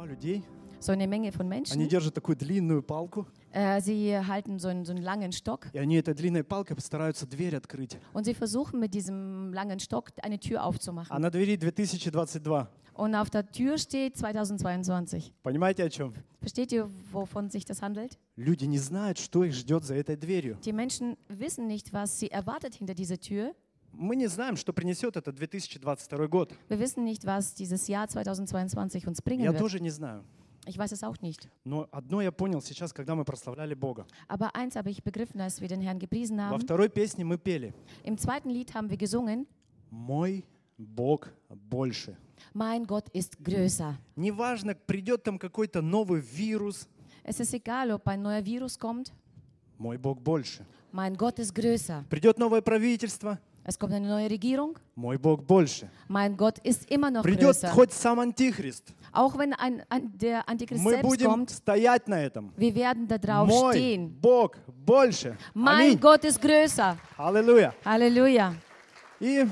толпа 0.00 0.04
людей. 0.06 0.42
so 0.80 0.92
eine 0.92 1.06
Menge 1.06 1.32
von 1.32 1.46
Они 1.46 1.56
Menschen. 1.56 1.88
держат 1.88 2.14
такую 2.14 2.36
длинную 2.36 2.82
палку, 2.82 3.26
Äh, 3.52 3.80
sie 3.80 4.14
halten 4.18 4.58
so 4.58 4.68
einen, 4.68 4.84
so 4.84 4.92
einen 4.92 5.02
langen 5.02 5.32
Stock 5.32 5.68
и 5.72 5.78
они 5.78 5.96
этой 5.96 6.14
длинной 6.14 6.44
палкой 6.44 6.76
постараются 6.76 7.26
дверь 7.26 7.56
открыть. 7.56 7.96
und 8.12 8.24
sie 8.24 8.34
versuchen 8.34 8.78
mit 8.80 8.92
diesem 8.94 9.52
langen 9.54 9.78
Stock 9.80 10.10
eine 10.22 10.38
Tür 10.38 10.60
А 10.62 10.64
aufzumachen. 10.66 11.18
на 11.20 11.30
двери 11.30 11.56
2022. 11.56 12.42
Und 12.94 13.14
auf 13.14 13.28
der 13.28 13.50
Tür 13.50 13.76
steht 13.76 14.16
2022. 14.16 15.32
Понимаете, 15.42 15.84
о 15.84 15.90
чем? 15.90 16.14
Versteht 16.40 16.72
ihr, 16.72 16.88
wovon 17.12 17.50
sich 17.50 17.64
das 17.66 17.82
handelt? 17.82 18.18
Люди 18.36 18.64
не 18.64 18.78
знают, 18.78 19.18
что 19.18 19.44
их 19.44 19.52
ждет 19.54 19.84
за 19.84 19.94
этой 19.96 20.16
дверью. 20.16 20.56
Die 20.64 20.72
Menschen 20.72 21.16
wissen 21.28 21.66
nicht, 21.66 21.92
was 21.92 22.18
sie 22.18 22.30
erwartet 22.30 22.74
hinter 22.74 22.94
dieser 22.94 23.18
Tür. 23.18 23.54
Мы 23.93 24.15
не 24.15 24.27
знаем, 24.27 24.55
что 24.55 24.73
принесет 24.73 25.17
это 25.17 25.31
2022 25.33 26.27
год. 26.27 26.53
Wir 26.69 26.79
wissen 26.79 27.03
nicht, 27.03 27.25
was 27.25 27.53
dieses 27.53 27.87
Jahr 27.87 28.07
2022 28.07 29.07
uns 29.07 29.21
bringen 29.21 29.43
Я 29.43 29.51
wird. 29.51 29.59
тоже 29.59 29.79
не 29.79 29.89
знаю. 29.89 30.23
Ich 30.67 30.77
weiß 30.77 30.91
es 30.91 31.03
auch 31.03 31.19
nicht. 31.21 31.49
Но 31.65 31.87
одно 31.91 32.21
я 32.21 32.31
понял 32.31 32.61
сейчас, 32.61 32.93
когда 32.93 33.15
мы 33.15 33.25
прославляли 33.25 33.73
Бога. 33.73 34.05
Aber 34.27 34.55
eins 34.55 34.75
habe 34.75 34.91
ich 34.91 35.03
begriffen, 35.03 35.41
als 35.41 35.59
wir 35.59 35.67
den 35.67 35.81
Herrn 35.81 35.97
gepriesen 35.99 36.37
Во 36.37 36.43
haben. 36.55 36.61
второй 36.61 36.89
песне 36.89 37.25
мы 37.25 37.37
пели 37.37 37.73
Im 38.03 38.17
zweiten 38.17 38.49
Lied 38.49 38.73
haben 38.75 38.89
wir 38.89 38.97
gesungen, 38.97 39.47
«Мой 39.89 40.45
Бог 40.77 41.29
больше». 41.49 42.15
mein 42.53 42.85
Gott 42.85 43.09
ist 43.09 43.37
größer. 43.43 43.95
Неважно, 44.15 44.73
придет 44.75 45.23
там 45.23 45.37
какой-то 45.37 45.81
новый 45.81 46.21
вирус, 46.21 46.87
Es 47.23 47.39
ist 47.39 47.53
egal, 47.53 47.91
ob 47.91 48.07
ein 48.07 48.21
neuer 48.21 48.43
Virus 48.45 48.77
kommt, 48.79 49.11
мой 49.77 49.97
Бог 49.97 50.21
больше. 50.21 50.63
mein 50.91 51.15
Gott 51.17 51.39
ist 51.39 51.53
größer. 51.55 52.05
Придет 52.09 52.37
новое 52.37 52.61
правительство, 52.61 53.39
Es 53.68 53.76
kommt 53.78 53.92
eine 53.94 54.06
neue 54.06 54.30
Regierung, 54.30 54.78
мой 54.94 55.18
Бог 55.18 55.42
больше. 55.44 55.88
mein 56.08 56.36
Gott 56.36 56.58
ist 56.60 56.88
immer 56.88 57.10
noch 57.10 57.22
Придет 57.24 57.46
größer. 57.56 57.68
хоть 57.70 57.92
сам 57.92 58.20
Антихрист, 58.20 58.94
Auch 59.12 59.36
wenn 59.38 59.54
ein, 59.54 59.82
ein, 59.88 60.16
der 60.16 60.48
Antichrist 60.48 60.84
мы 60.84 60.90
selbst 60.90 61.08
будем 61.08 61.30
kommt, 61.30 61.50
стоять 61.50 62.06
на 62.06 62.20
этом. 62.22 62.52
wir 62.56 62.72
werden 62.74 63.08
da 63.08 63.18
drauf 63.18 63.48
Мой 63.48 63.74
stehen. 63.74 64.10
Бог 64.20 64.56
больше. 64.84 65.36
Mein 65.52 65.74
Аминь. 65.90 66.00
Gott 66.00 66.24
ist 66.24 66.40
größer. 66.40 66.96
Аллилуйя. 67.18 67.74
Halleluja. 67.84 68.54
И 69.20 69.44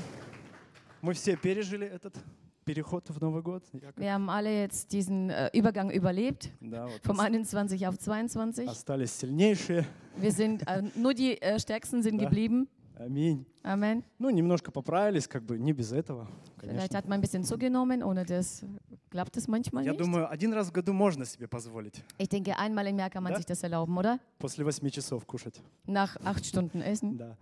мы 1.01 1.13
все 1.13 1.35
пережили 1.35 1.85
этот 1.87 2.15
переход 2.63 3.09
в 3.09 3.19
Новый 3.21 3.41
год. 3.41 3.63
Яков. 3.73 3.97
Wir 3.97 4.13
haben 4.13 4.29
alle 4.29 4.61
jetzt 4.61 4.93
diesen 4.93 5.29
äh, 5.29 5.49
Übergang 5.53 5.91
überlebt, 5.91 6.49
Да, 6.61 6.85
вот 6.87 7.01
vom 7.03 7.17
ос- 7.19 7.25
21 7.25 7.85
auf 7.87 7.97
22. 7.99 8.67
остались 8.69 9.11
сильнейшие. 9.11 9.85
Wir 10.17 10.31
sind, 10.31 10.65
äh, 10.67 10.83
nur 10.95 11.13
die 11.13 11.41
äh, 11.41 11.59
Stärksten 11.59 12.01
sind 12.01 12.17
Да. 12.21 12.23
geblieben. 12.29 12.67
Аминь. 13.04 13.46
Amen. 13.62 14.04
Ну, 14.18 14.28
немножко 14.28 14.70
поправились, 14.70 15.26
как 15.26 15.42
бы 15.42 15.58
не 15.58 15.72
без 15.72 15.90
этого, 15.92 16.28
Vielleicht 16.60 16.90
конечно. 16.92 16.98
hat 16.98 17.08
man 17.08 17.18
ein 17.18 17.20
bisschen 17.22 17.44
zugenommen, 17.44 18.02
ohne 18.02 18.26
das 18.26 18.62
klappt 19.10 19.36
es 19.38 19.48
manchmal 19.48 19.84
Я 19.86 19.92
nicht. 19.92 20.00
думаю, 20.00 20.30
один 20.30 20.52
раз 20.52 20.68
в 20.68 20.72
году 20.72 20.92
можно 20.92 21.24
себе 21.24 21.48
позволить 21.48 22.02
Ich 22.18 22.28
denke, 22.28 22.58
einmal 22.58 22.86
im 22.88 22.98
Jahr 22.98 23.08
kann 23.08 23.22
man 23.22 23.32
Да? 23.32 23.38
sich 23.38 23.46
das 23.46 23.62
erlauben, 23.62 23.96
oder? 23.96 24.18
после 24.38 24.64
восьми 24.64 24.90
часов 24.90 25.24
кушать. 25.24 25.60
Nach 25.86 26.14
acht 26.24 26.44
Stunden 26.44 26.82
Essen. 26.82 27.16
Да. 27.16 27.36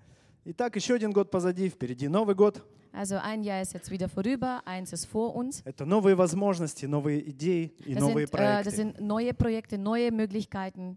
Итак, 0.45 0.77
еще 0.77 0.95
один 0.95 1.12
год 1.12 1.31
позади, 1.31 1.69
впереди 1.69 2.06
Новый 2.09 2.36
год. 2.36 2.62
Also 2.92 3.19
ein 3.20 3.42
Jahr 3.42 3.61
ist 3.61 3.75
jetzt 3.75 3.91
wieder 3.91 4.09
vorüber, 4.09 4.62
eins 4.64 4.92
ist 4.92 5.06
vor 5.06 5.34
uns. 5.34 5.62
Это 5.64 5.84
новые 5.84 6.14
возможности, 6.14 6.86
новые 6.86 7.29
идеи 7.31 7.75
и 7.84 7.95
Das 7.95 8.01
новые 8.01 8.27
sind, 8.29 8.34
äh, 8.34 8.62
das 8.62 8.64
проекты. 8.64 8.70
sind 8.70 9.01
neue 9.01 9.34
Projekte, 9.34 9.77
neue 9.77 10.11
Möglichkeiten. 10.12 10.97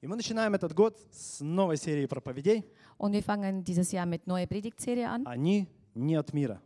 И 0.00 0.06
мы 0.06 0.14
начинаем 0.16 0.54
этот 0.54 0.74
год 0.74 0.96
с 1.12 1.40
новой 1.40 1.76
серии 1.76 2.06
проповедей. 2.06 2.64
Und 2.97 3.13
wir 3.13 3.23
fangen 3.23 3.63
dieses 3.63 3.91
Jahr 3.91 4.05
mit 4.05 4.27
neuer 4.27 4.45
Predigtserie 4.47 5.07
an. 5.09 5.25
Они 5.25 5.67
не 5.95 6.15
от 6.15 6.33
мира, 6.33 6.61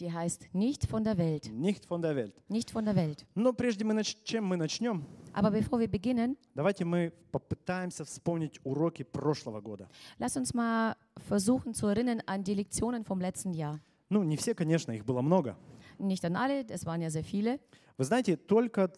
Die 0.00 0.12
heißt 0.12 0.48
Nicht 0.54 0.86
von 0.86 1.02
der 1.02 1.18
Welt. 1.18 1.50
nicht 1.52 1.84
von 1.86 2.00
der 2.00 2.14
Welt. 2.14 2.32
Nicht 2.48 2.70
von 2.70 2.84
der 2.84 2.94
Welt. 2.94 3.26
Но 3.34 3.52
прежде 3.52 3.84
мы 3.84 3.94
нач- 3.94 4.16
чем 4.24 4.44
мы 4.44 4.56
начнем, 4.56 5.04
Aber 5.32 5.50
bevor 5.50 5.80
wir 5.80 5.88
beginnen, 5.88 6.36
давайте 6.54 6.84
мы 6.84 7.12
попытаемся 7.32 8.04
вспомнить 8.04 8.60
уроки 8.64 9.02
прошлого 9.02 9.60
года. 9.60 9.88
lass 10.20 10.36
uns 10.36 10.54
mal 10.54 10.94
versuchen 11.28 11.74
zu 11.74 11.88
erinnern 11.88 12.22
an 12.26 12.44
die 12.44 12.54
Lektionen 12.54 13.04
vom 13.04 13.20
letzten 13.20 13.52
Jahr. 13.52 13.80
Ну, 14.08 14.22
не 14.22 14.36
все, 14.36 14.54
конечно, 14.54 14.92
их 14.92 15.04
было 15.04 15.20
много. 15.20 15.56
Nicht 15.98 16.24
an 16.24 16.36
alle, 16.36 16.64
es 16.68 16.86
waren 16.86 17.00
ja 17.02 17.10
sehr 17.10 17.24
viele. 17.24 17.58
Вы 17.96 18.04
знаете, 18.04 18.36
только 18.36 18.92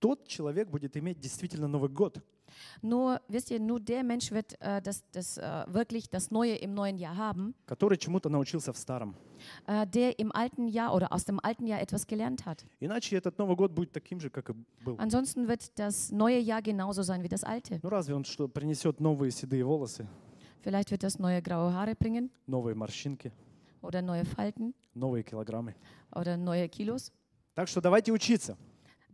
тот 0.00 0.26
человек 0.26 0.68
будет 0.68 0.96
иметь 0.96 1.20
действительно 1.20 1.68
Новый 1.68 1.88
год, 1.88 2.20
Nur, 2.81 3.19
wisst 3.27 3.51
ihr, 3.51 3.59
nur 3.59 3.79
der 3.79 4.03
Mensch 4.03 4.31
wird 4.31 4.59
äh, 4.61 4.81
das, 4.81 5.03
das, 5.11 5.37
äh, 5.37 5.65
wirklich 5.67 6.09
das 6.09 6.31
Neue 6.31 6.55
im 6.55 6.73
neuen 6.73 6.97
Jahr 6.97 7.15
haben, 7.17 7.53
который 7.65 7.97
чему-то 7.97 8.29
научился 8.29 8.71
в 8.73 8.77
старом. 8.77 9.15
äh, 9.67 9.85
der 9.85 10.17
im 10.19 10.31
alten 10.31 10.67
Jahr 10.67 10.93
oder 10.95 11.11
aus 11.13 11.25
dem 11.25 11.39
alten 11.43 11.67
Jahr 11.67 11.79
etwas 11.81 12.07
gelernt 12.07 12.45
hat. 12.45 12.65
Иначе 12.79 13.17
этот 13.17 13.37
Новый 13.37 13.55
год 13.55 13.71
будет 13.71 13.91
таким 13.91 14.19
же, 14.19 14.29
как 14.29 14.49
и 14.49 14.53
был. 14.83 14.95
Ansonsten 14.99 15.47
wird 15.47 15.77
das 15.77 16.11
neue 16.11 16.39
Jahr 16.39 16.61
genauso 16.61 17.03
sein 17.03 17.23
wie 17.23 17.29
das 17.29 17.43
alte. 17.43 17.79
Ну 17.83 17.89
разве 17.89 18.15
он 18.15 18.23
что, 18.25 18.47
принесет 18.47 18.99
новые 18.99 19.31
седые 19.31 19.63
волосы, 19.65 20.07
Vielleicht 20.63 20.91
wird 20.91 21.03
das 21.03 21.19
neue 21.19 21.41
graue 21.41 21.71
Haare 21.73 21.95
bringen 21.95 22.29
новые 22.47 22.75
морщинки, 22.75 23.31
oder 23.81 24.01
neue 24.01 24.25
Falten 24.25 24.73
новые 24.95 25.23
килограммы? 25.23 25.75
oder 26.11 26.35
neue 26.35 26.67
Kilos. 26.67 27.11
Так 27.55 27.67
что 27.67 27.79
давайте 27.81 28.11
учиться. 28.11 28.57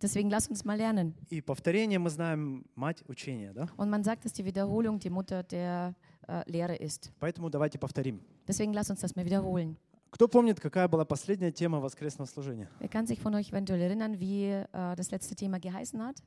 Deswegen 0.03 0.29
lass 0.29 0.47
uns 0.49 0.65
mal 0.65 0.77
lernen. 0.77 1.13
И 1.29 1.39
повторение 1.41 1.97
мы 1.97 2.09
знаем 2.09 2.65
мать 2.75 3.01
учения, 3.07 3.53
да? 3.53 3.69
Und 3.77 3.89
man 3.89 4.03
sagt, 4.03 4.25
dass 4.25 4.33
die 4.33 4.43
Wiederholung 4.45 4.99
die 4.99 5.09
Mutter 5.09 5.41
der 5.43 5.95
äh, 6.27 6.43
Lehre 6.51 6.75
ist. 6.75 7.11
Поэтому 7.19 7.49
давайте 7.49 7.79
повторим. 7.79 8.19
Deswegen 8.47 8.73
lass 8.73 8.89
uns 8.89 8.99
das 8.99 9.15
mal 9.15 9.25
wiederholen. 9.25 9.77
Кто 10.11 10.27
помнит, 10.27 10.59
какая 10.59 10.87
была 10.87 11.05
последняя 11.05 11.51
тема 11.51 11.79
воскресного 11.79 12.27
служения? 12.27 12.69
Wer 12.79 12.89
kann 12.89 13.07
sich 13.07 13.19
von 13.19 13.33
euch 13.33 13.49
eventuell 13.51 13.81
erinnern, 13.81 14.19
wie 14.19 14.43
äh, 14.49 14.67
das 14.95 15.09
letzte 15.09 15.33
Thema 15.35 15.59
geheißen 15.59 15.99
hat? 16.05 16.17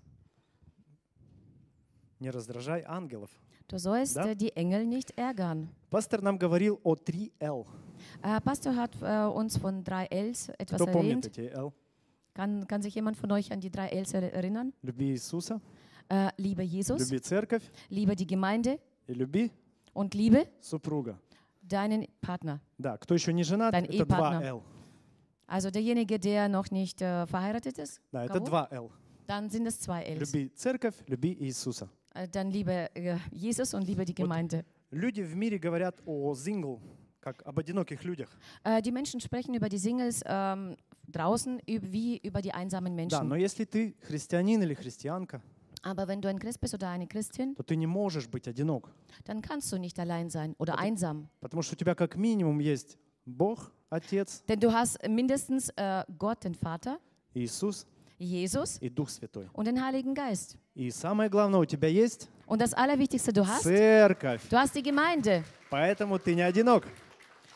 Не 2.19 2.31
раздражай 2.31 2.83
ангелов. 2.87 3.31
Du 3.69 3.79
sollst 3.79 4.17
Да? 4.17 4.31
äh, 4.31 4.35
die 4.37 4.57
Engel 4.57 4.87
nicht 4.87 5.13
ärgern. 5.19 5.69
Пастор 5.91 6.23
нам 6.23 6.39
говорил 6.39 6.81
о 6.83 6.95
3L. 6.95 7.67
Äh, 8.23 8.41
Pastor 8.41 8.75
hat 8.75 8.91
äh, 9.03 9.27
uns 9.29 9.57
von 9.59 9.85
drei 9.85 10.07
Ls 10.07 10.49
etwas 10.59 10.81
Кто 10.81 10.87
помнит 10.91 11.27
erwähnt. 11.27 11.27
эти 11.27 11.41
L? 11.55 11.73
Kann, 12.36 12.66
kann 12.68 12.82
sich 12.82 12.96
jemand 12.96 13.18
von 13.18 13.32
euch 13.32 13.52
an 13.52 13.60
die 13.60 13.70
drei 13.70 13.88
Ls 13.90 14.14
er- 14.14 14.34
erinnern? 14.34 14.74
Люби 14.84 15.12
Иисуса, 15.12 15.60
Äh, 16.10 16.30
liebe 16.38 16.62
Jesus, 16.64 17.10
люби 17.10 17.20
церковь 17.22 17.64
liebe 17.90 18.16
die 18.16 18.28
Gemeinde 18.28 18.80
и 19.08 19.14
люби 19.14 19.50
und 19.94 20.14
liebe 20.14 20.46
супруга. 20.62 21.18
deinen 21.62 22.08
Partner. 22.22 22.60
Да, 22.78 22.98
кто 22.98 23.14
еще 23.16 23.32
не 23.34 23.44
женат, 23.44 23.74
Dein 23.74 23.86
это 23.86 24.06
два 24.06 24.18
Ehepartner. 24.18 24.42
L. 24.44 24.62
Also 25.48 25.70
derjenige, 25.70 26.18
der 26.20 26.48
noch 26.50 26.70
nicht 26.72 27.02
äh, 27.02 27.26
verheiratet 27.28 27.78
ist, 27.78 28.02
Да, 28.12 28.24
это 28.26 28.40
Кого? 28.40 28.46
два 28.46 28.68
L. 28.72 28.90
dann 29.28 29.50
sind 29.50 29.66
es 29.68 29.80
zwei 29.80 30.04
Ls. 30.04 30.20
Люби 30.34 30.50
церковь, 30.56 30.96
люби 31.08 31.34
Иисуса. 31.40 31.90
Äh, 32.14 32.28
dann 32.28 32.50
liebe 32.52 32.90
äh, 32.96 33.18
Jesus 33.32 33.74
und 33.74 33.84
liebe 33.88 34.04
die 34.06 34.14
Gemeinde. 34.16 34.66
Люди 34.92 35.22
в 35.22 35.36
мире 35.36 35.58
говорят 35.60 36.02
о 36.06 36.34
зингл, 36.36 36.82
как 37.22 37.42
об 37.46 37.58
одиноких 37.60 38.04
людях. 38.04 38.30
Äh, 38.66 38.82
die 38.82 38.92
Menschen 38.92 39.20
sprechen 39.22 39.54
über 39.54 39.70
die 39.70 39.78
Singles 39.78 40.22
ähm, 40.26 40.76
draußen 41.09 41.61
wie 41.67 42.19
über 42.23 42.43
die 42.43 42.53
einsamen 42.53 42.93
Да, 42.97 43.03
Menschen. 43.03 43.29
но 43.29 43.37
если 43.37 43.65
ты 43.65 43.95
христианин 44.07 44.63
или 44.63 44.75
христианка, 44.75 45.41
Aber 45.83 46.09
wenn 46.09 46.21
du 46.21 46.29
ein 46.29 46.39
Christ 46.41 46.61
bist 46.61 46.75
oder 46.75 46.89
eine 46.89 47.07
Christin, 47.07 47.55
то 47.55 47.63
ты 47.63 47.77
не 47.77 47.87
можешь 47.87 48.29
быть 48.29 48.49
одинок, 48.49 48.91
dann 49.25 49.41
kannst 49.41 49.71
du 49.73 49.79
nicht 49.79 49.99
allein 50.01 50.31
sein 50.31 50.55
oder 50.59 50.79
einsam. 50.79 51.29
потому 51.41 51.63
что 51.63 51.75
у 51.75 51.77
тебя 51.79 51.95
как 51.95 52.17
минимум 52.17 52.59
есть 52.59 52.99
Бог, 53.25 53.71
Отец, 53.89 54.43
Denn 54.49 54.59
du 54.59 54.73
hast 54.73 54.99
mindestens 55.09 55.69
äh, 55.77 56.03
Gott, 56.19 56.43
den 56.45 56.55
Vater, 56.55 56.99
Иисус 57.35 57.87
Jesus 58.19 58.79
и 58.81 58.89
Дух 58.89 59.11
Святой. 59.11 59.49
und 59.53 59.67
den 59.67 59.81
Heiligen 59.81 60.15
Geist. 60.15 60.57
И 60.75 60.91
самое 60.91 61.31
главное, 61.31 61.61
у 61.61 61.65
тебя 61.65 61.87
есть 61.89 62.29
Und 62.47 62.61
das 62.61 62.75
Allerwichtigste, 62.75 63.33
du 63.33 63.47
hast, 63.47 63.63
церковь, 63.63 64.43
du 64.49 64.57
hast 64.57 64.75
die 64.75 64.83
Gemeinde. 64.83 65.45
поэтому 65.71 66.19
ты 66.19 66.35
не 66.35 66.43
одинок. 66.43 66.85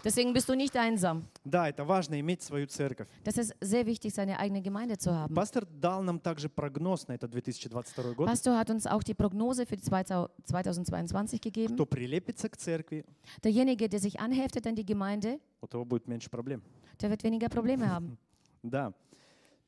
Deswegen 0.03 0.33
bist 0.33 0.47
du 0.47 0.53
nicht 0.55 0.77
einsam. 0.77 1.23
Да, 1.43 1.67
это 1.67 1.83
важно 1.83 2.19
иметь 2.19 2.43
свою 2.43 2.67
церковь. 2.67 3.07
Das 3.23 3.37
ist 3.39 3.55
sehr 3.59 3.87
wichtig, 3.87 4.13
seine 4.13 4.37
eigene 4.39 4.61
Gemeinde 4.61 4.99
zu 4.99 5.11
haben. 5.11 5.33
Пастор 5.33 5.65
дал 5.65 6.03
нам 6.03 6.19
также 6.19 6.47
прогноз 6.47 7.07
на 7.07 7.13
этот 7.13 7.31
2022 7.31 8.15
год. 8.15 8.27
Pastor 8.27 8.55
hat 8.55 8.69
uns 8.69 8.85
auch 8.85 9.01
die 9.01 9.15
Prognose 9.15 9.65
für 9.65 9.75
die 9.75 9.81
2022 9.81 11.41
gegeben. 11.41 11.73
Кто 11.75 11.87
прилепится 11.87 12.49
к 12.49 12.55
церкви, 12.57 13.03
Derjenige, 13.43 13.89
der 13.89 13.99
sich 13.99 14.19
anheftet 14.19 14.67
an 14.67 14.75
die 14.75 14.85
Gemeinde, 14.85 15.39
у 15.61 15.67
того 15.67 15.85
будет 15.85 16.07
меньше 16.07 16.29
проблем. 16.29 16.61
der 17.01 17.09
wird 17.09 17.23
weniger 17.23 17.49
Probleme 17.49 17.89
haben. 17.89 18.17
Да. 18.61 18.93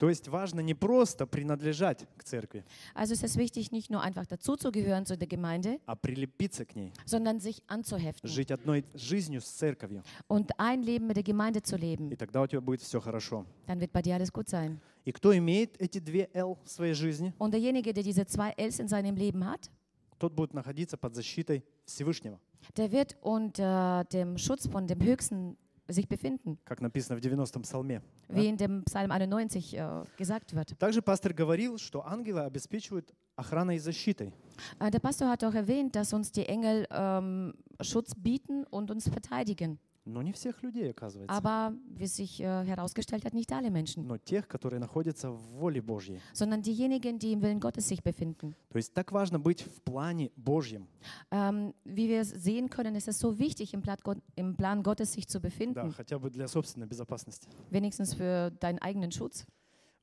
То 0.02 0.08
есть 0.08 0.26
важно 0.26 0.58
не 0.58 0.75
просто 0.75 1.26
принадлежать 1.28 2.08
к 2.16 2.25
церкви, 2.25 2.64
Also 2.93 3.12
ist 3.14 3.22
es 3.22 3.37
wichtig, 3.37 3.70
nicht 3.70 3.88
nur 3.88 4.02
einfach 4.02 4.26
dazuzugehören 4.26 5.06
zu 5.06 5.16
der 5.16 5.28
Gemeinde, 5.28 5.78
а 5.87 5.94
прилепиться 5.94 6.64
к 6.64 6.75
ней, 6.75 6.93
sondern 7.06 7.38
sich 7.38 7.62
anzuheften 7.69 8.28
жить 8.28 8.50
одной 8.50 8.84
жизнью 8.94 9.40
с 9.40 9.44
церковью. 9.46 10.02
und 10.26 10.50
ein 10.58 10.82
Leben 10.82 11.06
mit 11.06 11.14
der 11.14 11.22
Gemeinde 11.22 11.62
zu 11.62 11.76
И 11.76 11.78
leben. 11.81 12.16
тогда 12.16 12.43
у 12.43 12.49
тебя 12.49 12.60
будет 12.60 12.81
все 12.82 12.99
хорошо. 13.00 13.46
Dann 13.69 13.78
wird 13.78 13.93
bei 13.93 14.02
dir 14.02 14.16
alles 14.16 14.32
gut 14.32 14.49
sein. 14.49 14.81
И 15.04 15.12
кто 15.12 15.37
имеет 15.37 15.81
эти 15.81 16.00
две 16.00 16.28
L 16.34 16.56
в 16.64 16.69
своей 16.69 16.94
жизни, 16.94 17.32
Und 17.38 17.52
derjenige, 17.52 17.93
der 17.93 18.02
diese 18.02 18.26
zwei 18.26 18.52
Ls 18.56 18.81
in 18.81 18.88
seinem 18.88 19.14
Leben 19.14 19.44
hat, 19.48 19.70
тот 20.19 20.32
будет 20.32 20.52
находиться 20.52 20.96
под 20.96 21.14
защитой 21.14 21.62
Всевышнего. 21.87 22.40
der 22.76 22.90
wird 22.90 23.16
unter 23.22 24.05
dem 24.12 24.37
Schutz 24.37 24.66
von 24.66 24.88
dem 24.88 25.00
Höchsten 25.00 25.56
sich 25.92 26.07
befinden, 26.07 26.57
как 26.65 26.81
написано 26.81 27.19
в 27.19 27.24
90-м 27.24 27.62
псалме. 27.62 28.01
Да? 28.27 28.36
wie 28.36 28.48
in 28.48 28.57
dem 28.57 28.83
Psalm 28.86 29.12
91 29.12 29.74
äh, 29.74 30.04
gesagt 30.18 30.54
wird. 30.54 30.77
Также 30.77 31.01
пастор 31.01 31.33
говорил, 31.33 31.77
что 31.77 32.06
ангелы 32.06 32.42
обеспечивают 32.42 33.13
охраной 33.36 33.77
и 33.77 33.80
защитой. 33.80 34.33
Äh, 34.80 34.92
der 34.92 35.00
Pastor 35.00 35.30
hat 35.30 35.44
auch 35.44 35.54
erwähnt, 35.54 35.95
dass 35.95 36.13
uns 36.13 36.31
die 36.31 36.45
Engel 36.45 36.88
ähm, 36.92 37.54
Schutz 37.81 38.13
bieten 38.15 38.65
und 38.65 38.92
uns 38.92 39.07
verteidigen. 39.07 39.80
Но 40.09 40.21
не 40.21 40.31
всех 40.31 40.63
людей, 40.63 40.89
оказывается. 40.92 41.36
Aber 41.36 41.75
wie 41.89 42.07
sich 42.07 42.39
äh, 42.39 42.63
herausgestellt 42.63 43.25
hat, 43.25 43.33
nicht 43.33 43.51
alle 43.51 43.69
Menschen, 43.69 44.07
Но 44.07 44.18
тех, 44.18 44.48
которые 44.48 44.80
находятся 44.80 45.31
в 45.31 45.38
воле 45.59 45.81
Божьей. 45.81 46.21
sondern 46.31 46.62
diejenigen, 46.62 47.19
die 47.19 47.33
im 47.33 47.42
Willen 47.42 47.59
Gottes 47.59 47.89
sich 47.89 48.01
befinden. 48.04 48.56
То 48.69 48.77
есть 48.77 48.94
так 48.94 49.12
важно 49.12 49.38
быть 49.38 49.62
в 49.63 49.81
плане 49.81 50.31
Божьем. 50.38 50.88
Ähm, 51.30 51.74
wie 51.83 52.07
wir 52.07 52.24
sehen 52.24 52.69
können, 52.69 52.95
ist 52.95 53.09
es 53.09 53.19
so 53.19 53.38
wichtig, 53.38 53.74
im, 53.74 53.81
Plan 53.81 53.98
Gott, 54.01 54.18
im 54.38 54.56
Plan 54.56 54.81
Gottes 54.81 55.12
sich 55.12 55.27
zu 55.27 55.39
Да, 55.42 55.50
befinden, 55.50 55.92
хотя 55.92 56.18
бы 56.18 56.30
для 56.30 56.48
собственной 56.48 56.88
безопасности. 56.88 57.50
wenigstens 57.69 58.13
für 58.13 58.51
deinen 58.62 58.80
eigenen 58.80 59.12
Schutz. 59.12 59.45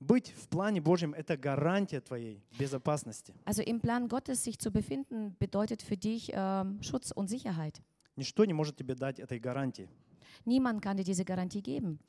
Быть 0.01 0.35
в 0.37 0.49
плане 0.51 0.83
Божьем – 0.83 1.15
это 1.15 1.39
гарантия 1.39 2.03
твоей 2.03 2.43
безопасности. 2.59 3.33
Also 3.47 3.63
im 3.63 3.81
Plan 3.81 4.09
Gottes 4.09 4.45
sich 4.45 4.59
zu 4.59 4.71
befinden, 4.71 5.35
bedeutet 5.39 5.81
für 5.81 5.97
dich 5.97 6.31
ähm, 6.35 6.83
Schutz 6.83 7.11
und 7.11 7.29
Sicherheit. 7.29 7.81
Ничто 8.20 8.44
не 8.44 8.52
может 8.54 8.76
тебе 8.76 8.96
дать 8.96 9.18
этой 9.20 9.40
гарантии. 9.40 9.88
Niemand 10.46 10.82
kann 10.82 10.98
dir 10.98 11.06
diese 11.06 11.24
Garantie 11.24 11.62
geben. 11.62 12.00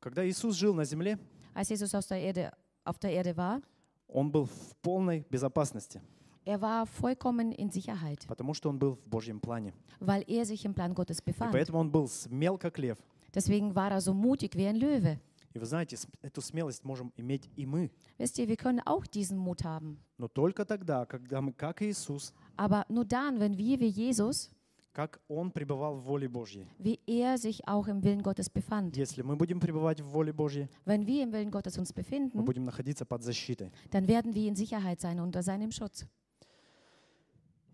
Когда 0.00 0.26
Иисус 0.26 0.56
жил 0.56 0.72
на 0.74 0.84
земле, 0.84 1.18
Als 1.54 1.68
Jesus 1.68 1.94
auf 1.94 2.06
der 2.06 2.20
Erde, 2.20 2.52
auf 2.84 2.98
der 2.98 3.12
Erde 3.12 3.36
war, 3.36 3.60
Он 4.08 4.30
был 4.30 4.46
в 4.46 4.76
полной 4.80 5.26
безопасности, 5.30 6.00
er 6.46 6.62
war 6.62 6.86
vollkommen 6.86 7.52
in 7.52 7.70
Sicherheit, 7.70 8.26
потому 8.26 8.54
что 8.54 8.70
Он 8.70 8.78
был 8.78 8.94
в 8.94 9.06
Божьем 9.06 9.38
плане. 9.38 9.74
weil 10.00 10.24
er 10.26 10.46
sich 10.46 10.64
im 10.64 10.72
Plan 10.74 10.94
Gottes 10.94 11.18
И 11.20 11.30
befand. 11.30 11.52
поэтому 11.52 11.78
Он 11.78 11.90
был 11.90 12.08
смел, 12.08 12.56
как 12.56 12.78
лев. 12.78 12.96
Deswegen 13.34 13.74
war 13.74 13.90
er 13.90 14.00
so 14.00 14.14
mutig 14.14 14.56
wie 14.56 14.66
ein 14.66 14.76
Löwe. 14.76 15.18
И 15.54 15.58
вы 15.58 15.66
знаете, 15.66 15.98
эту 16.22 16.40
смелость 16.40 16.84
можем 16.84 17.12
иметь 17.16 17.50
и 17.56 17.66
мы. 17.66 17.90
Wisst 18.18 18.38
ihr, 18.38 18.48
wir 18.48 18.56
können 18.56 18.80
auch 18.86 19.06
diesen 19.06 19.36
Mut 19.36 19.62
haben. 19.64 19.98
Но 20.16 20.28
только 20.28 20.64
тогда, 20.64 21.04
когда 21.06 21.40
мы, 21.42 21.52
как 21.52 21.82
Иисус, 21.82 22.32
Aber 22.56 22.86
nur 22.88 23.04
dann, 23.04 23.40
wenn 23.40 23.56
wir 23.58 23.78
wie 23.80 23.88
Jesus, 23.88 24.50
как 24.97 25.19
Он 25.27 25.49
пребывал 25.51 25.95
в 25.95 26.03
воле 26.05 26.27
Божьей. 26.29 26.67
wie 26.77 26.99
er 27.07 27.37
sich 27.37 27.67
auch 27.67 27.87
im 27.87 28.03
Willen 28.03 28.21
Gottes 28.21 28.49
befand. 28.49 28.95
Если 28.95 29.21
мы 29.23 29.35
будем 29.35 29.59
пребывать 29.59 30.01
в 30.01 30.07
воле 30.11 30.31
Божьей, 30.33 30.67
Wenn 30.85 31.05
wir 31.07 31.23
im 31.23 31.31
Willen 31.31 31.49
Gottes 31.51 31.77
uns 31.77 31.89
мы 31.95 32.03
befinden, 32.03 32.45
будем 32.45 32.63
находиться 32.63 33.05
под 33.05 33.23
защитой. 33.23 33.71
dann 33.91 34.07
werden 34.07 34.33
wir 34.35 34.47
in 34.47 34.55
Sicherheit 34.55 34.99
sein, 35.01 35.19
unter 35.19 35.41
seinem 35.41 35.71
Schutz. 35.71 36.05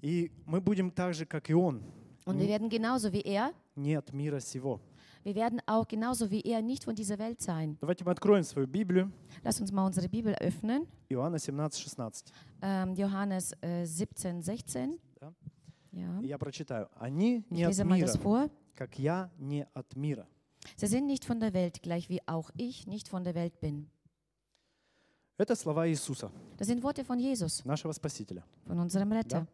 И 0.01 0.31
мы 0.45 0.61
будем 0.61 0.91
так 0.91 1.13
же, 1.13 1.25
как 1.25 1.49
и 1.49 1.53
Он, 1.53 1.81
Und 2.25 2.39
wir 2.39 2.47
werden 2.47 2.69
genauso 2.69 3.11
wie 3.11 3.21
er, 3.21 3.53
не 3.75 3.95
от 3.95 4.13
мира 4.13 4.39
сего. 4.39 4.79
wir 5.25 5.35
werden 5.35 5.59
auch 5.67 5.85
genauso 5.87 6.31
wie 6.31 6.41
er 6.43 6.61
nicht 6.61 6.85
von 6.85 6.95
dieser 6.95 7.17
Welt 7.19 7.41
sein. 7.41 7.77
Давайте 7.81 8.05
мы 8.05 8.11
откроем 8.11 8.43
свою 8.43 8.65
Библию. 8.67 9.11
Lass 9.43 9.59
uns 9.59 9.71
mal 9.73 9.85
unsere 9.85 10.07
Bibel 10.07 10.33
öffnen. 10.35 10.87
Иоанна 11.09 11.37
17, 11.37 11.71
16. 11.99 12.31
Ähm, 12.61 12.93
Johannes 12.95 13.51
äh, 13.61 13.83
17, 13.85 14.41
16. 14.41 14.97
Да. 15.12 15.12
Ja. 15.94 16.20
Я 16.22 16.38
прочитаю. 16.38 16.88
«Они 16.98 17.44
не 17.50 17.64
от 17.64 17.78
мира, 17.84 18.50
как 18.74 18.98
я 18.98 19.30
не 19.38 19.66
от 19.74 19.94
мира». 19.96 20.26
Sie 20.76 20.86
sind 20.86 21.06
nicht 21.06 21.24
von 21.24 21.38
der 21.40 21.52
Welt, 21.52 21.82
gleich 21.82 22.08
wie 22.08 22.20
auch 22.26 22.50
ich 22.56 22.86
nicht 22.86 23.08
von 23.08 23.22
der 23.24 23.34
Welt 23.34 23.60
bin. 23.60 23.86
Это 25.36 25.54
слова 25.56 25.86
Иисуса, 25.88 26.30
Das 26.58 26.68
sind 26.68 26.82
Worte 26.82 27.04
von 27.04 27.18
Jesus, 27.18 27.64
нашего 27.64 27.92
Спасителя. 27.92 28.44
von 28.66 28.78
unserem 28.78 29.12
Retter. 29.12 29.46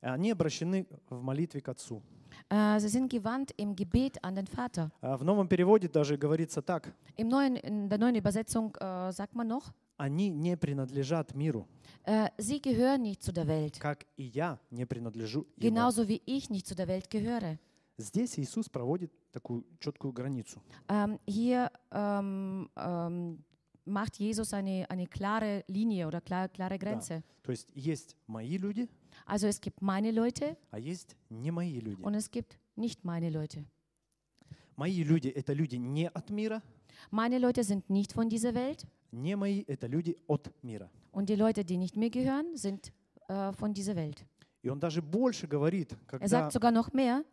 Они 0.00 0.30
обращены 0.30 0.86
в 1.10 1.20
молитве 1.22 1.60
к 1.60 1.68
Отцу. 1.68 2.00
Äh, 2.48 2.78
sie 2.80 2.88
sind 2.88 3.08
gewandt 3.10 3.52
im 3.56 3.74
Gebet 3.74 4.22
an 4.22 4.34
den 4.36 4.46
Vater. 4.46 4.90
А 5.00 5.16
В 5.16 5.24
новом 5.24 5.48
переводе 5.48 5.88
даже 5.88 6.16
говорится 6.16 6.62
так. 6.62 6.92
Im 7.16 7.28
neuen, 7.28 7.56
in 7.56 7.88
der 7.88 7.98
neuen 7.98 8.14
Übersetzung 8.14 8.74
äh, 8.76 9.10
sagt 9.12 9.34
man 9.34 9.48
noch, 9.48 9.72
Они 9.98 10.28
не 10.28 10.56
принадлежат 10.56 11.34
миру, 11.34 11.66
äh, 12.04 12.28
sie 12.38 12.60
gehören 12.60 13.02
nicht 13.02 13.22
zu 13.22 13.32
der 13.32 13.46
Welt, 13.46 13.78
как 13.80 14.06
и 14.16 14.24
я 14.24 14.58
не 14.70 14.84
принадлежу 14.86 15.46
ему. 15.56 15.70
genauso 15.70 16.06
wie 16.06 16.22
ich 16.26 16.50
nicht 16.50 16.66
zu 16.66 16.74
der 16.74 16.86
Welt 16.88 17.08
gehöre. 17.10 17.58
Здесь 17.98 18.38
Иисус 18.38 18.68
проводит 18.68 19.10
такую 19.32 19.64
четкую 19.80 20.12
границу. 20.12 20.60
Ähm, 20.88 21.18
hier 21.26 21.70
ähm, 21.90 22.68
ähm, 22.76 23.42
macht 23.86 24.18
Jesus 24.18 24.52
eine, 24.52 24.84
eine 24.90 25.06
klare 25.06 25.64
Linie 25.68 26.06
oder 26.06 26.20
klar, 26.20 26.48
klare 26.48 26.78
Grenze. 26.78 27.22
То 27.42 27.52
есть 27.52 27.70
есть 27.74 28.16
мои 28.26 28.58
люди, 28.58 28.88
Also 29.24 29.46
es 29.46 29.60
gibt 29.62 29.80
meine 29.80 30.10
Leute 30.10 30.58
а 30.70 30.78
есть 30.78 31.16
не 31.30 31.50
мои 31.50 31.80
люди. 31.80 32.02
und 32.02 32.14
es 32.14 32.30
gibt 32.30 32.58
nicht 32.76 33.02
meine 33.04 33.30
Leute. 33.30 33.64
Мои 34.76 35.02
люди— 35.02 35.28
это 35.34 35.54
люди 35.54 35.76
не 35.76 36.08
от 36.10 36.28
мира, 36.30 36.62
Meine 37.10 37.38
Leute 37.38 37.64
sind 37.64 37.88
nicht 37.88 38.12
von 38.12 38.28
dieser 38.28 38.54
Welt 38.54 38.86
не 39.12 39.36
мои— 39.36 39.62
это 39.68 39.86
люди 39.86 40.16
от 40.26 40.50
мира. 40.62 40.90
und 41.12 41.26
die 41.28 41.36
Leute, 41.36 41.64
die 41.64 41.76
nicht 41.78 41.96
mir 41.96 42.10
gehören, 42.10 42.56
sind 42.56 42.92
äh, 43.28 43.52
von 43.52 43.72
dieser 43.72 43.96
Welt. 43.96 44.24
И 44.62 44.68
он 44.68 44.80
даже 44.80 45.00
больше 45.00 45.46
говорит, 45.46 45.92
Er 45.92 45.98
когда 46.06 46.26
sagt 46.28 46.52
sogar 46.52 46.72
noch 46.72 46.92
mehr, 46.92 47.24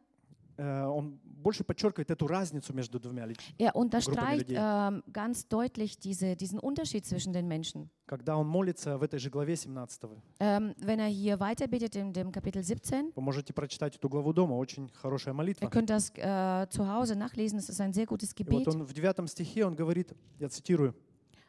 э, 0.58 0.84
он 0.86 1.20
больше 1.24 1.64
подчеркивает 1.66 2.10
эту 2.12 2.28
разницу 2.28 2.74
между 2.74 3.00
двумя 3.00 3.26
лич- 3.26 3.54
er 3.58 3.76
unterstreicht 3.76 4.46
ähm, 4.50 5.04
ganz 5.12 5.48
deutlich 5.50 5.98
diese, 6.00 6.36
diesen 6.38 6.60
Unterschied 6.60 7.06
zwischen 7.06 7.34
den 7.34 7.48
Menschen. 7.48 7.90
Когда 8.06 8.38
он 8.38 8.48
молится 8.48 8.98
в 8.98 9.04
этой 9.04 9.20
же 9.20 9.30
главе 9.30 9.56
17. 9.56 10.10
Ähm, 10.40 10.74
wenn 10.80 11.00
er 11.00 11.08
hier 11.08 11.40
weiter 11.40 11.68
betet 11.68 11.96
in 11.96 12.14
dem 12.14 12.32
Kapitel 12.32 12.64
17, 12.64 13.12
Вы 13.16 13.22
можете 13.22 13.52
прочитать 13.52 13.96
эту 13.98 14.08
главу 14.10 14.32
дома, 14.32 14.54
очень 14.54 14.90
хорошая 14.94 15.34
ihr 15.34 15.38
молитва. 15.38 15.70
könnt 15.70 15.90
das 15.90 16.12
äh, 16.16 16.68
zu 16.70 16.88
Hause 16.88 17.16
nachlesen, 17.18 17.58
es 17.60 17.68
ist 17.68 17.82
ein 17.82 17.92
sehr 17.94 18.06
gutes 18.06 18.32
И 18.38 18.44
вот 18.44 18.64
Gebet. 18.64 18.68
он 18.70 18.84
в 18.86 18.94
девятом 18.94 19.28
стихе, 19.28 19.66
он 19.66 19.76
говорит, 19.76 20.14
я 20.40 20.48
цитирую, 20.50 20.94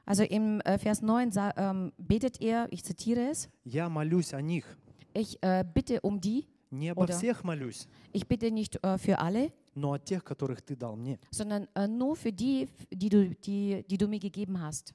Also 0.06 0.24
im 0.24 0.60
äh, 0.62 0.78
Vers 0.80 1.02
9 1.02 1.32
sa- 1.32 1.54
ähm, 1.56 1.92
betet 1.98 2.42
er, 2.42 2.68
ich 2.72 2.84
zitiere 2.84 3.30
es, 3.30 3.48
«Я 3.64 3.90
молюсь 3.90 4.34
о 4.34 4.42
них, 4.42 4.66
ich 5.14 5.38
äh, 5.42 5.64
bitte 5.74 6.02
um 6.02 6.20
die, 6.20 6.48
не 6.72 6.90
обо 6.90 7.04
Oder- 7.04 7.14
всех 7.18 7.44
молюсь, 7.44 7.88
ich 8.12 8.28
bitte 8.28 8.50
nicht 8.52 8.84
äh, 8.84 8.98
für 8.98 9.20
alle, 9.20 9.52
но 9.76 9.94
о 9.94 10.00
тех, 10.00 10.24
которых 10.24 10.62
ты 10.64 10.76
дал 10.76 10.96
мне». 10.96 11.20
sondern 11.32 11.68
äh, 11.76 11.88
nur 11.88 12.16
für 12.16 12.32
die, 12.32 12.68
die 12.92 13.10
du, 13.10 13.30
die, 13.36 13.86
die 13.88 13.98
du 13.98 14.08
mir 14.08 14.20
gegeben 14.20 14.60
hast. 14.60 14.94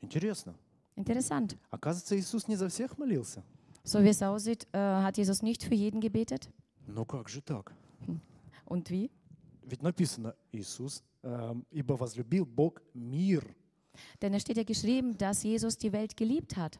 Интересно. 0.00 0.54
Interessant. 0.94 1.56
Оказывается, 1.70 2.16
Иисус 2.16 2.46
не 2.48 2.54
за 2.56 2.68
всех 2.68 2.98
молился. 2.98 3.42
So 3.84 4.00
wie 4.04 4.10
es 4.10 4.22
aussieht, 4.22 4.68
äh, 4.72 4.78
hat 4.78 5.16
Jesus 5.16 5.42
nicht 5.42 5.64
für 5.64 5.74
jeden 5.74 6.00
gebetet. 6.00 6.48
Ну 6.86 7.04
как 7.04 7.28
же 7.28 7.40
так? 7.40 7.72
Und 8.66 8.90
wie? 8.90 9.10
Ведь 9.64 9.82
написано 9.82 10.34
Иисус, 10.52 11.02
эм, 11.22 11.64
ибо 11.72 11.94
возлюбил 11.96 12.44
Бог 12.44 12.80
мир. 12.94 13.44
Denn 14.20 14.32
es 14.34 14.42
steht 14.42 14.56
ja 14.56 14.64
geschrieben, 14.64 15.16
dass 15.18 15.42
Jesus 15.42 15.76
die 15.76 15.92
Welt 15.92 16.16
geliebt 16.16 16.56
hat. 16.56 16.78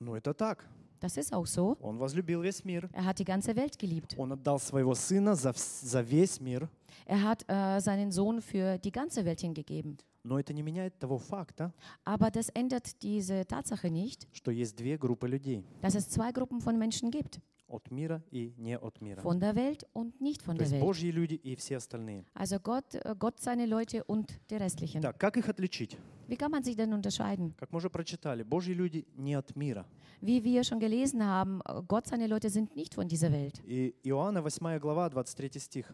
Ну 0.00 0.14
это 0.16 0.34
так. 0.34 0.68
Das 1.00 1.16
ist 1.16 1.32
auch 1.32 1.46
so. 1.46 1.76
Он 1.80 1.98
возлюбил 1.98 2.42
весь 2.42 2.64
мир. 2.64 2.88
Er 2.92 3.04
hat 3.04 3.18
die 3.18 3.24
ganze 3.24 3.56
Welt 3.56 3.78
geliebt. 3.78 4.14
Он 4.16 4.32
отдал 4.32 4.58
своего 4.60 4.94
сына 4.94 5.34
за, 5.34 5.50
вс- 5.50 5.84
за 5.84 6.00
весь 6.02 6.40
мир. 6.40 6.68
Er 7.06 7.22
hat 7.22 7.44
äh, 7.48 7.80
seinen 7.80 8.12
Sohn 8.12 8.40
für 8.40 8.78
die 8.78 8.92
ganze 8.92 9.24
Welt 9.24 9.40
hingegeben. 9.40 9.98
Но 10.24 10.38
это 10.38 10.52
не 10.52 10.62
меняет 10.62 10.96
того 11.00 11.18
факта, 11.18 11.72
Aber 12.04 12.30
das 12.30 12.48
ändert 12.50 13.02
diese 13.02 13.44
Tatsache 13.44 13.90
nicht, 13.90 14.28
что 14.32 14.52
есть 14.52 14.76
две 14.76 14.96
группы 14.96 15.26
людей. 15.26 15.64
dass 15.80 15.96
es 15.96 16.08
zwei 16.08 16.30
Gruppen 16.30 16.60
von 16.60 16.78
Menschen 16.78 17.10
gibt. 17.10 17.40
От 17.67 17.91
мира 17.91 18.21
и 18.31 18.53
не 18.57 18.77
от 18.77 19.01
мира. 19.01 19.21
Von 19.21 19.39
der 19.39 19.53
Welt 19.55 19.85
und 19.93 20.21
nicht 20.21 20.41
von 20.41 20.55
То 20.55 20.63
der 20.63 20.67
есть 20.67 20.73
Welt. 20.73 20.81
Божьи 20.83 21.11
люди 21.11 21.33
и 21.35 21.55
все 21.55 21.75
остальные. 21.77 22.23
Also 22.33 22.59
Gott, 22.59 22.95
äh, 22.95 23.13
Gott 23.19 23.39
seine 23.41 23.65
Leute 23.65 24.03
und 24.05 24.39
die 24.49 24.55
restlichen. 24.55 25.01
Так, 25.01 25.17
как 25.19 25.35
их 25.37 25.49
отличить? 25.49 25.97
Wie 26.29 26.37
kann 26.37 26.49
man 26.51 26.63
sich 26.63 26.75
denn 26.77 26.93
unterscheiden? 26.93 27.53
Как 27.57 27.71
мы 27.71 27.77
уже 27.77 27.89
прочитали, 27.89 28.43
Божьи 28.43 28.73
люди 28.73 29.05
не 29.17 29.33
от 29.35 29.55
мира. 29.55 29.85
Wie 30.21 30.43
wir 30.43 30.63
schon 30.63 30.79
gelesen 30.79 31.23
haben, 31.23 31.59
äh, 31.65 31.81
Gott 31.87 32.07
seine 32.07 32.27
Leute 32.27 32.49
sind 32.49 32.75
nicht 32.75 32.93
von 32.93 33.07
dieser 33.07 33.31
Welt. 33.31 33.61
И 33.65 33.93
Иоанна 34.03 34.41
8 34.41 34.79
глава, 34.79 35.09
23 35.09 35.59
стих. 35.61 35.93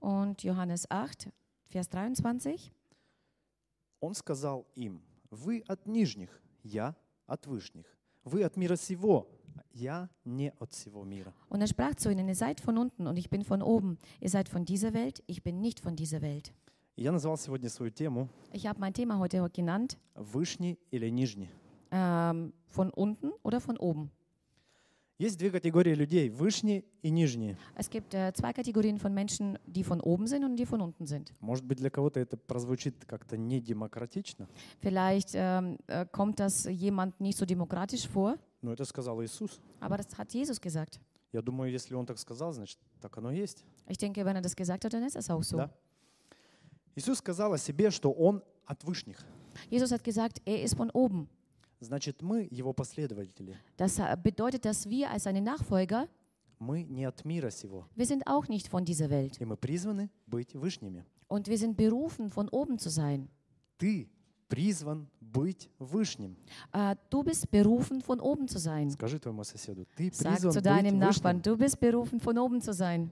Und 0.00 0.42
Johannes 0.42 0.86
8, 0.90 1.32
Vers 1.70 1.88
23. 1.88 2.70
Он 4.00 4.14
сказал 4.14 4.66
им, 4.74 5.00
вы 5.30 5.64
от 5.66 5.86
нижних, 5.86 6.42
я 6.62 6.94
от 7.26 7.46
вышних. 7.46 7.86
Вы 8.24 8.44
от 8.44 8.56
мира 8.56 8.76
сего, 8.76 9.26
я 9.73 10.09
не 10.25 10.51
от 10.59 10.73
всего 10.73 11.03
мира. 11.03 11.33
Und 11.49 11.61
er 11.61 11.67
sprach 11.67 11.95
zu 11.95 12.09
ihnen, 12.11 12.27
ihr 12.27 12.35
seid 12.35 12.59
von 12.59 12.77
unten 12.77 13.07
und 13.07 13.17
ich 13.17 13.29
bin 13.29 13.43
von 13.43 13.61
oben. 13.61 13.97
Ihr 14.19 14.29
seid 14.29 14.49
von 14.49 14.65
dieser 14.65 14.93
Welt, 14.93 15.23
ich 15.27 15.43
bin 15.43 15.61
nicht 15.61 15.79
von 15.79 15.95
dieser 15.95 16.21
Welt. 16.21 16.53
И 16.95 17.03
Я 17.03 17.11
назвал 17.11 17.37
сегодня 17.37 17.69
свою 17.69 17.91
тему 17.91 18.27
Ich 18.51 18.67
habe 18.67 18.79
mein 18.79 18.93
Thema 18.93 19.19
heute 19.19 19.49
genannt, 19.49 19.97
«Вышний 20.15 20.77
или 20.91 21.09
нижний». 21.09 21.49
ähm, 21.91 22.53
von 22.67 22.89
unten 22.91 23.31
oder 23.43 23.59
von 23.61 23.77
oben. 23.77 24.11
Есть 25.17 25.37
две 25.37 25.51
категории 25.51 25.95
людей – 25.95 26.29
вышние 26.29 26.85
и 27.01 27.09
нижние. 27.09 27.57
Es 27.75 27.89
gibt 27.89 28.13
äh, 28.13 28.31
zwei 28.33 28.53
Kategorien 28.53 28.97
von 28.99 29.13
Menschen, 29.13 29.59
die 29.65 29.83
von 29.83 29.99
oben 29.99 30.27
sind 30.27 30.45
und 30.45 30.55
die 30.55 30.65
von 30.65 30.79
unten 30.79 31.05
sind. 31.07 31.33
Может 31.41 31.65
быть, 31.65 31.77
для 31.77 31.89
кого-то 31.89 32.21
это 32.21 32.37
прозвучит 32.37 33.05
как-то 33.05 33.37
недемократично, 33.37 34.47
Vielleicht 34.79 35.31
ähm, 35.33 35.77
äh, 35.87 36.05
kommt 36.05 36.39
das 36.39 36.63
jemand 36.65 37.19
nicht 37.19 37.37
so 37.37 37.45
demokratisch 37.45 38.07
vor, 38.07 38.37
но 38.63 38.73
это 38.73 38.85
сказал 38.85 39.21
Иисус. 39.23 39.59
aber 39.79 39.97
das 39.97 40.17
hat 40.17 40.31
Jesus 40.33 40.59
gesagt. 40.59 40.99
Я 41.31 41.41
думаю, 41.41 41.71
если 41.71 41.93
Он 41.93 42.05
так 42.05 42.17
сказал, 42.17 42.51
значит, 42.53 42.79
так 43.01 43.15
оно 43.17 43.31
и 43.31 43.37
есть. 43.37 43.63
Ich 43.87 43.97
denke, 43.97 44.25
wenn 44.25 44.35
er 44.35 44.41
das 44.41 44.55
gesagt 44.55 44.83
hat, 44.85 44.93
dann 44.93 45.03
ist 45.03 45.15
es 45.15 45.29
auch 45.29 45.43
so. 45.43 45.57
Да. 45.57 45.71
Иисус 46.95 47.19
сказал 47.19 47.53
о 47.53 47.57
себе, 47.57 47.91
что 47.91 48.11
Он 48.11 48.41
от 48.65 48.83
вышних. 48.83 49.23
Jesus 49.69 49.91
hat 49.91 50.03
gesagt, 50.03 50.41
er 50.45 50.63
ist 50.63 50.75
von 50.75 50.89
oben. 50.91 51.27
Значит, 51.81 52.21
мы 52.21 52.47
Его 52.51 52.73
последователи. 52.73 53.57
Das 53.77 53.99
äh, 53.99 54.17
bedeutet, 54.21 54.65
dass 54.65 54.89
wir 54.89 55.09
als 55.11 55.23
seine 55.23 55.41
Nachfolger, 55.41 56.07
Мы 56.61 56.83
не 56.83 57.05
от 57.05 57.23
мира 57.23 57.49
сего. 57.51 57.85
wir 57.95 58.05
sind 58.05 58.27
auch 58.27 58.47
nicht 58.49 58.67
von 58.67 58.83
dieser 58.83 59.09
Welt. 59.09 59.39
И 59.39 59.45
мы 59.45 59.55
призваны 59.55 60.09
быть 60.27 60.55
вышними. 60.55 61.05
Und 61.29 61.47
wir 61.47 61.57
sind 61.57 61.77
berufen, 61.77 62.29
von 62.29 62.49
oben 62.49 62.77
zu 62.79 62.89
sein. 62.89 63.29
Ты 63.77 64.09
призван 64.53 65.07
быть 65.21 65.69
вышним. 65.79 66.35
Äh, 66.73 66.95
du 67.09 67.23
bist 67.23 67.49
berufen, 67.51 68.01
von 68.01 68.19
oben 68.19 68.47
zu 68.47 68.57
sein. 68.59 68.89
Скажи 68.89 69.19
твоему 69.19 69.43
соседу, 69.43 69.85
ты 69.95 70.11
Sag 70.11 70.33
призван 70.33 70.51
zu 70.51 70.57
быть 70.59 70.65
deinem 70.65 70.97
Nachbarn, 70.97 71.37
вышним. 71.37 71.53
du 71.53 71.57
bist 71.57 71.79
berufen, 71.79 72.19
von 72.19 72.37
oben 72.37 72.61
zu 72.61 72.73
sein. 72.73 73.11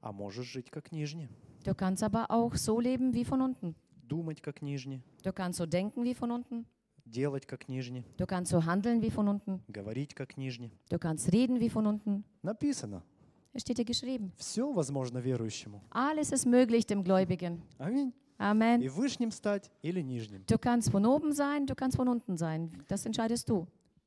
А 0.00 0.12
можешь 0.12 0.46
жить 0.46 0.70
как 0.70 0.92
нижний, 0.92 1.28
Du 1.64 1.74
kannst 1.74 2.02
aber 2.02 2.30
auch 2.30 2.54
so 2.56 2.78
leben 2.78 3.14
wie 3.14 3.24
von 3.24 3.40
unten. 3.40 3.74
думать 4.02 4.40
как 4.42 4.60
нижний, 4.60 5.00
Du 5.22 5.32
kannst 5.32 5.58
so 5.58 5.64
denken 5.66 6.04
wie 6.04 6.14
von 6.14 6.30
unten. 6.30 6.66
делать 7.06 7.46
как 7.46 7.68
нижний, 7.68 8.04
Du 8.18 8.26
kannst 8.26 8.50
so 8.50 8.64
handeln 8.66 9.00
wie 9.02 9.10
von 9.10 9.28
unten. 9.28 9.62
говорить 9.68 10.14
как 10.14 10.36
нижний. 10.36 10.72
Du 10.90 10.98
kannst 10.98 11.32
reden 11.32 11.58
wie 11.60 11.70
von 11.70 11.86
unten. 11.86 12.24
Написано, 12.42 13.02
Es 13.17 13.17
steht 13.56 13.76
hier 13.78 13.84
geschrieben. 13.84 14.32
все 14.36 14.72
возможно 14.72 15.18
верующему. 15.18 15.80
Alles 15.90 16.32
ist 16.32 16.46
möglich 16.46 16.86
dem 16.86 17.04
Gläubigen. 17.04 17.62
Аминь. 17.78 18.12
Amen. 18.38 18.80
И 18.82 18.88
вышним 18.88 19.30
стать 19.30 19.70
или 19.82 20.00
нижним. 20.00 20.44
Du 20.46 20.58
kannst 20.58 20.90
von 20.90 21.06
oben 21.06 21.32
sein, 21.32 21.66
du 21.66 21.74
kannst 21.74 21.96
von 21.96 22.08
unten 22.08 22.36
sein. 22.36 22.70
Das 22.88 23.06
entscheidest 23.06 23.48
du. 23.48 23.66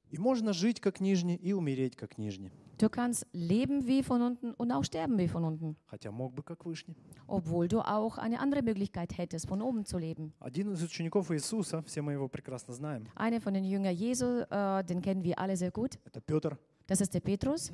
И 0.10 0.18
можно 0.18 0.54
жить 0.54 0.80
как 0.80 1.02
нижний 1.02 1.36
и 1.36 1.52
умереть 1.54 1.96
как 1.98 2.18
нижний. 2.18 2.52
Du 2.78 2.90
kannst 2.90 3.26
leben 3.34 3.88
wie 3.88 4.04
von 4.04 4.22
unten 4.22 4.54
und 4.54 4.72
auch 4.72 4.84
sterben 4.84 5.18
wie 5.18 5.28
von 5.28 5.44
unten. 5.44 5.76
Хотя 5.88 6.12
мог 6.12 6.34
бы 6.34 6.44
как 6.44 6.64
вышний. 6.66 6.96
Obwohl 7.26 7.68
du 7.68 7.80
auch 7.82 8.18
eine 8.18 8.40
andere 8.40 8.62
Möglichkeit 8.62 9.18
hättest, 9.18 9.48
von 9.48 9.62
oben 9.62 9.84
zu 9.86 9.98
leben. 9.98 10.34
Один 10.40 10.72
из 10.74 10.84
учеников 10.84 11.32
Иисуса, 11.32 11.82
все 11.84 12.02
мы 12.02 12.12
его 12.14 12.28
прекрасно 12.30 12.74
знаем, 12.74 13.08
Einer 13.16 13.42
von 13.42 13.54
den 13.54 13.64
Jüngern 13.66 13.96
Jesu, 13.96 14.44
äh, 14.50 14.84
den 14.84 15.02
kennen 15.02 15.24
wir 15.24 15.40
alle 15.40 15.58
sehr 15.58 15.72
gut. 15.72 15.98
это 16.06 16.22
Петр. 16.22 16.58
Das 16.86 17.02
ist 17.02 17.14
der 17.14 17.22
Petrus. 17.22 17.72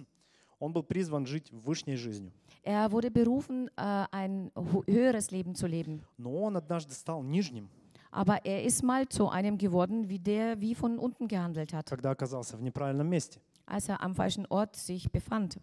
Он 0.59 0.71
был 0.73 0.83
призван 0.83 1.25
жить 1.25 1.51
вышней 1.51 1.95
жизнью. 1.97 2.31
Er 2.63 2.89
wurde 2.91 3.11
berufen, 3.11 3.67
äh, 3.75 4.05
ein 4.11 4.51
ho- 4.55 4.83
höheres 4.87 5.31
Leben 5.31 5.53
zu 5.55 5.67
leben. 5.67 6.01
Но 6.17 6.31
он 6.43 6.55
однажды 6.55 6.93
стал 6.93 7.21
нижним, 7.23 7.69
Aber 8.11 8.45
er 8.45 8.63
ist 8.63 8.83
mal 8.83 9.07
zu 9.09 9.27
einem 9.29 9.57
geworden, 9.57 10.07
wie 10.07 10.19
der 10.19 10.61
wie 10.61 10.75
von 10.75 10.97
unten 10.99 11.27
gehandelt 11.27 11.73
hat, 11.73 11.89
когда 11.89 12.11
оказался 12.11 12.55
в 12.57 12.61
неправильном 12.61 13.07
месте. 13.09 13.39
als 13.65 13.89
er 13.89 14.01
am 14.01 14.13
falschen 14.15 14.45
Ort 14.49 14.75
sich 14.75 15.11
befand. 15.11 15.57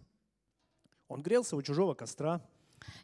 Он 1.07 1.21
грелся 1.23 1.55
у 1.55 1.61
чужого 1.61 1.93
костра, 1.95 2.41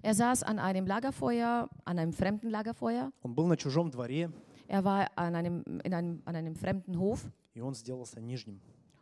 Er 0.02 0.14
saß 0.16 0.42
an 0.44 0.58
einem 0.60 0.86
Lagerfeuer, 0.88 1.70
an 1.86 2.00
einem 2.00 2.12
fremden 2.14 2.50
Lagerfeuer. 2.50 3.12
он 3.24 3.34
был 3.36 3.48
на 3.48 3.58
чужом 3.58 3.90
дворе, 3.92 4.32
Er 4.68 4.84
war 4.84 5.08
an 5.16 5.34
einem, 5.36 5.64
in 5.84 5.94
einem, 5.94 6.22
an 6.26 6.36
einem 6.36 6.56
fremden 6.56 7.00
Hof 7.00 7.24
и 7.56 7.62
он 7.62 7.74
сделался 7.74 8.20
нижним. 8.20 8.60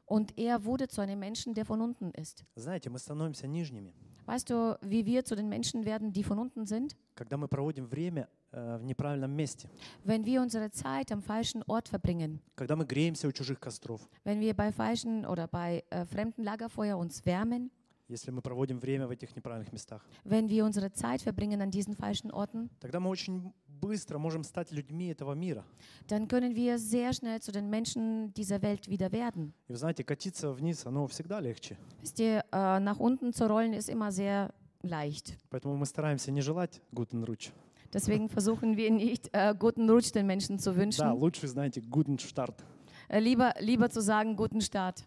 und 0.10 0.38
er 0.38 0.65
wurde 0.65 0.88
zu 0.88 1.01
einem 1.01 1.20
Menschen, 1.20 1.53
der 1.53 1.65
von 1.65 1.82
unten 1.82 2.12
ist. 2.12 2.44
Знаете, 2.55 2.89
мы 2.89 3.00
становимся 3.00 3.48
нижними, 3.48 3.94
Weißt 4.27 4.50
du, 4.50 4.75
wie 4.82 5.05
wir 5.05 5.24
zu 5.24 5.36
den 5.36 5.50
Menschen 5.50 5.86
werden, 5.86 6.12
die 6.12 6.24
von 6.24 6.39
unten 6.39 6.65
sind? 6.65 6.96
когда 7.15 7.38
мы 7.38 7.48
проводим 7.48 7.86
время 7.88 8.27
э, 8.51 8.77
в 8.77 8.84
неправильном 8.84 9.32
месте, 9.36 9.70
Wenn 10.03 10.25
wir 10.25 10.41
unsere 10.41 10.72
Zeit 10.72 11.12
am 11.12 11.22
falschen 11.22 11.63
Ort 11.67 11.88
verbringen, 11.88 12.39
когда 12.55 12.75
мы 12.75 12.86
греемся 12.86 13.27
у 13.27 13.32
чужих 13.32 13.60
костров, 13.60 14.01
wenn 14.24 14.39
wir 14.39 14.53
bei 14.55 14.72
falschen 14.72 15.25
oder 15.25 15.48
bei 15.48 15.84
äh, 15.89 16.05
fremden 16.05 16.44
Lagerfeuer 16.44 16.98
uns 16.98 17.25
wärmen, 17.25 17.70
если 18.08 18.29
мы 18.32 18.41
проводим 18.44 18.79
время 18.79 19.08
в 19.08 19.12
этих 19.12 19.36
неправильных 19.36 19.72
местах, 19.74 20.05
wenn 20.24 20.48
wir 20.50 20.63
unsere 20.65 20.91
Zeit 20.91 21.22
verbringen 21.22 21.62
an 21.62 21.72
diesen 21.72 21.96
falschen 21.96 22.32
Orten, 22.32 22.70
тогда 22.79 23.00
мы 23.00 23.10
очень 23.10 23.51
быстро 23.80 24.18
можем 24.18 24.44
стать 24.44 24.70
людьми 24.72 25.08
этого 25.08 25.34
мира. 25.34 25.64
dann 26.08 26.28
können 26.28 26.54
wir 26.54 26.78
sehr 26.78 27.12
schnell 27.12 27.40
zu 27.40 27.52
den 27.52 27.70
Menschen 27.70 28.32
dieser 28.34 28.60
Welt 28.62 28.88
wieder 28.88 29.10
werden. 29.12 29.52
И 29.68 29.72
вы 29.72 29.76
знаете, 29.78 30.04
катиться 30.04 30.52
вниз, 30.52 30.84
оно 30.87 31.06
всегда 31.06 31.40
легче. 31.40 31.76
Wisst 32.02 32.18
ihr, 32.20 32.44
äh, 32.52 32.78
nach 32.80 32.99
unten 32.99 33.32
zu 33.32 33.46
rollen 33.49 33.72
ist 33.72 33.88
immer 33.88 34.12
sehr 34.12 34.52
leicht. 34.82 35.37
Поэтому 35.50 35.76
мы 35.76 35.87
стараемся 35.87 36.30
не 36.30 36.40
желать 36.42 36.80
Guten 36.92 37.25
Rutsch. 37.25 37.50
Deswegen 37.92 38.28
versuchen 38.28 38.76
wir 38.76 38.90
nicht, 38.90 39.30
äh, 39.32 39.52
guten 39.58 39.88
Rutsch 39.90 40.12
den 40.14 40.26
Menschen 40.26 40.58
zu 40.58 40.70
Да, 40.72 40.76
wünschen. 40.80 41.10
лучше, 41.18 41.49
знаете, 41.49 41.80
Guten 41.80 42.18
Start. 42.18 42.62
Äh, 43.08 43.18
lieber, 43.18 43.52
lieber 43.60 43.90
zu 43.90 44.00
sagen, 44.00 44.37
guten 44.37 44.60
Start. 44.60 45.04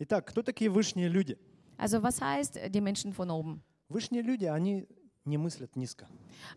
Итак, 0.00 0.26
кто 0.26 0.42
такие 0.42 0.68
вышние 0.70 1.08
люди? 1.08 1.38
Also 1.76 2.02
was 2.02 2.20
heißt 2.20 2.56
äh, 2.56 2.68
die 2.70 2.80
Menschen 2.80 3.12
von 3.12 3.30
oben? 3.30 3.62
Вышние 3.88 4.22
люди, 4.22 4.46
они 4.46 4.86
не 5.25 5.37
мыслят 5.37 5.75
низко. 5.75 6.07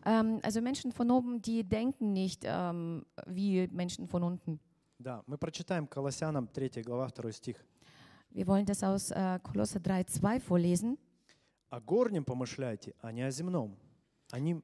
Ähm, 0.04 0.40
also 0.42 0.60
Menschen 0.60 0.92
von 0.92 1.10
oben, 1.10 1.40
die 1.42 1.62
denken 1.64 2.12
nicht 2.12 2.42
ähm, 2.44 3.04
wie 3.26 3.68
Menschen 3.72 4.06
von 4.06 4.22
unten. 4.22 4.58
Да, 4.98 5.22
мы 5.26 5.36
прочитаем 5.36 5.86
Колоссянам 5.88 6.48
3 6.52 6.82
глава 6.82 7.10
2 7.10 7.32
стих. 7.32 7.56
Wir 8.30 8.46
wollen 8.46 8.64
das 8.64 8.82
aus 8.82 9.10
äh, 9.10 9.38
Kolosser 9.42 9.80
3,2 9.80 10.40
vorlesen. 10.40 10.98
«О 11.70 11.80
горнем 11.80 12.24
помышляйте, 12.24 12.94
а 13.00 13.10
не 13.12 13.22
о 13.22 13.30
земном». 13.30 13.76
Они, 14.30 14.62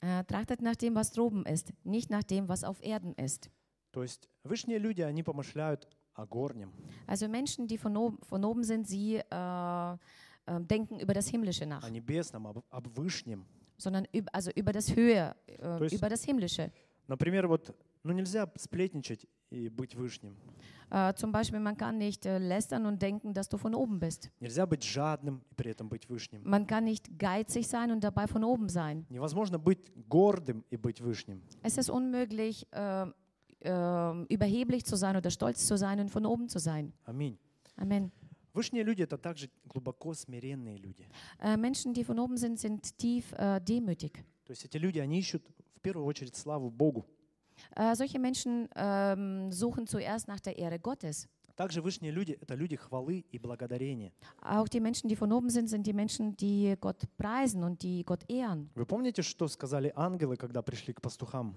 Äh, 0.00 0.22
trachtet 0.24 0.62
nach 0.62 0.76
dem, 0.76 0.94
was 0.94 1.10
droben 1.10 1.44
ist, 1.44 1.72
nicht 1.82 2.08
nach 2.08 2.22
dem, 2.22 2.48
was 2.48 2.62
auf 2.62 2.80
Erden 2.84 3.14
ist. 3.14 3.50
то 3.90 4.02
есть 4.02 4.28
вышние 4.44 4.78
люди, 4.78 5.02
они 5.02 5.24
помышляют 5.24 5.88
о 6.14 6.24
горнем. 6.26 6.72
Also 7.08 7.26
Menschen, 7.28 7.66
die 7.66 7.78
von 7.78 7.96
oben, 7.96 8.18
von 8.22 8.44
oben 8.44 8.62
sind, 8.62 8.86
sie 8.86 9.16
äh, 9.16 9.96
äh, 10.46 10.60
denken 10.60 11.00
über 11.00 11.14
das 11.14 11.28
Himmlische 11.28 11.66
nach, 11.66 11.82
о 11.84 11.90
небесном, 11.90 12.46
об, 12.46 12.64
об 12.70 12.88
вышнем. 12.98 13.44
sondern 13.76 14.06
üb, 14.14 14.28
also 14.32 14.50
über 14.56 14.72
das 14.72 14.94
Höhe, 14.94 15.34
äh, 15.46 15.56
То 15.58 15.84
есть- 15.84 15.94
über 15.96 16.08
das 16.08 16.24
Himmlische. 16.24 16.70
Например, 17.06 17.46
вот, 17.48 17.74
ну 18.02 18.12
нельзя 18.12 18.50
сплетничать 18.56 19.26
и 19.50 19.68
быть 19.70 19.94
вышним. 19.94 20.36
Äh, 20.90 21.14
zum 21.14 21.32
Beispiel, 21.32 21.58
man 21.60 21.76
kann 21.76 21.96
nicht 21.98 22.26
äh, 22.26 22.38
lästern 22.38 22.86
und 22.86 23.00
denken, 23.00 23.32
dass 23.34 23.48
du 23.48 23.56
von 23.58 23.74
oben 23.74 23.98
bist. 24.00 24.30
Нельзя 24.40 24.66
быть 24.66 24.82
жадным 24.84 25.42
и 25.50 25.54
при 25.54 25.70
этом 25.70 25.88
быть 25.88 26.08
вышним. 26.08 26.42
Man 26.44 26.66
kann 26.66 26.84
nicht 26.84 27.18
geizig 27.18 27.66
sein 27.68 27.90
und 27.90 28.02
dabei 28.02 28.26
von 28.26 28.42
oben 28.44 28.68
sein. 28.68 29.06
Невозможно 29.10 29.58
быть 29.58 29.90
гордым 30.08 30.64
и 30.70 30.76
быть 30.76 31.00
вышним. 31.00 31.42
Es 31.62 31.78
ist 31.78 31.88
unmöglich, 31.90 32.66
äh, 32.72 33.06
äh, 33.60 34.24
überheblich 34.28 34.84
zu 34.84 34.96
sein 34.96 35.16
oder 35.16 35.30
stolz 35.30 35.66
zu 35.66 35.76
sein 35.78 36.00
und 36.00 36.10
von 36.10 36.26
oben 36.26 36.48
zu 36.48 36.58
sein. 36.58 36.92
Аминь. 37.04 37.38
Amen. 37.76 38.10
Вышние 38.53 38.83
люди— 38.83 39.01
это 39.03 39.17
также 39.17 39.49
глубоко 39.65 40.13
смиренные 40.13 40.77
люди. 40.77 41.07
Äh, 41.39 41.57
Menschen, 41.57 41.93
die 41.93 42.03
von 42.03 42.19
oben 42.19 42.37
sind, 42.37 42.59
sind 42.59 42.97
tief 42.97 43.33
äh, 43.33 43.59
demütig. 43.59 44.23
То 44.45 44.51
есть 44.51 44.65
эти 44.65 44.77
люди, 44.77 44.99
они 44.99 45.19
ищут 45.19 45.43
в 45.75 45.81
первую 45.81 46.05
очередь 46.05 46.35
славу 46.35 46.69
Богу. 46.69 47.05
Äh, 47.75 47.95
solche 47.95 48.19
Menschen 48.19 48.69
ähm, 48.75 49.51
suchen 49.51 49.87
zuerst 49.87 50.27
nach 50.27 50.39
der 50.39 50.57
Ehre 50.57 50.79
Gottes. 50.79 51.27
Также 51.55 51.81
вышние 51.81 52.11
люди— 52.11 52.37
это 52.41 52.55
люди 52.55 52.75
хвалы 52.75 53.25
и 53.31 53.37
благодарения. 53.37 54.11
Auch 54.41 54.67
die 54.67 54.79
Menschen, 54.79 55.07
die 55.07 55.15
von 55.15 55.31
oben 55.31 55.49
sind, 55.49 55.67
sind 55.67 55.85
die 55.85 55.93
Menschen, 55.93 56.35
die 56.37 56.75
Gott 56.79 57.03
preisen 57.17 57.63
und 57.63 57.81
die 57.83 58.03
Gott 58.03 58.23
ehren. 58.27 58.69
Вы 58.75 58.85
помните, 58.85 59.21
что 59.21 59.47
сказали 59.47 59.91
ангелы, 59.95 60.35
когда 60.35 60.61
пришли 60.63 60.93
к 60.93 61.01
пастухам? 61.01 61.55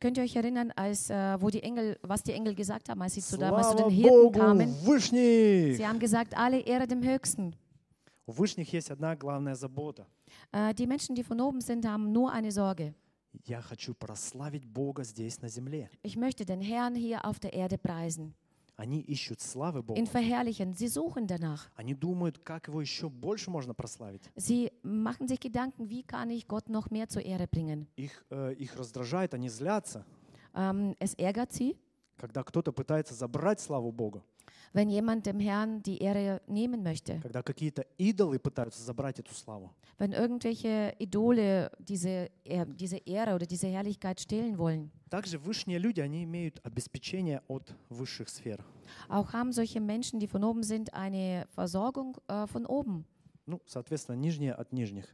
Könnt 0.00 0.16
ihr 0.16 0.22
euch 0.22 0.36
erinnern, 0.36 0.72
als, 0.76 1.10
äh, 1.10 1.36
wo 1.40 1.50
die 1.50 1.62
Engel, 1.62 1.98
was 2.02 2.22
die 2.22 2.32
Engel 2.32 2.54
gesagt 2.54 2.88
haben, 2.88 3.02
als 3.02 3.14
sie 3.14 3.20
zu, 3.22 3.36
damals 3.36 3.70
zu 3.70 3.76
Слава 3.76 3.88
den 3.88 3.96
Hirten 3.96 4.16
Богу, 4.16 4.38
kamen? 4.38 4.74
вышних! 4.84 5.76
Sie 5.76 5.86
haben 5.86 5.98
gesagt, 5.98 6.36
alle 6.36 6.60
Ehre 6.60 6.86
dem 6.86 7.02
Höchsten. 7.02 7.54
У 8.26 8.32
вышних 8.32 8.72
есть 8.72 8.90
одна 8.90 9.16
главная 9.16 9.54
забота. 9.54 10.06
Äh, 10.52 10.74
die 10.74 10.86
Menschen, 10.86 11.14
die 11.14 11.24
von 11.24 11.40
oben 11.40 11.60
sind, 11.60 11.86
haben 11.86 12.12
nur 12.12 12.30
eine 12.32 12.52
Sorge. 12.52 12.94
Я 13.44 13.60
хочу 13.60 13.94
прославить 13.94 14.66
Бога 14.66 15.02
здесь 15.04 15.40
на 15.42 15.48
земле. 15.48 15.88
Ich 16.02 16.16
möchte 16.16 16.44
den 16.44 16.60
Herrn 16.60 16.94
hier 16.94 17.24
auf 17.24 17.38
der 17.40 17.52
Erde 17.52 17.78
preisen, 17.78 18.34
Они 18.75 19.01
ищут 19.01 19.39
славы 19.39 19.83
Бога. 19.83 19.99
ihn 19.99 20.07
verherrlichen. 20.07 20.73
Sie 20.73 20.87
suchen 20.87 21.27
danach. 21.27 21.69
Они 21.75 21.93
думают, 21.93 22.39
как 22.39 22.67
его 22.67 22.81
еще 22.81 23.07
больше 23.09 23.51
можно 23.51 23.73
прославить. 23.75 24.23
Sie 24.35 24.71
machen 24.81 25.27
sich 25.27 25.39
Gedanken, 25.39 25.89
wie 25.89 26.01
kann 26.03 26.29
ich 26.31 26.47
Gott 26.47 26.69
noch 26.69 26.89
mehr 26.89 27.07
zur 27.07 27.21
Ehre 27.23 27.47
bringen. 27.47 27.87
Их, 27.95 28.25
э, 28.31 28.53
их 28.55 28.75
раздражает, 28.75 29.33
они 29.33 29.49
злятся, 29.49 30.05
Ähm, 30.55 30.95
es 30.99 31.13
ärgert 31.15 31.51
sie, 31.51 31.75
когда 32.17 32.43
кто-то 32.43 32.71
пытается 32.71 33.13
забрать 33.13 33.59
славу 33.59 33.91
Бога, 33.91 34.23
wenn 34.72 34.88
jemand 34.90 35.26
dem 35.26 35.40
Herrn 35.40 35.82
die 35.82 35.98
Ehre 35.98 36.40
nehmen 36.46 36.82
möchte. 36.82 37.20
когда 37.20 37.42
какие-то 37.42 37.86
идолы 37.98 38.38
пытаются 38.38 38.82
забрать 38.82 39.18
эту 39.18 39.34
славу. 39.34 39.70
Wenn 39.98 40.12
irgendwelche 40.12 40.94
Idole 40.98 41.70
diese, 41.78 42.30
Ehr- 42.44 42.66
diese 42.66 42.98
Ehre 42.98 43.34
oder 43.34 43.46
diese 43.46 43.66
Herrlichkeit 43.66 44.20
stehlen 44.20 44.58
wollen. 44.58 44.90
Также 45.10 45.38
высшие 45.38 45.78
люди, 45.78 46.00
они 46.00 46.24
имеют 46.24 46.60
обеспечение 46.64 47.42
от 47.48 47.74
высших 47.88 48.28
сфер. 48.28 48.64
Auch 49.08 49.32
haben 49.32 49.52
solche 49.52 49.80
Menschen, 49.80 50.20
die 50.20 50.26
von 50.28 50.44
oben 50.44 50.62
sind, 50.62 50.92
eine 50.94 51.46
Versorgung 51.50 52.16
äh, 52.28 52.46
von 52.46 52.66
oben. 52.66 53.04
Ну, 53.46 53.60
соответственно, 53.66 54.16
нижние 54.16 54.52
от 54.54 54.72
нижних. 54.72 55.06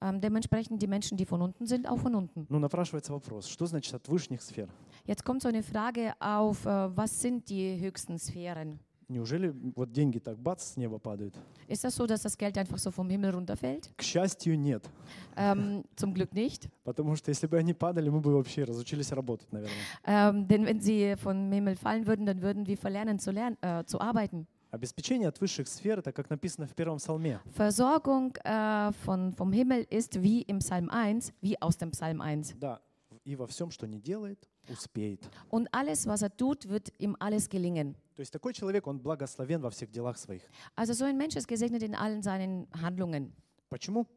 Ähm, 0.00 0.20
dementsprechend 0.20 0.82
die 0.82 0.86
Menschen, 0.86 1.16
die 1.16 1.24
von 1.24 1.40
unten 1.40 1.66
sind, 1.66 1.86
auch 1.88 1.98
von 1.98 2.14
unten. 2.14 2.46
Ну, 2.48 2.58
напрашивается 2.58 3.12
вопрос, 3.12 3.46
что 3.46 3.66
значит 3.66 3.94
от 3.94 4.08
высших 4.08 4.42
сфер? 4.42 4.68
Jetzt 5.06 5.24
kommt 5.24 5.42
so 5.42 5.48
eine 5.48 5.62
Frage 5.62 6.14
auf, 6.18 6.64
äh, 6.66 6.96
was 6.96 7.20
sind 7.20 7.48
die 7.48 7.78
höchsten 7.78 8.18
Sphären? 8.18 8.80
Неужели 9.09 9.51
вот 9.75 9.91
деньги 9.91 10.19
так 10.19 10.37
бац 10.37 10.63
с 10.63 10.77
неба 10.77 10.99
падают? 10.99 11.33
Ist 11.67 11.83
das 11.83 11.95
so, 11.95 12.05
dass 12.05 12.21
das 12.21 12.37
Geld 12.37 12.57
einfach 12.59 12.77
so 12.77 12.91
vom 12.91 13.09
Himmel 13.09 13.31
runterfällt? 13.31 13.89
К 13.97 14.03
счастью, 14.03 14.57
нет. 14.57 14.87
Ähm, 15.35 15.83
zum 15.95 16.13
Glück 16.13 16.31
nicht. 16.33 16.69
Потому 16.83 17.15
что 17.15 17.29
если 17.29 17.47
бы 17.47 17.57
они 17.57 17.73
падали, 17.73 18.09
мы 18.09 18.21
бы 18.21 18.31
вообще 18.31 18.65
разучились 18.65 19.11
работать, 19.11 19.51
наверное. 19.51 19.75
Ähm, 20.05 20.47
denn 20.47 20.63
wenn 20.63 20.79
sie 20.79 21.15
vom 21.17 21.51
Himmel 21.51 21.75
fallen 21.75 22.05
würden, 22.05 22.27
dann 22.27 22.43
würden 22.43 22.67
wir 22.67 22.77
verlernen 22.77 23.17
zu, 23.17 23.31
lernen, 23.31 23.57
äh, 23.61 23.83
zu 23.85 23.99
arbeiten. 23.99 24.45
Обеспечение 24.69 25.27
от 25.27 25.41
высших 25.41 25.67
сфер, 25.67 25.97
это 25.97 26.11
как 26.11 26.29
написано 26.29 26.67
в 26.67 26.75
первом 26.75 26.97
псалме. 26.99 27.39
Versorgung 27.55 28.35
äh, 28.43 28.91
von, 29.03 29.33
vom 29.33 29.51
Himmel 29.51 29.87
ist 29.89 30.21
wie 30.21 30.43
im 30.43 30.59
Psalm 30.59 30.91
1, 30.91 31.33
wie 31.41 31.59
aus 31.59 31.77
dem 31.77 31.89
Psalm 31.89 32.21
1. 32.21 32.57
Да, 32.59 32.79
и 33.29 33.35
во 33.35 33.45
всем, 33.45 33.69
что 33.69 33.85
не 33.87 33.99
делает, 33.99 34.49
успеет. 34.69 35.29
Und 35.51 35.67
alles, 35.71 36.07
was 36.07 36.23
er 36.23 36.35
tut, 36.35 36.67
wird 36.67 36.91
ihm 36.97 37.15
alles 37.19 37.47
gelingen. 37.47 37.95
То 38.15 38.21
есть 38.21 38.33
такой 38.33 38.53
человек, 38.53 38.87
он 38.87 38.99
благословен 38.99 39.61
во 39.61 39.69
всех 39.69 39.91
делах 39.91 40.17
своих. 40.17 40.41
Also 40.75 40.93
so 40.93 41.05
ein 41.05 41.15
Mensch 41.17 41.35
ist 41.35 41.47
gesegnet 41.47 41.83
in 41.83 41.93
allen 41.95 42.23
seinen 42.23 42.67
Handlungen. 42.81 43.31
Почему? 43.69 44.07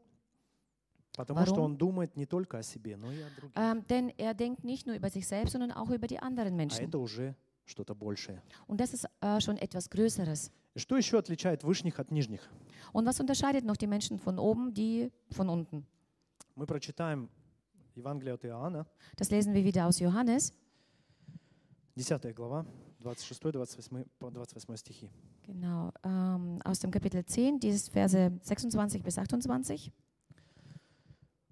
Потому 1.15 1.45
что 1.45 1.57
Warum? 1.57 1.65
он 1.73 1.77
думает 1.77 2.17
не 2.17 2.25
только 2.25 2.59
о 2.59 2.63
себе, 2.63 2.97
но 2.97 3.13
и 3.13 3.21
о 3.21 3.29
других. 3.37 3.53
Ähm, 3.55 3.87
denn 3.87 4.09
er 4.17 4.33
denkt 4.33 4.65
nicht 4.65 4.87
nur 4.87 4.97
über 4.97 5.11
sich 5.11 5.27
selbst, 5.29 5.53
sondern 5.53 5.71
auch 5.73 5.91
über 5.91 6.07
die 6.07 6.19
anderen 6.19 6.55
А 6.55 6.57
Menschen. 6.57 6.87
это 6.89 6.99
уже 6.99 7.37
что-то 7.67 7.95
большее. 7.95 8.43
Und 8.67 8.81
das 8.81 8.95
ist 8.95 9.07
äh, 9.21 9.41
schon 9.43 9.59
etwas 9.59 9.91
Größeres. 9.91 10.51
И 10.75 10.79
что 10.79 10.97
еще 10.97 11.19
отличает 11.19 11.65
вышних 11.65 11.99
от 12.01 12.11
нижних? 12.11 12.41
Und 12.95 13.05
was 13.05 13.21
unterscheidet 13.21 13.67
noch 13.67 13.77
die 13.77 13.87
Menschen 13.87 14.19
von 14.19 14.39
oben, 14.39 14.73
die 14.73 15.11
von 15.31 15.51
unten? 15.51 15.85
Мы 16.55 16.65
прочитаем 16.67 17.29
Евангелие 17.97 18.35
от 18.35 18.45
Иоанна, 18.45 18.87
Das 19.17 19.31
lesen 19.31 19.55
wir 19.55 19.65
wieder 19.65 19.87
aus 19.87 19.99
Johannes, 20.01 20.53
10 21.97 22.35
глава, 22.35 22.65
26-28 23.01 24.07
по 24.19 24.29
28 24.29 24.77
стихи. 24.79 25.11
genau, 25.47 25.93
ähm, 26.03 26.61
aus 26.65 26.79
dem 26.81 26.91
Kapitel 26.91 27.23
10, 27.25 27.59
dieses 27.61 27.89
Verse 27.89 28.33
26 28.43 29.03
bis 29.03 29.19
28. 29.19 29.93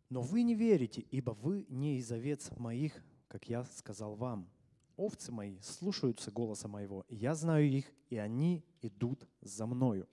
Но 0.08 0.22
вы 0.22 0.42
не 0.42 0.54
верите, 0.54 1.02
ибо 1.12 1.32
вы 1.32 1.66
не 1.68 1.98
из 1.98 2.10
овец 2.10 2.50
моих, 2.56 2.92
как 3.28 3.48
я 3.48 3.64
сказал 3.64 4.16
вам. 4.16 4.48
Овцы 4.96 5.30
мои 5.30 5.58
слушаются 5.60 6.30
голоса 6.30 6.68
моего, 6.68 7.04
и 7.08 7.16
я 7.16 7.34
знаю 7.34 7.70
их, 7.70 7.86
и 8.10 8.16
они 8.16 8.64
идут 8.82 9.26
за 9.40 9.66
мною. 9.66 10.08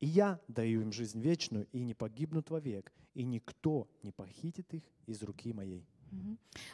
И 0.00 0.06
я 0.06 0.40
даю 0.48 0.82
им 0.82 0.92
жизнь 0.92 1.20
вечную, 1.20 1.66
и 1.72 1.82
не 1.82 1.94
погибнут 1.94 2.50
вовек, 2.50 2.92
и 3.13 3.23
никто 3.23 3.87
не 4.03 4.11
похитит 4.11 4.73
их 4.73 4.83
из 5.05 5.23
руки 5.23 5.53
моей. 5.53 5.85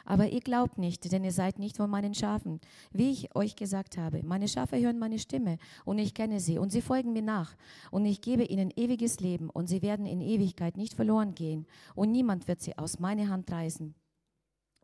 Aber 0.04 0.28
ihr 0.28 0.40
glaubt 0.40 0.78
nicht, 0.78 1.10
denn 1.10 1.24
ihr 1.24 1.32
seid 1.32 1.58
nicht 1.58 1.76
von 1.76 1.90
meinen 1.90 2.14
Schafen. 2.14 2.60
Wie 2.92 3.10
ich 3.10 3.34
euch 3.34 3.56
gesagt 3.56 3.96
habe, 3.96 4.22
meine 4.22 4.48
Schafe 4.48 4.78
hören 4.78 4.98
meine 4.98 5.18
Stimme 5.18 5.58
und 5.84 5.98
ich 5.98 6.14
kenne 6.14 6.40
sie 6.40 6.58
und 6.58 6.70
sie 6.70 6.82
folgen 6.82 7.12
mir 7.12 7.22
nach. 7.22 7.56
Und 7.90 8.04
ich 8.04 8.20
gebe 8.20 8.44
ihnen 8.44 8.70
ewiges 8.76 9.20
Leben 9.20 9.50
und 9.50 9.66
sie 9.66 9.82
werden 9.82 10.06
in 10.06 10.20
Ewigkeit 10.20 10.76
nicht 10.76 10.94
verloren 10.94 11.34
gehen 11.34 11.66
und 11.94 12.12
niemand 12.12 12.46
wird 12.48 12.60
sie 12.60 12.76
aus 12.78 12.98
meiner 12.98 13.28
Hand 13.28 13.50
reißen. 13.50 13.94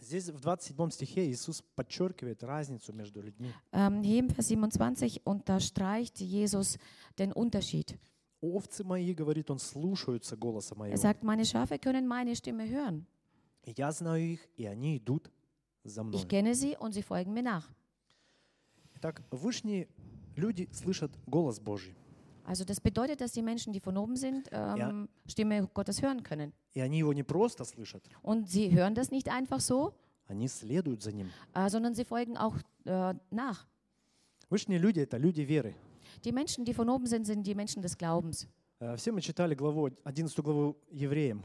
Здесь 0.02 0.30
в 0.30 0.38
27 0.38 0.94
стихе 0.94 1.30
Иисус 1.30 1.62
подчеркивает 1.76 2.42
разницу 2.42 2.94
между 2.94 3.20
людьми. 3.20 3.52
Ähm, 3.72 4.02
hier 4.02 4.20
im 4.20 4.30
Vers 4.30 4.49
27 4.49 5.26
unterstreicht 5.26 6.20
Jesus 6.20 6.78
den 7.18 7.32
Unterschied. 7.32 7.99
Овцы 8.44 8.84
мои, 8.84 9.12
говорит 9.12 9.50
он, 9.50 9.58
слушаются 9.58 10.37
голоса 10.37 10.75
Er 10.75 10.78
моего. 10.78 10.96
sagt, 10.96 11.22
meine 11.22 11.44
Schafe 11.44 11.78
können 11.78 12.06
meine 12.08 12.34
Stimme 12.34 12.66
hören. 12.68 13.06
И 13.64 13.75
Я 13.76 13.92
знаю 13.92 14.22
их, 14.22 14.40
и 14.56 14.64
они 14.66 14.96
идут 14.96 15.30
за 15.84 16.02
мной. 16.02 16.18
Ich 16.20 16.26
kenne 16.28 16.54
sie 16.54 16.76
und 16.78 16.92
sie 16.92 17.02
folgen 17.02 17.32
mir 17.34 17.42
nach. 17.42 17.68
Итак, 18.96 19.22
вышние 19.30 19.88
люди 20.37 20.68
слышат 20.72 21.10
голос 21.26 21.58
Божий. 21.60 21.94
Also 22.46 22.64
das 22.64 22.80
bedeutet, 22.80 23.20
dass 23.20 23.32
die 23.32 23.42
Menschen, 23.42 23.72
die 23.72 23.80
von 23.80 23.96
oben 23.96 24.16
sind, 24.16 24.49
ähm, 24.50 25.08
Stimme 25.26 25.68
Gottes 25.75 26.00
hören 26.02 26.22
können. 26.22 26.52
И 26.75 26.80
они 26.80 26.99
его 26.99 27.12
не 27.12 27.22
просто 27.22 27.64
слышат, 27.64 28.02
Und 28.22 28.49
sie 28.49 28.70
hören 28.72 28.94
das 28.94 29.10
nicht 29.10 29.28
einfach 29.28 29.60
so, 29.60 29.92
они 30.26 30.49
следуют 30.49 31.02
за 31.02 31.12
ним. 31.12 31.28
äh, 31.54 31.69
sondern 31.69 31.95
sie 31.95 32.04
folgen 32.04 32.36
auch 32.38 32.56
äh, 32.86 33.14
nach. 33.30 33.66
Вышние 34.49 34.78
люди — 34.78 35.00
это 35.00 35.19
люди 35.19 35.43
веры. 35.43 35.75
Die 36.25 36.32
Menschen, 36.32 36.64
die 36.64 36.75
von 36.75 36.88
oben 36.88 37.06
sind, 37.06 37.25
sind 37.26 37.47
die 37.47 37.54
Menschen 37.54 37.82
des 37.82 37.97
Glaubens. 37.97 38.47
Э, 38.80 38.97
Все 38.97 39.12
мы 39.12 39.21
читали 39.21 39.54
главу, 39.54 39.88
11 40.04 40.43
главу 40.43 40.76
Евреям. 40.90 41.43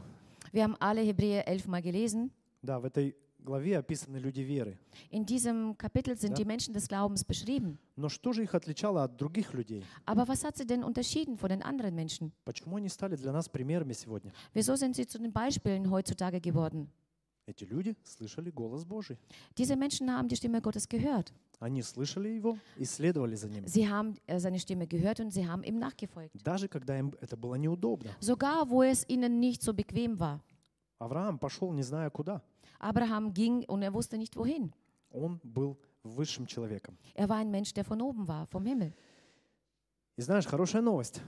Wir 0.52 0.62
haben 0.64 0.76
alle 0.80 1.00
Hebräer 1.02 1.46
11 1.48 1.66
mal 1.66 1.82
gelesen. 1.82 2.30
Да, 2.62 2.78
в 2.80 2.84
этой 2.84 3.14
главе 3.38 3.78
описаны 3.78 4.16
люди 4.18 4.40
веры. 4.40 4.76
In 5.10 5.24
diesem 5.24 5.76
Kapitel 5.78 6.16
sind 6.16 6.30
Ja. 6.32 6.36
die 6.36 6.44
Menschen 6.44 6.72
des 6.74 6.88
Glaubens 6.88 7.24
beschrieben. 7.24 7.78
Но 7.96 8.08
что 8.08 8.32
же 8.32 8.42
их 8.42 8.54
отличало 8.54 9.02
от 9.04 9.16
других 9.16 9.52
людей? 9.54 9.84
Aber 10.04 10.26
was 10.28 10.44
hat 10.44 10.56
sie 10.56 10.66
denn 10.66 10.82
unterschieden 10.82 11.36
von 11.38 11.48
den 11.50 11.62
anderen 11.62 11.94
Menschen? 11.94 12.32
Почему 12.44 12.76
они 12.76 12.88
стали 12.88 13.16
для 13.16 13.32
нас 13.32 13.48
примерами 13.48 13.92
сегодня? 13.92 14.32
Wieso 14.54 14.74
sind 14.76 14.96
sie 14.96 15.06
zu 15.06 15.18
den 15.18 15.32
Beispielen 15.32 15.90
heutzutage 15.90 16.40
geworden? 16.40 16.88
Эти 17.51 17.65
люди 17.65 17.97
слышали 18.05 18.49
голос 18.49 18.85
Божий. 18.85 19.17
Diese 19.57 19.75
Menschen 19.75 20.09
haben 20.09 20.29
die 20.29 20.37
Stimme 20.37 20.61
Gottes 20.61 20.87
gehört. 20.87 21.33
Они 21.59 21.81
слышали 21.81 22.29
его 22.29 22.57
и 22.77 22.85
следовали 22.85 23.35
за 23.35 23.49
ним. 23.49 23.67
Sie 23.67 23.89
haben 23.89 24.15
äh, 24.25 24.39
seine 24.39 24.57
Stimme 24.57 24.87
gehört 24.87 25.19
und 25.19 25.31
sie 25.31 25.45
haben 25.45 25.63
ihm 25.63 25.77
nachgefolgt. 25.77 26.31
Даже 26.43 26.69
когда 26.69 26.97
им 26.97 27.13
это 27.19 27.35
было 27.35 27.55
неудобно. 27.55 28.11
Sogar 28.21 28.69
wo 28.69 28.83
es 28.83 29.05
ihnen 29.09 29.41
nicht 29.41 29.61
so 29.63 29.73
bequem 29.73 30.17
war. 30.17 30.39
Авраам 30.97 31.37
пошел 31.39 31.73
не 31.73 31.83
зная 31.83 32.09
куда. 32.09 32.41
Abraham 32.79 33.33
ging 33.33 33.65
und 33.65 33.81
er 33.81 33.93
wusste 33.93 34.17
nicht 34.17 34.37
wohin. 34.37 34.71
Он 35.11 35.41
был 35.43 35.77
высшим 36.03 36.47
человеком. 36.47 36.97
Er 37.15 37.27
war 37.27 37.37
ein 37.37 37.51
Mensch, 37.51 37.73
der 37.73 37.83
von 37.83 38.01
oben 38.01 38.29
war, 38.29 38.47
vom 38.47 38.65
Himmel. 38.65 38.93
И 40.15 40.21
знаешь, 40.21 40.45
хорошая 40.45 40.81
новость. 40.81 41.21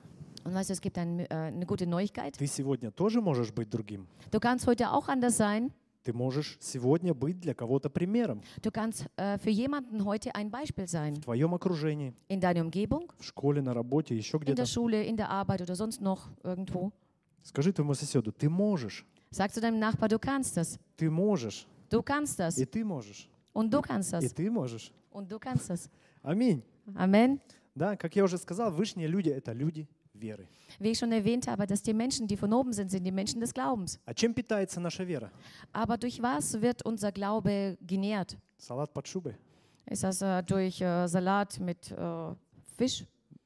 Und 0.46 0.54
weißt 0.54 0.70
du, 0.70 0.74
es 0.74 0.82
gibt 0.82 0.98
ein, 0.98 1.20
äh, 1.20 1.28
eine 1.30 1.66
gute 1.66 1.86
Neuigkeit. 1.86 2.38
Ты 2.38 2.48
сегодня 2.48 2.92
тоже 2.92 3.20
можешь 3.20 3.52
быть 3.52 3.70
другим. 3.70 4.08
Du 4.32 4.40
kannst 4.40 4.66
heute 4.68 4.90
auch 4.92 5.10
anders 5.10 5.36
sein. 5.36 5.74
Ты 6.04 6.12
можешь 6.12 6.58
сегодня 6.60 7.14
быть 7.14 7.40
для 7.40 7.54
кого-то 7.54 7.90
примером 7.90 8.42
Du 8.62 8.72
kannst 8.72 9.06
äh, 9.16 9.38
für 9.40 9.50
jemanden 9.50 10.04
heute 10.04 10.36
ein 10.36 10.50
Beispiel 10.52 10.86
в 10.86 10.90
sein. 10.90 11.22
твоем 11.22 11.54
окружении, 11.56 12.14
In 12.30 12.42
deiner 12.42 12.62
Umgebung, 12.62 13.10
в 13.20 13.24
школе, 13.24 13.62
на 13.62 13.74
работе, 13.74 14.16
еще 14.16 14.38
in 14.38 14.42
где-то. 14.42 14.64
der 14.64 14.66
Schule, 14.66 15.04
in 15.04 15.16
der 15.16 15.30
Arbeit 15.30 15.62
oder 15.62 15.76
sonst 15.76 16.02
noch 16.02 16.28
irgendwo. 16.44 16.92
Скажи 17.44 17.72
твоему 17.72 17.94
соседу, 17.94 18.32
ты 18.34 18.50
можешь, 18.50 19.06
Sag 19.32 19.54
zu 19.54 19.62
deinem 19.62 19.80
Nachbar, 19.80 20.10
du 20.10 20.20
kannst 20.20 20.58
das. 20.58 20.78
ты 20.98 21.10
можешь, 21.10 21.66
Du 21.90 22.02
kannst 22.04 22.38
das. 22.40 22.58
и 22.60 22.66
ты 22.66 22.84
можешь, 22.84 23.30
Und 23.54 23.70
du 23.70 23.82
kannst 23.82 24.12
и 24.14 24.18
das. 24.18 24.34
ты 24.34 24.50
можешь. 24.52 24.92
Und 25.12 25.30
du 25.32 25.40
kannst 25.40 25.70
das. 25.70 25.90
Аминь. 26.22 26.64
Amen. 26.96 27.40
Да, 27.76 27.96
как 27.96 28.16
я 28.18 28.24
уже 28.26 28.38
сказал, 28.38 28.72
вышние 28.72 29.08
люди— 29.08 29.30
это 29.32 29.54
люди 29.54 29.88
веры. 30.15 30.47
Wie 30.79 30.91
ich 30.91 30.99
schon 30.99 31.13
erwähnt 31.13 31.47
habe, 31.47 31.67
dass 31.67 31.83
die 31.83 31.95
Menschen, 31.95 32.27
die 32.27 32.37
von 32.37 32.53
oben 32.53 32.73
sind, 32.73 32.91
sind 32.91 33.05
die 33.05 33.13
Menschen 33.13 33.41
des 33.41 33.53
Glaubens. 33.53 33.99
А 34.07 34.15
чем 34.15 34.35
питается 34.35 34.81
наша 34.81 35.05
вера? 35.05 35.31
Aber 35.73 35.97
durch 35.97 36.21
was 36.23 36.61
wird 36.61 36.85
unser 36.85 37.13
Glaube 37.13 37.77
genährt? 37.81 38.37
Салат 38.59 38.93
под 38.93 39.07
шубой? 39.07 39.35
Ist 39.87 40.03
das 40.05 40.21
äh, 40.21 40.43
durch 40.43 40.81
äh, 40.81 41.07
Salat 41.07 41.59
mit 41.61 41.91
äh, 41.93 42.35
Fisch, 42.77 43.05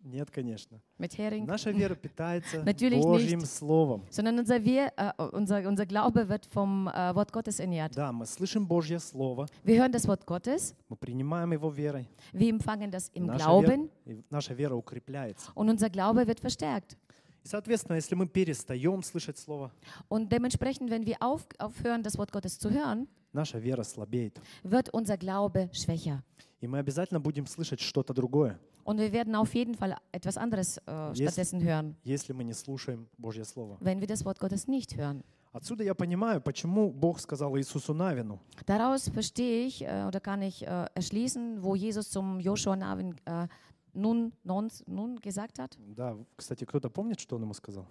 Нет, 0.10 0.32
конечно. 0.32 0.80
mit 0.98 1.18
Hering? 1.18 1.46
Наша 1.46 1.72
вера 1.72 1.94
питается 1.96 2.64
Natürlich 2.64 3.02
Божьим 3.04 3.40
nicht. 3.40 3.46
Словом. 3.52 4.04
Sondern 4.10 4.40
unser, 4.40 4.64
Wir, 4.64 4.92
äh, 4.96 5.12
unser, 5.34 5.68
unser 5.68 5.86
Glaube 5.86 6.30
wird 6.30 6.46
vom 6.46 6.88
äh, 6.88 7.14
Wort 7.14 7.32
Gottes 7.34 7.60
ernährt. 7.60 7.94
Да, 7.96 8.12
мы 8.14 8.26
слышим 8.26 8.66
Божье 8.66 9.00
Слово, 9.00 9.48
Wir 9.66 9.82
hören 9.82 9.92
das 9.92 10.08
Wort 10.08 10.26
Gottes, 10.26 10.74
мы 10.88 10.96
принимаем 10.96 11.52
его 11.52 11.70
верой. 11.70 12.08
wir 12.32 12.50
empfangen 12.50 12.90
das 12.90 13.10
im 13.14 13.26
Наша 13.26 13.44
Glauben 13.46 13.90
вера, 14.06 14.24
наша 14.30 14.54
вера 14.54 14.76
укрепляется. 14.76 15.52
und 15.56 15.70
unser 15.70 15.90
Glaube 15.90 16.26
wird 16.26 16.40
verstärkt. 16.40 16.96
И, 17.44 17.48
соответственно, 17.50 17.96
если 17.98 18.16
мы 18.16 18.28
перестаем 18.28 19.04
слышать 19.04 19.38
Слово, 19.38 19.72
Und 20.08 20.32
dementsprechend, 20.32 20.90
wenn 20.90 21.06
wir 21.06 21.18
auf, 21.22 21.46
aufhören, 21.60 22.02
das 22.02 22.18
Wort 22.18 22.32
Gottes 22.32 22.58
zu 22.60 22.70
hören, 22.72 23.08
наша 23.34 23.58
вера 23.60 23.84
слабеет. 23.84 24.40
wird 24.64 24.90
unser 24.94 25.18
Glaube 25.18 25.70
schwächer. 25.74 26.24
И 26.62 26.66
мы 26.68 26.80
обязательно 26.80 27.20
будем 27.20 27.46
слышать 27.46 27.80
что-то 27.82 28.14
другое, 28.14 28.58
Und 28.87 28.99
wir 28.99 29.13
werden 29.13 29.35
auf 29.37 29.55
jeden 29.55 29.75
Fall 29.77 29.95
etwas 30.11 30.37
anderes 30.37 30.79
äh, 30.79 31.09
Yes. 31.11 31.19
stattdessen 31.19 31.63
hören, 31.63 31.95
если 32.05 32.33
мы 32.33 32.43
не 32.45 32.53
слушаем 32.53 33.07
Божье 33.17 33.45
Слово. 33.45 33.77
wenn 33.81 34.01
wir 34.01 34.07
das 34.09 34.25
Wort 34.25 34.39
Gottes 34.41 34.67
nicht 34.67 34.97
hören. 34.97 35.23
Отсюда 35.53 35.85
я 35.85 35.95
понимаю, 35.95 36.41
почему 36.41 36.91
Бог 36.91 37.21
сказал 37.21 37.55
Иисусу 37.59 37.93
Навину, 37.95 38.41
Daraus 38.67 39.09
verstehe 39.09 39.67
ich 39.67 39.83
äh, 39.85 40.05
oder 40.09 40.19
kann 40.19 40.41
ich 40.43 40.67
äh, 40.67 40.87
erschließen, 40.95 41.63
wo 41.63 41.75
Jesus 41.77 42.11
zum 42.11 42.41
Joshua 42.41 42.75
Navin 42.75 43.15
äh, 43.27 43.47
nun, 43.93 44.33
nun, 44.45 44.69
nun 44.87 45.21
gesagt 45.21 45.59
hat. 45.59 45.77
да, 45.95 46.17
кстати, 46.37 46.65
кто-то 46.65 46.89
помнит, 46.91 47.21
что 47.21 47.37
он 47.37 47.43
ему 47.43 47.53
сказал? 47.55 47.85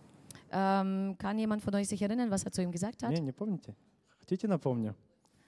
Ähm, 0.52 1.16
kann 1.18 1.38
jemand 1.38 1.62
von 1.62 1.74
euch 1.76 1.88
sich 1.88 2.02
erinnern, 2.02 2.30
was 2.32 2.44
er 2.44 2.52
zu 2.52 2.62
ihm 2.62 2.72
gesagt 2.72 3.04
hat? 3.04 3.12
Не, 3.12 3.20
не 3.22 3.32
помните? 3.32 3.76
Хотите, 4.20 4.48
напомню? 4.48 4.96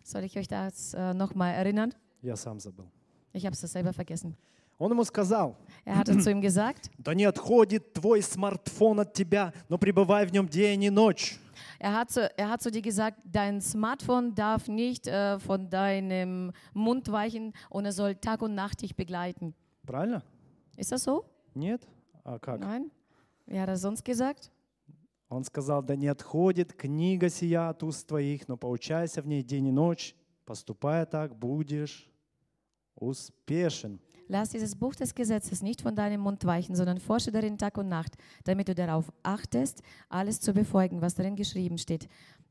Soll 0.03 0.23
ich 0.23 0.37
euch 0.37 0.47
das 0.47 0.93
äh, 0.93 1.13
nochmal 1.13 1.53
erinnern? 1.55 1.93
Я 2.21 2.35
сам 2.37 2.59
забыл. 2.59 2.85
Ich 3.33 3.45
habe 3.45 3.53
es 3.55 3.59
selber 3.61 3.91
vergessen. 3.91 4.37
Он 4.78 4.92
ему 4.92 5.04
сказал, 5.04 5.56
Er 5.84 5.96
hatte 5.96 6.18
zu 6.18 6.30
ihm 6.30 6.40
gesagt, 6.40 6.90
да 6.98 7.14
не 7.14 7.24
отходит 7.24 7.94
твой 7.94 8.22
смартфон 8.22 9.00
от 9.00 9.12
тебя, 9.14 9.52
но 9.68 9.78
пребывай 9.78 10.26
в 10.26 10.32
нем 10.32 10.46
день 10.48 10.84
и 10.84 10.90
ночь. 10.90 11.38
er 11.80 11.94
hat, 11.94 12.10
zu, 12.10 12.30
er 12.36 12.50
hat 12.50 12.62
zu 12.62 12.70
dir 12.70 12.82
gesagt, 12.82 13.18
dein 13.24 13.60
Smartphone 13.60 14.34
darf 14.34 14.68
nicht 14.68 15.06
äh, 15.06 15.38
von 15.38 15.70
deinem 15.70 16.52
Mund 16.74 17.10
weichen 17.10 17.54
und 17.70 17.84
er 17.86 17.92
soll 17.92 18.16
Tag 18.16 18.42
und 18.42 18.54
Nacht 18.54 18.82
dich 18.82 18.94
begleiten. 18.96 19.54
Правильно? 19.86 20.22
Ist 20.76 20.92
das 20.92 21.04
so? 21.04 21.24
Нет? 21.54 21.86
А 22.24 22.38
как? 22.38 22.60
Nein. 22.60 22.90
Wie 23.46 23.58
hat 23.58 23.68
er 23.68 23.76
sonst 23.78 24.04
gesagt? 24.04 24.50
Он 25.30 25.44
сказал, 25.44 25.82
да 25.82 25.96
не 25.96 26.08
отходит 26.08 26.72
книга 26.74 27.28
сия 27.28 27.68
от 27.70 27.82
уст 27.82 28.06
твоих, 28.06 28.48
но 28.48 28.56
поучайся 28.56 29.22
в 29.22 29.26
ней 29.26 29.42
день 29.42 29.68
и 29.68 29.72
ночь. 29.72 30.14
Поступая 30.44 31.04
так, 31.06 31.36
будешь 31.36 32.10
успешен. 32.94 34.00
Lass 34.27 34.49
dieses 34.49 34.75
Buch 34.75 34.95
des 34.95 35.13
Gesetzes 35.13 35.61
nicht 35.61 35.81
von 35.81 35.95
deinem 35.95 36.21
Mund 36.21 36.45
weichen, 36.45 36.75
sondern 36.75 36.99
forsche 36.99 37.31
darin 37.31 37.57
Tag 37.57 37.77
und 37.77 37.89
Nacht, 37.89 38.15
damit 38.45 38.67
du 38.67 38.75
darauf 38.75 39.11
achtest, 39.21 39.81
alles 40.09 40.39
zu 40.39 40.53
befolgen, 40.53 41.01
was 41.01 41.15
darin 41.15 41.35
geschrieben 41.35 41.77
steht. 41.77 42.07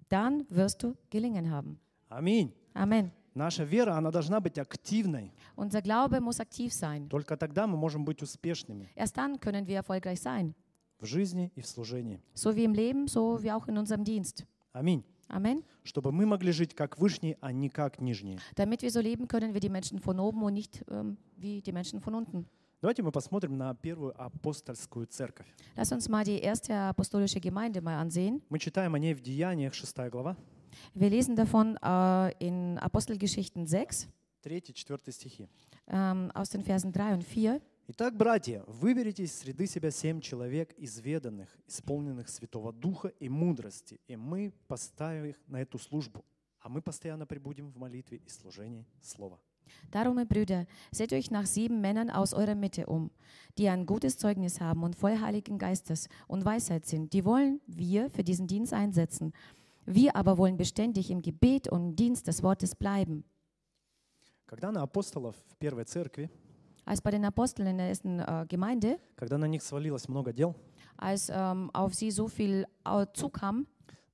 Dann 0.08 0.44
wirst 0.50 0.82
du 0.82 0.94
gelingen 1.11 1.50
haben. 1.50 1.78
Аминь. 2.08 2.52
Amen. 2.74 3.11
Наша 3.35 3.64
вера, 3.64 3.96
она 3.96 4.11
должна 4.11 4.40
быть 4.40 4.58
активной. 4.58 5.32
Unser 5.56 5.80
Glaube 5.80 6.20
muss 6.20 6.38
aktiv 6.38 6.72
sein. 6.72 7.08
Только 7.08 7.37
тогда 7.38 7.66
мы 7.66 7.78
можем 7.78 8.04
быть 8.04 8.22
успешными 8.22 8.90
Erst 8.94 9.16
dann 9.16 9.40
können 9.40 9.66
wir 9.66 9.76
erfolgreich 9.76 10.20
sein. 10.20 10.54
в 11.00 11.06
жизни 11.06 11.50
и 11.56 11.62
в 11.62 11.66
служении. 11.66 12.20
So 12.35 12.54
wie 12.54 12.64
im 12.64 12.74
Leben, 12.74 13.08
so 13.08 13.42
wie 13.42 13.50
auch 13.50 13.66
in 13.68 13.78
unserem 13.78 14.04
Dienst. 14.04 14.44
Аминь. 14.72 15.02
Amen. 15.28 15.64
Чтобы 15.85 16.12
мы 16.12 16.26
могли 16.26 16.52
жить 16.52 16.74
как 16.74 16.98
вышние, 16.98 17.37
а 17.40 17.52
не 17.52 17.68
как 17.68 18.00
нижние. 18.00 18.38
Damit 18.54 18.82
wir 18.82 18.90
so 18.90 19.00
leben 19.00 19.26
können 19.28 19.54
wie 19.54 19.61
die 19.61 19.68
Menschen 19.70 19.98
von 19.98 20.18
oben 20.20 20.42
und 20.42 20.52
nicht 20.54 20.85
ähm, 20.88 21.16
wie 21.37 21.62
die 21.62 21.72
Menschen 21.72 22.00
von 22.00 22.14
unten. 22.14 22.46
Давайте 22.82 23.02
мы 23.02 23.12
посмотрим 23.12 23.56
на 23.56 23.74
первую 23.74 24.12
апостольскую 24.20 25.06
церковь. 25.06 25.46
Lass 25.76 25.92
uns 25.92 26.08
mal 26.08 26.24
die 26.24 26.40
erste 26.40 26.74
apostolische 26.74 27.40
Gemeinde 27.40 27.80
mal 27.80 27.96
ansehen. 27.98 28.42
Мы 28.50 28.58
читаем 28.58 28.94
о 28.94 28.98
ней 28.98 29.14
в 29.14 29.20
Деяниях, 29.20 29.74
6 29.74 30.11
глава, 30.11 30.37
Wir 30.94 31.11
lesen 31.11 31.37
davon 31.37 31.76
äh, 31.82 32.32
in 32.38 32.78
Apostelgeschichten 32.78 33.66
6 33.66 34.08
3-4 34.44 35.11
стихи. 35.12 35.48
ähm, 35.88 36.30
aus 36.35 36.50
den 36.50 36.62
Versen 36.64 36.92
3 36.92 37.14
und 37.14 37.24
4. 37.24 37.61
Итак, 37.89 38.17
братья, 38.17 38.65
выберите 38.67 39.23
из 39.23 39.34
среды 39.34 39.65
себя 39.65 39.91
семь 39.91 40.19
человек 40.19 40.73
изведанных, 40.78 41.47
исполненных 41.67 42.28
Святого 42.28 42.73
Духа 42.73 43.08
и 43.08 43.30
мудрости, 43.30 44.02
и 44.10 44.17
мы 44.17 44.52
поставим 44.67 45.23
их 45.23 45.38
на 45.47 45.62
эту 45.62 45.80
службу, 45.80 46.26
а 46.60 46.67
мы 46.67 46.82
постоянно 46.82 47.26
прибудем 47.26 47.71
в 47.71 47.78
молитве 47.78 48.17
и 48.17 48.30
служении 48.30 48.86
Слова. 49.02 49.39
Darum, 49.89 50.17
Brüder, 50.28 50.67
seht 50.91 51.13
euch 51.13 51.32
nach 51.32 51.45
sieben 51.45 51.80
Männern 51.80 52.10
aus 52.10 52.34
eurer 52.34 52.56
Mitte 52.56 52.88
um, 52.88 53.10
die 53.58 53.69
ein 53.69 53.86
gutes 53.86 54.17
Zeugnis 54.17 54.60
haben 54.60 54.84
und 54.84 54.97
voll 54.97 55.21
Heiligen 55.21 55.58
Geistes 55.58 56.10
und 56.28 56.43
Weisheit 56.43 56.86
sind. 56.86 57.13
Die 57.13 57.23
wollen 57.23 57.62
wir 57.67 58.10
für 58.10 58.23
diesen 58.23 58.47
Dienst 58.47 58.73
einsetzen. 58.73 59.32
Wir 59.86 60.17
aber 60.17 60.38
wollen 60.38 60.58
beständig 60.58 61.10
im 61.10 61.21
Gebet 61.21 61.69
und 61.69 61.91
im 61.91 61.95
Dienst 61.95 62.28
des 62.28 62.43
Wortes 62.43 62.76
bleiben. 62.76 63.23
Когда 64.45 64.71
на 64.71 64.82
апостолов 64.82 65.36
в 65.50 65.58
первой 65.58 65.84
церкви, 65.84 66.30
Als 66.87 67.00
bei 67.00 67.11
den 67.11 67.24
Aposteln 67.24 67.68
in 67.68 67.78
der 67.78 67.88
ersten 67.88 68.18
äh, 68.18 68.44
Gemeinde, 68.48 68.98
когда 69.16 69.38
на 69.38 69.46
них 69.46 69.62
свалилось 69.62 70.08
много 70.08 70.32
дел, 70.32 70.54
als 70.96 71.30
ähm, 71.30 71.70
auf 71.72 71.94
sie 71.94 72.11
so 72.11 72.28
viel 72.28 72.66
äh, 72.85 73.06
zukam, 73.14 73.66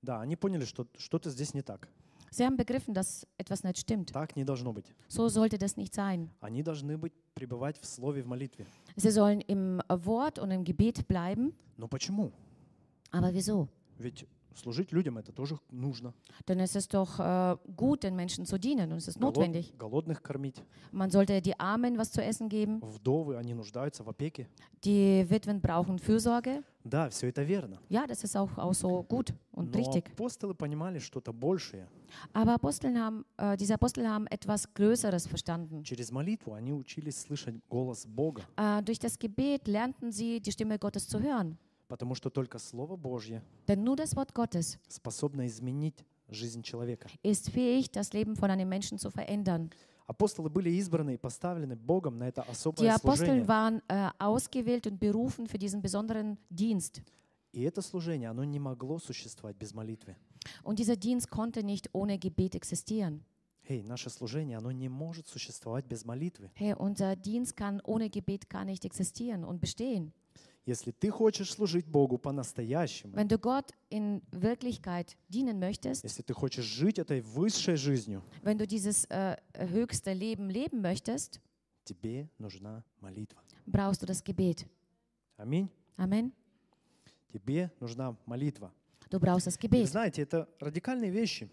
да, 0.02 0.20
они 0.20 0.36
поняли, 0.36 0.64
что 0.64 0.86
что-то 0.98 1.30
здесь 1.30 1.54
не 1.54 1.62
так. 1.62 1.88
sie 2.30 2.44
haben 2.44 2.56
begriffen, 2.56 2.94
dass 2.94 3.26
etwas 3.38 3.64
nicht 3.64 3.78
stimmt. 3.78 4.12
Так 4.12 4.36
не 4.36 4.44
должно 4.44 4.72
быть. 4.72 4.94
So 5.08 5.28
sollte 5.28 5.58
das 5.58 5.76
nicht 5.76 5.94
sein. 5.94 6.30
Они 6.40 6.62
должны 6.62 6.98
быть 6.98 7.12
пребывать 7.34 7.78
в 7.78 7.86
Слове, 7.86 8.22
в 8.22 8.26
молитве. 8.26 8.66
Sie 8.96 9.10
sollen 9.10 9.40
im 9.42 9.80
Wort 9.88 10.38
und 10.38 10.50
im 10.50 10.64
Gebet 10.64 11.06
bleiben. 11.08 11.54
Но 11.76 11.88
почему? 11.88 12.32
Aber 13.10 13.32
wieso? 13.32 13.68
Ведь 13.98 14.26
служить 14.54 14.90
людям 14.90 15.18
это 15.18 15.30
тоже 15.32 15.56
нужно. 15.70 16.12
Denn 16.48 16.58
es 16.58 16.74
ist 16.74 16.92
doch 16.92 17.20
äh, 17.20 17.56
gut, 17.76 18.02
den 18.02 18.16
Menschen 18.16 18.44
zu 18.44 18.58
dienen 18.58 18.90
und 18.90 18.98
es 18.98 19.06
ist 19.06 19.20
Голод- 19.20 19.36
notwendig. 19.36 19.72
голодных 19.78 20.20
кормить, 20.20 20.60
Man 20.90 21.10
sollte 21.10 21.40
die 21.40 21.58
Armen 21.60 21.96
was 21.96 22.10
zu 22.10 22.20
essen 22.22 22.48
geben. 22.48 22.80
вдовы, 22.80 23.36
они 23.36 23.54
нуждаются 23.54 24.02
в 24.02 24.08
опеке. 24.08 24.48
Die 24.84 25.24
Witwen 25.30 25.60
brauchen 25.60 25.98
Fürsorge. 26.00 26.64
Да, 26.84 27.08
все 27.10 27.28
это 27.28 27.42
верно. 27.44 27.78
Ja, 27.88 28.06
das 28.08 28.24
ist 28.24 28.36
auch, 28.36 28.56
auch 28.58 28.72
so 28.74 29.04
gut 29.04 29.32
und 29.52 29.72
Но 29.72 29.78
richtig. 29.78 30.06
апостолы 30.12 30.54
понимали 30.54 30.98
что-то 30.98 31.32
большее. 31.32 31.86
Aber 32.32 32.54
Aposteln 32.54 32.98
haben, 32.98 33.24
äh, 33.36 33.56
diese 33.56 33.74
Apostel 33.74 34.08
haben 34.08 34.26
etwas 34.26 34.72
Größeres 34.74 35.26
verstanden. 35.28 35.84
Через 35.84 36.10
молитву 36.10 36.54
они 36.54 36.72
учились 36.72 37.20
слышать 37.20 37.54
голос 37.68 38.06
Бога, 38.06 38.42
Äh, 38.56 38.82
durch 38.82 38.98
das 38.98 39.16
Gebet 39.20 39.68
lernten 39.68 40.10
sie, 40.10 40.40
die 40.40 40.50
Stimme 40.50 40.78
Gottes 40.80 41.06
zu 41.06 41.20
hören. 41.20 41.58
Потому 41.93 42.15
что 42.15 42.31
только 42.31 42.57
Слово 42.57 42.95
Божье 42.95 43.43
Denn 43.67 43.83
nur 43.83 43.95
das 43.95 44.15
Wort 44.15 44.33
Gottes 44.33 44.79
способно 44.87 45.45
изменить 45.45 46.03
жизнь 46.27 46.63
человека. 46.63 47.07
ist 47.21 47.51
fähig, 47.51 47.91
das 47.91 48.13
Leben 48.13 48.35
von 48.35 48.49
einem 48.49 48.67
Menschen 48.67 48.97
zu 48.97 49.11
verändern. 49.11 49.69
Апостолы 50.07 50.49
были 50.49 50.71
избраны 50.71 51.13
и 51.13 51.17
поставлены 51.17 51.75
Богом 51.75 52.17
на 52.17 52.27
это 52.27 52.41
Die 52.41 52.49
особое 52.49 52.97
служение. 52.97 53.47
waren 53.47 53.83
äh, 53.87 54.09
ausgewählt 54.17 54.87
und 54.87 54.99
berufen 54.99 55.45
für 55.45 55.59
diesen 55.59 55.83
besonderen 55.83 56.39
Dienst. 56.49 57.03
И 57.51 57.61
это 57.61 57.83
служение, 57.83 58.29
оно 58.29 58.43
не 58.43 58.57
могло 58.57 58.97
существовать 58.97 59.55
без 59.57 59.75
молитвы. 59.75 60.15
Und 60.63 60.79
dieser 60.79 60.95
Dienst 60.95 61.29
konnte 61.29 61.61
nicht 61.63 61.91
ohne 61.93 62.17
Gebet 62.17 62.55
existieren. 62.55 63.21
Эй, 63.69 63.83
наше 63.83 64.09
служение, 64.09 64.57
оно 64.57 64.71
не 64.71 64.89
может 64.89 65.27
существовать 65.27 65.85
без 65.85 66.03
молитвы. 66.05 66.49
Hey, 66.55 66.73
unser 66.73 67.15
Dienst 67.15 67.55
kann 67.55 67.81
ohne 67.85 68.09
Gebet 68.09 68.49
gar 68.49 68.65
nicht 68.65 68.83
existieren 68.83 69.43
und 69.45 69.61
bestehen. 69.61 70.11
Если 70.65 70.91
ты 70.91 71.09
хочешь 71.09 71.51
служить 71.51 71.85
Богу 71.85 72.17
по-настоящему, 72.17 73.13
Wenn 73.15 73.27
du 73.27 73.37
Gott 73.37 73.73
in 73.89 74.21
Wirklichkeit 74.31 75.17
dienen 75.27 75.59
möchtest, 75.59 76.03
если 76.03 76.21
ты 76.21 76.33
хочешь 76.33 76.63
жить 76.63 76.99
этой 76.99 77.19
высшей 77.21 77.75
жизнью, 77.75 78.23
wenn 78.43 78.57
du 78.57 78.65
dieses 78.65 79.05
äh, 79.09 79.35
höchste 79.55 80.13
Leben 80.13 80.49
leben 80.49 80.81
möchtest, 80.81 81.41
тебе 81.83 82.29
нужна 82.39 82.83
молитва. 83.01 83.41
brauchst 83.65 84.01
du 84.01 84.05
das 84.05 84.23
Gebet. 84.23 84.65
Аминь. 85.37 85.69
Amen. 85.97 86.31
Тебе 87.33 87.69
нужна 87.81 88.15
молитва. 88.25 88.71
Du 89.12 89.18
brauchst 89.18 89.46
das 89.46 89.56
И 89.56 89.60
Gebet. 89.60 89.86
знаете, 89.88 90.22
это 90.22 90.46
радикальные 90.60 91.10
вещи. 91.10 91.48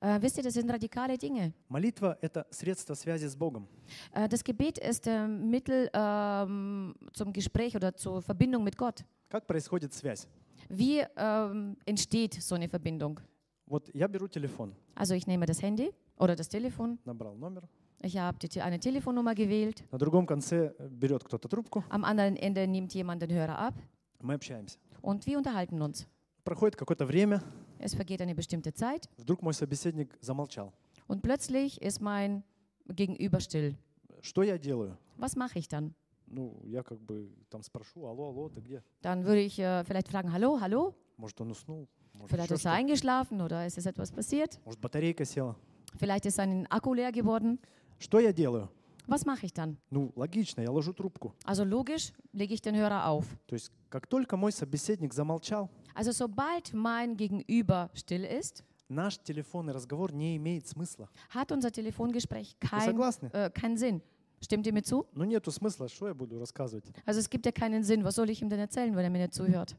Äh, 0.00 0.20
wisst 0.22 0.36
ihr, 0.36 0.42
das 0.44 0.54
sind 0.54 0.70
radikale 0.70 1.16
Dinge. 1.16 1.52
Молитва — 1.68 2.20
это 2.20 2.46
средство 2.50 2.94
связи 2.94 3.26
с 3.26 3.34
Богом. 3.34 3.66
Äh, 4.12 4.28
das 4.28 4.44
Gebet 4.44 4.78
ist 4.78 5.06
äh, 5.06 5.26
Mittel 5.26 5.88
ähm, 5.94 6.94
zum 7.14 7.32
Gespräch 7.32 7.74
oder 7.76 7.94
zur 7.96 8.20
Verbindung 8.22 8.62
mit 8.62 8.76
Gott. 8.76 9.04
Как 9.30 9.46
происходит 9.46 9.92
связь? 9.94 10.28
Wie 10.68 11.02
ähm, 11.16 11.76
entsteht 11.86 12.34
so 12.42 12.54
eine 12.54 12.68
Verbindung? 12.68 13.20
Вот 13.66 13.90
я 13.94 14.06
беру 14.08 14.28
телефон, 14.28 14.74
Also 14.94 15.14
ich 15.14 15.26
nehme 15.26 15.46
das 15.46 15.62
Handy 15.62 15.92
oder 16.18 16.36
das 16.36 16.48
Telefon. 16.48 16.98
набрал 17.06 17.34
номер, 17.36 17.62
Ich 18.02 18.16
habe 18.18 18.38
die, 18.38 18.60
eine 18.60 18.78
Telefonnummer 18.78 19.34
gewählt. 19.34 19.82
на 19.90 19.98
другом 19.98 20.26
конце 20.26 20.74
э, 20.78 20.88
берет 20.88 21.24
кто-то 21.24 21.48
трубку, 21.48 21.84
Am 21.88 22.04
anderen 22.04 22.36
Ende 22.36 22.66
nimmt 22.66 22.92
jemand 22.94 23.22
den 23.22 23.32
Hörer 23.32 23.58
ab 23.58 23.74
мы 24.20 24.34
общаемся. 24.34 24.78
und 25.02 25.26
wir 25.26 25.36
unterhalten 25.38 25.80
uns. 25.82 26.06
Проходит 26.43 26.75
какое-то 26.75 27.05
время, 27.05 27.41
Es 27.79 27.93
vergeht 27.95 28.21
eine 28.21 28.35
bestimmte 28.35 28.73
Zeit 28.73 29.09
вдруг 29.17 29.41
мой 29.41 29.53
собеседник 29.53 30.13
замолчал. 30.21 30.73
und 31.07 31.21
plötzlich 31.21 31.81
ist 31.81 32.01
mein 32.01 32.43
Gegenüber 32.87 33.39
still. 33.39 33.75
Что 34.21 34.43
я 34.43 34.57
делаю? 34.57 34.97
Was 35.17 35.35
mache 35.35 35.59
ich 35.59 35.67
dann? 35.69 35.93
Ну, 36.27 36.59
я 36.65 36.81
как 36.83 36.99
бы 36.99 37.29
там 37.49 37.61
спрошу, 37.63 38.05
алло, 38.07 38.29
алло, 38.29 38.49
ты 38.49 38.59
где? 38.61 38.83
Dann 39.01 39.23
würde 39.25 39.41
ich 39.41 39.57
äh, 39.59 39.83
vielleicht 39.85 40.07
fragen, 40.09 40.31
hallo, 40.33 40.59
hallo? 40.59 40.93
Может, 41.17 41.39
он 41.41 41.51
уснул? 41.51 41.87
Может, 42.13 42.29
Vielleicht 42.31 42.49
еще 42.51 42.55
ist 42.55 42.65
er 42.65 42.71
что? 42.71 42.77
eingeschlafen 42.77 43.41
oder 43.41 43.65
ist 43.65 43.77
es 43.77 43.85
etwas 43.85 44.11
passiert? 44.11 44.59
Может, 44.65 44.79
батарейка 44.81 45.25
села? 45.25 45.55
Vielleicht 45.97 46.25
ist 46.25 46.35
sein 46.35 46.65
Akku 46.69 46.93
leer 46.93 47.11
geworden. 47.11 47.59
Что 47.99 48.19
я 48.19 48.33
делаю? 48.33 48.69
Was 49.07 49.25
mache 49.25 49.45
ich 49.45 49.53
dann? 49.53 49.77
Ну, 49.91 50.11
логично, 50.15 50.61
я 50.61 50.71
ложу 50.71 50.93
трубку. 50.93 51.33
Also 51.45 51.63
logisch 51.65 52.13
lege 52.31 52.53
ich 52.53 52.61
den 52.61 52.75
Hörer 52.75 53.05
auf. 53.07 53.25
То 53.47 53.55
есть, 53.55 53.71
как 53.89 54.07
только 54.07 54.37
мой 54.37 54.51
собеседник 54.51 55.13
замолчал, 55.13 55.69
Also 55.94 56.12
sobald 56.12 56.72
mein 56.74 57.16
Gegenüber 57.16 57.90
still 57.94 58.24
ist, 58.24 58.62
наш 58.88 59.18
телефонный 59.18 59.72
разговор 59.74 60.12
не 60.12 60.36
имеет 60.36 60.66
смысла. 60.66 61.08
hat 61.34 61.50
unser 61.52 61.70
Telefongespräch 61.72 62.56
Вы 62.60 62.68
kein, 62.68 62.84
согласны? 62.86 63.30
äh, 63.32 63.50
keinen 63.50 63.76
Sinn. 63.76 64.00
Stimmt 64.40 64.66
ihr 64.68 64.72
mir 64.72 64.82
zu? 64.84 65.04
Ну, 65.14 65.24
нету 65.24 65.50
смысла, 65.50 65.88
что 65.88 66.06
я 66.06 66.14
буду 66.14 66.38
рассказывать. 66.38 66.84
Also 67.04 67.18
es 67.20 67.28
gibt 67.28 67.44
ja 67.44 67.50
keinen 67.52 67.82
Sinn. 67.82 68.04
Was 68.04 68.14
soll 68.14 68.30
ich 68.30 68.40
ihm 68.40 68.48
denn 68.48 68.60
erzählen, 68.60 68.94
wenn 68.94 69.04
er 69.04 69.10
mir 69.10 69.18
nicht 69.18 69.34
zuhört? 69.34 69.76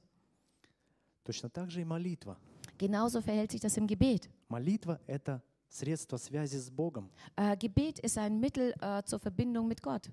Точно 1.23 1.49
так 1.49 1.69
же 1.71 1.81
и 1.81 1.85
молитва. 1.85 2.37
Genauso 2.77 3.21
verhält 3.21 3.51
sich 3.51 3.61
das 3.61 3.77
im 3.77 3.87
Gebet. 3.87 4.29
Молитва — 4.49 5.07
это 5.07 5.41
средство 5.69 6.17
связи 6.17 6.57
с 6.57 6.69
Богом. 6.69 7.09
Äh, 7.35 7.55
Gebet 7.57 7.99
ist 7.99 8.17
ein 8.17 8.39
Mittel 8.39 8.73
äh, 8.81 9.03
zur 9.03 9.19
Verbindung 9.19 9.67
mit 9.67 9.81
Gott. 9.81 10.09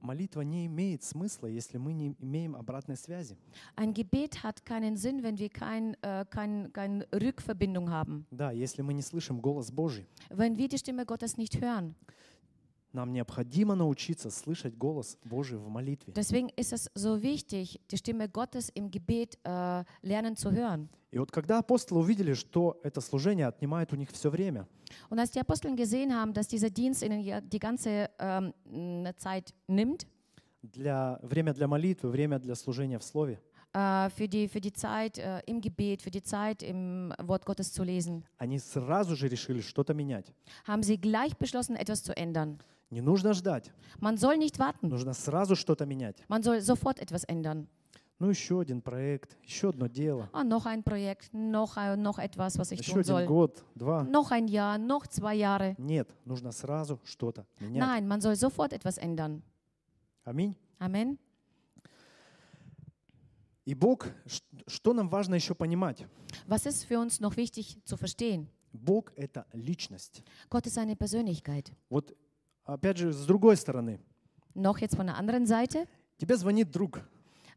Молитва 0.00 0.42
не 0.42 0.66
имеет 0.66 1.02
смысла, 1.02 1.46
если 1.46 1.78
мы 1.78 1.92
не 1.92 2.14
имеем 2.18 2.56
обратной 2.56 2.96
связи. 2.96 3.36
Ein 3.76 3.92
Gebet 3.94 4.42
hat 4.42 4.64
keinen 4.64 4.96
Sinn, 4.96 5.22
wenn 5.22 5.38
wir 5.38 5.48
kein, 5.48 5.94
äh, 6.02 6.24
kein, 6.30 6.72
keine 6.72 7.06
Rückverbindung 7.12 7.90
haben. 7.90 8.26
Да, 8.30 8.50
если 8.50 8.82
мы 8.82 8.94
не 8.94 9.02
слышим 9.02 9.40
голос 9.40 9.70
Божий. 9.70 10.06
Wenn 10.28 10.56
wir 10.56 10.68
die 10.68 10.78
Stimme 10.78 11.04
Gottes 11.04 11.36
nicht 11.36 11.60
hören. 11.60 11.94
Нам 12.92 13.12
необходимо 13.12 13.74
научиться 13.76 14.30
слышать 14.30 14.76
голос 14.76 15.16
Божий 15.24 15.58
в 15.58 15.68
молитве. 15.68 16.12
Deswegen 16.12 16.48
ist 16.56 16.72
es 16.72 16.90
so 16.94 17.22
wichtig, 17.22 17.80
die 17.90 17.96
Stimme 17.96 18.28
Gottes 18.28 18.68
im 18.74 18.90
Gebet 18.90 19.38
äh, 19.44 19.84
lernen 20.02 20.36
zu 20.36 20.50
hören. 20.50 20.88
И 21.12 21.18
вот 21.18 21.30
когда 21.32 21.58
апостолы 21.58 22.00
увидели, 22.00 22.34
что 22.34 22.78
это 22.84 23.00
служение 23.00 23.46
отнимает 23.46 23.92
у 23.92 23.96
них 23.96 24.10
все 24.10 24.30
время, 24.30 24.66
Und 25.08 25.18
als 25.20 25.30
die 25.30 25.40
Aposteln 25.40 25.76
gesehen 25.76 26.14
haben, 26.14 26.32
dass 26.32 26.48
dieser 26.48 26.70
Dienst 26.70 27.02
ihnen 27.02 27.48
die 27.48 27.58
ganze 27.58 28.10
ähm, 28.18 28.52
Zeit 29.16 29.54
nimmt, 29.68 30.06
для, 30.62 31.18
время 31.22 31.54
для 31.54 31.66
молитвы, 31.68 32.10
время 32.10 32.38
для 32.38 32.54
служения 32.54 32.98
в 32.98 33.04
Слове, 33.04 33.38
äh, 33.72 34.10
für, 34.10 34.28
die, 34.28 34.48
für 34.48 34.60
die 34.60 34.72
Zeit 34.72 35.18
äh, 35.18 35.40
im 35.46 35.60
Gebet, 35.60 36.02
für 36.02 36.10
die 36.10 36.22
Zeit 36.22 36.62
im 36.62 37.14
Wort 37.22 37.46
Gottes 37.46 37.72
zu 37.72 37.84
lesen, 37.84 38.24
они 38.38 38.58
сразу 38.58 39.14
же 39.16 39.28
решили 39.28 39.60
что-то 39.60 39.94
менять. 39.94 40.32
haben 40.64 40.82
sie 40.82 40.98
gleich 41.00 41.36
beschlossen, 41.36 41.76
etwas 41.76 42.02
zu 42.02 42.16
ändern. 42.16 42.58
Не 42.90 43.00
нужно 43.00 43.32
ждать, 43.34 43.70
Man 44.00 44.16
soll 44.16 44.36
nicht 44.36 44.58
warten, 44.58 44.88
нужно 44.88 45.12
сразу 45.14 45.54
что-то 45.56 45.86
менять. 45.86 46.16
man 46.28 46.42
soll 46.42 46.60
sofort 46.60 46.98
etwas 46.98 47.24
ändern. 47.28 47.66
Ну, 48.18 48.28
еще 48.28 48.60
один 48.60 48.82
проект, 48.82 49.38
еще 49.44 49.70
одно 49.70 49.86
дело, 49.86 50.28
Ah, 50.34 50.44
noch 50.44 50.66
ein 50.66 50.82
Projekt, 50.82 51.32
noch, 51.32 51.76
noch 51.96 52.18
etwas, 52.18 52.58
was 52.58 52.70
ich 52.72 52.80
еще 52.80 52.92
tun 52.92 53.00
один 53.00 53.16
soll. 53.16 53.26
год, 53.26 53.64
два. 53.74 54.04
Noch 54.04 54.30
ein 54.30 54.46
Jahr, 54.46 54.76
noch 54.76 55.06
zwei 55.06 55.36
Jahre. 55.36 55.74
Нет, 55.78 56.10
нужно 56.26 56.52
сразу 56.52 57.00
что-то 57.04 57.46
менять. 57.60 57.82
Nein, 57.82 58.06
man 58.06 58.20
soll 58.20 58.36
sofort 58.36 58.72
etwas 58.74 58.98
ändern. 58.98 59.40
Аминь. 60.24 60.54
Amen. 60.78 61.16
И 63.64 63.74
Бог, 63.74 64.08
что 64.66 64.92
нам 64.92 65.08
важно 65.08 65.34
еще 65.36 65.54
понимать? 65.54 66.04
Was 66.46 66.66
ist 66.66 66.84
für 66.84 66.98
uns 66.98 67.20
noch 67.20 67.36
wichtig 67.36 67.78
zu 67.84 67.96
verstehen? 67.96 68.48
Bог— 68.72 69.12
это 69.16 69.46
личность. 69.52 70.22
Gott 70.48 70.66
ist 70.66 70.78
eine 70.78 70.94
Persönlichkeit. 70.96 71.72
Вот 71.88 72.14
опять 72.74 72.96
же, 72.98 73.12
с 73.12 73.24
другой 73.26 73.56
стороны, 73.56 74.00
Noch 74.54 74.78
jetzt 74.80 74.96
von 74.96 75.06
der 75.06 75.16
anderen 75.16 75.46
Seite. 75.46 75.86
тебе 76.18 76.36
звонит 76.36 76.70
друг, 76.70 77.00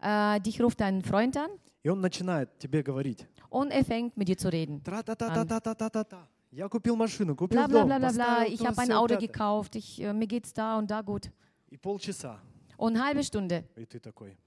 Äh, 0.02 0.40
dich 0.42 0.60
ruft 0.62 0.80
dein 0.82 1.02
Freund 1.02 1.38
an 1.38 1.50
и 1.84 1.90
он 1.90 2.02
начинает 2.02 2.58
тебе 2.60 2.82
говорить. 2.84 3.26
und 3.50 3.72
er 3.72 3.84
fängt 3.86 4.16
mit 4.18 4.28
dir 4.28 4.38
zu 4.38 4.50
reden. 4.50 4.84
Тра-та-та-та-та-та-та-та. 4.84 6.28
Я 6.52 6.70
купил 6.70 6.96
машину, 6.96 7.36
купил 7.36 7.58
Bla 7.60 7.68
bla 7.68 7.84
bla 7.86 8.00
bla 8.00 8.12
bla. 8.12 8.46
Ich 8.48 8.64
habe 8.66 8.78
ein 8.80 8.92
Auto 8.92 9.18
gekauft. 9.18 9.76
Ich, 9.76 10.00
äh, 10.02 10.14
mir 10.14 10.28
geht's 10.28 10.54
da 10.54 10.78
und 10.78 10.90
da 10.92 11.02
gut. 11.02 11.32
И 11.72 11.78
полчаса. 11.78 12.40
Und 12.78 12.96
eine 12.96 13.04
halbe 13.06 13.24
Stunde. 13.24 13.64
И 13.76 13.86
ты 13.86 14.00
такой, 14.00 14.38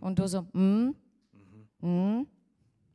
Und 0.00 0.18
du 0.18 0.28
so, 0.28 0.46
hm? 0.52 0.94
Hm? 1.80 2.26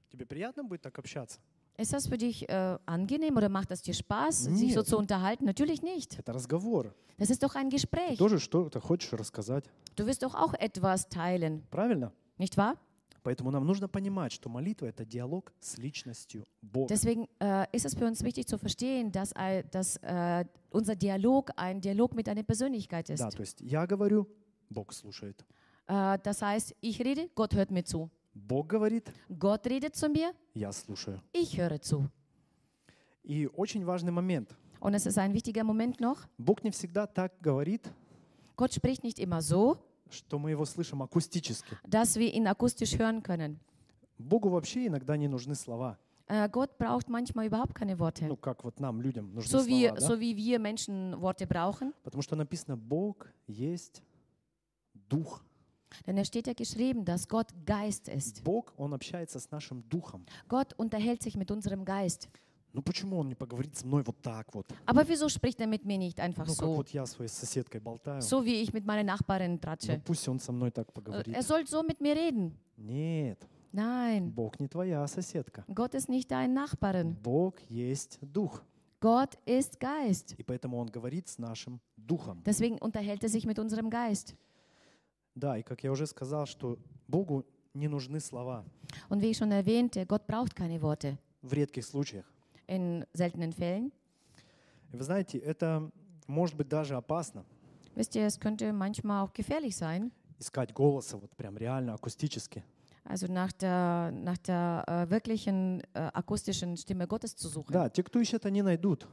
тебе 0.10 0.26
приятно 0.26 0.64
будет 0.64 0.82
так 0.82 0.98
общаться? 1.00 1.40
Ist 1.81 1.93
das 1.93 2.07
für 2.07 2.17
dich 2.17 2.49
äh, 2.49 2.79
angenehm 2.87 3.37
oder 3.37 3.49
macht 3.51 3.71
das 3.71 3.83
dir 3.83 3.93
Spaß, 3.93 4.45
sich 4.45 4.73
so 4.73 4.81
Нет. 4.81 4.87
zu 4.89 4.97
unterhalten? 4.97 5.45
Natürlich 5.45 5.83
nicht. 5.83 6.19
Это 6.19 6.33
разговор. 6.33 6.95
Das 7.19 7.29
ist 7.31 7.43
doch 7.43 7.55
ein 7.55 7.69
Ты 7.69 7.77
Gespräch. 7.77 8.17
тоже 8.19 8.39
что-то 8.41 8.81
хочешь 8.81 9.13
рассказать. 9.13 9.65
Du 9.95 10.07
wirst 10.07 10.23
doch 10.23 10.35
auch 10.35 10.55
etwas 10.55 11.09
teilen, 11.11 11.63
Правильно? 11.71 12.13
nicht 12.39 12.57
wahr? 12.57 12.77
Поэтому 13.23 13.51
нам 13.51 13.67
нужно 13.67 13.89
понимать, 13.89 14.33
что 14.33 14.49
молитва — 14.49 14.89
это 14.89 15.05
диалог 15.05 15.53
с 15.61 15.77
личностью 15.79 16.45
Бога. 16.63 16.87
Deswegen 16.89 17.27
äh, 17.41 17.67
ist 17.73 17.85
es 17.85 17.95
für 17.95 18.07
uns 18.07 18.23
wichtig 18.23 18.47
zu 18.47 18.57
verstehen, 18.57 19.11
dass, 19.11 19.33
ein- 19.35 19.65
dass 19.73 19.97
äh, 19.97 20.45
unser 20.71 20.95
Dialog 20.95 21.51
ein 21.57 21.81
Dialog 21.81 22.15
mit 22.15 22.29
einer 22.29 22.45
Persönlichkeit 22.45 23.11
ist. 23.11 23.21
Да, 23.21 23.29
то 23.31 23.41
есть 23.43 23.61
я 23.61 23.85
говорю, 23.87 24.27
Бог 24.71 24.93
слушает. 24.95 25.45
Äh, 25.89 26.19
das 26.23 26.41
heißt, 26.41 26.75
ich 26.81 27.01
rede, 27.05 27.29
Gott 27.35 27.53
hört 27.55 27.71
mir 27.73 27.85
zu. 27.85 28.09
Бог 28.34 28.68
говорит, 28.68 29.12
Gott 29.30 29.66
redet 29.68 29.96
zu 29.96 30.08
mir, 30.10 30.34
я 30.54 30.72
слушаю. 30.72 31.20
ich 31.34 31.58
höre 31.58 31.80
zu. 31.82 32.10
И 33.24 33.48
очень 33.56 33.86
важный 33.86 34.12
момент. 34.12 34.56
Und 34.80 34.94
es 34.96 35.06
ist 35.06 35.18
ein 35.18 35.34
wichtiger 35.34 35.64
Moment 35.64 36.00
noch. 36.00 36.28
Бог 36.38 36.64
не 36.64 36.72
всегда 36.72 37.06
так 37.08 37.34
говорит, 37.42 37.90
Gott 38.56 38.74
spricht 38.74 39.04
nicht 39.04 39.20
immer 39.20 39.42
so, 39.42 39.78
что 40.10 40.40
мы 40.40 40.52
его 40.52 40.66
слышим 40.66 41.02
акустически. 41.04 41.78
dass 41.88 42.16
wir 42.16 42.34
ihn 42.34 42.48
akustisch 42.48 42.98
hören 42.98 43.22
können. 43.22 43.60
Богу 44.18 44.50
вообще 44.50 44.88
иногда 44.88 45.18
не 45.18 45.28
нужны 45.28 45.56
слова. 45.56 45.98
Äh, 46.28 46.48
Gott 46.50 46.78
braucht 46.78 47.10
manchmal 47.10 47.48
überhaupt 47.48 47.76
keine 47.76 48.00
Worte. 48.00 48.26
Ну, 48.26 48.38
как 48.38 48.64
вот 48.64 48.80
нам, 48.80 49.02
людям, 49.02 49.34
нужны 49.34 49.50
So 49.50 49.66
wie, 49.68 49.88
слова, 49.88 50.00
да? 50.00 50.08
so 50.08 50.20
wie 50.20 50.36
wir 50.38 50.60
Menschen 50.60 51.20
Worte 51.22 51.46
brauchen. 51.46 51.94
Потому 52.04 52.22
что 52.22 52.36
написано, 52.36 52.78
Бог 52.78 53.28
есть 53.48 54.02
Дух. 55.10 55.44
Denn 56.07 56.19
es 56.19 56.27
steht 56.27 56.47
ja 56.47 56.53
geschrieben, 56.53 57.05
dass 57.05 57.27
Gott 57.29 57.49
Geist 57.65 58.09
ist. 58.09 58.43
Бог, 58.45 58.73
Он 58.77 58.93
общается 58.93 59.39
с 59.41 59.51
нашим 59.51 59.83
Духом. 59.89 60.25
Gott 60.49 60.73
unterhält 60.77 61.23
sich 61.23 61.37
mit 61.37 61.51
unserem 61.51 61.85
Geist. 61.85 62.29
Ну 62.73 62.83
почему 62.83 63.19
Он 63.21 63.29
не 63.29 63.35
поговорит 63.35 63.75
со 63.77 63.87
мной 63.87 64.03
вот 64.03 64.21
так 64.21 64.53
вот? 64.55 64.67
Aber 64.85 65.09
wieso 65.09 65.29
spricht 65.31 65.59
er 65.61 65.67
mit 65.67 65.85
mir 65.87 65.97
nicht 65.97 66.21
einfach 66.21 66.47
Ну 66.47 66.55
как 66.55 66.65
so? 66.69 66.77
вот 66.77 66.89
я 66.91 67.07
своей 67.07 67.29
соседкой 67.31 67.81
болтаю. 67.81 68.21
So 68.21 68.45
wie 68.45 68.57
ich 68.61 68.73
mit 68.75 68.85
meiner 68.85 69.05
Nachbarin 69.05 69.53
Ну 69.55 69.59
tratsche. 69.59 70.01
пусть 70.05 70.29
Он 70.29 70.39
со 70.39 70.53
мной 70.53 70.71
так 70.71 70.89
Äh, 70.89 70.93
поговорит. 70.93 71.35
Er 71.35 71.43
soll 71.43 71.67
so 71.67 71.83
mit 71.83 72.01
mir 72.01 72.15
reden. 72.15 72.53
Нет, 72.77 73.39
Nein, 73.73 74.33
Бог 74.35 74.59
не 74.61 74.69
твоя 74.69 75.07
соседка. 75.07 75.65
Gott 75.75 75.95
ist 75.95 76.09
nicht 76.11 76.31
dein 76.31 76.53
Nachbarin. 76.53 77.17
Бог 77.23 77.55
есть 77.71 78.19
Дух. 78.21 78.63
Gott 79.01 79.39
ist 79.47 79.79
Geist. 79.81 80.35
И 80.37 80.43
поэтому 80.43 80.79
Он 80.79 80.89
говорит 80.89 81.29
с 81.29 81.39
нашим 81.39 81.81
Духом. 81.97 82.43
Deswegen 82.45 82.79
unterhält 82.79 83.23
er 83.23 83.29
sich 83.31 83.47
mit 83.47 83.59
unserem 83.59 83.89
Geist. 83.89 84.35
Да, 85.36 85.58
и 85.58 85.64
как 85.64 85.84
я 85.84 85.92
уже 85.92 86.08
сказал, 86.08 86.46
что 86.46 86.78
Богу 87.08 87.46
не 87.74 87.88
нужны 87.88 88.20
слова 88.20 88.66
Und 89.10 89.22
wie 89.22 89.30
ich 89.32 89.38
schon 89.38 89.52
erwähnte, 89.52 90.06
Gott 90.06 90.28
braucht 90.28 90.56
keine 90.56 90.82
Worte. 90.82 91.18
в 91.42 91.54
редких 91.54 91.86
случаях. 91.86 92.26
In 92.68 93.06
seltenen 93.14 93.54
Fällen. 93.54 93.92
Вы 94.92 95.04
знаете, 95.04 95.38
это 95.38 95.90
может 96.28 96.56
быть 96.56 96.68
даже 96.68 96.96
опасно. 96.96 97.46
Wisst 97.96 98.16
ihr, 98.16 98.26
es 98.26 98.40
könnte 98.40 98.72
manchmal 98.74 99.24
auch 99.26 99.34
gefährlich 99.34 99.76
sein. 99.78 100.12
Искать 100.40 100.74
голоса 100.74 101.18
вот 101.18 101.32
прям 101.36 101.58
реально 101.58 101.94
акустически. 101.94 102.64
Also 103.04 103.28
nach 103.28 103.52
der, 103.54 104.12
nach 104.12 104.38
der 104.38 104.84
äh, 104.88 105.10
wirklichen 105.10 105.82
äh, 105.94 106.10
akustischen 106.14 106.78
Stimme 106.78 107.08
Gottes 107.08 107.36
zu 107.36 107.48
suchen. 107.50 107.72
Да, 107.72 107.90
те, 107.90 108.04
кто 108.04 108.20
ищет, 108.20 108.46
они 108.46 108.62
найдут. 108.62 109.08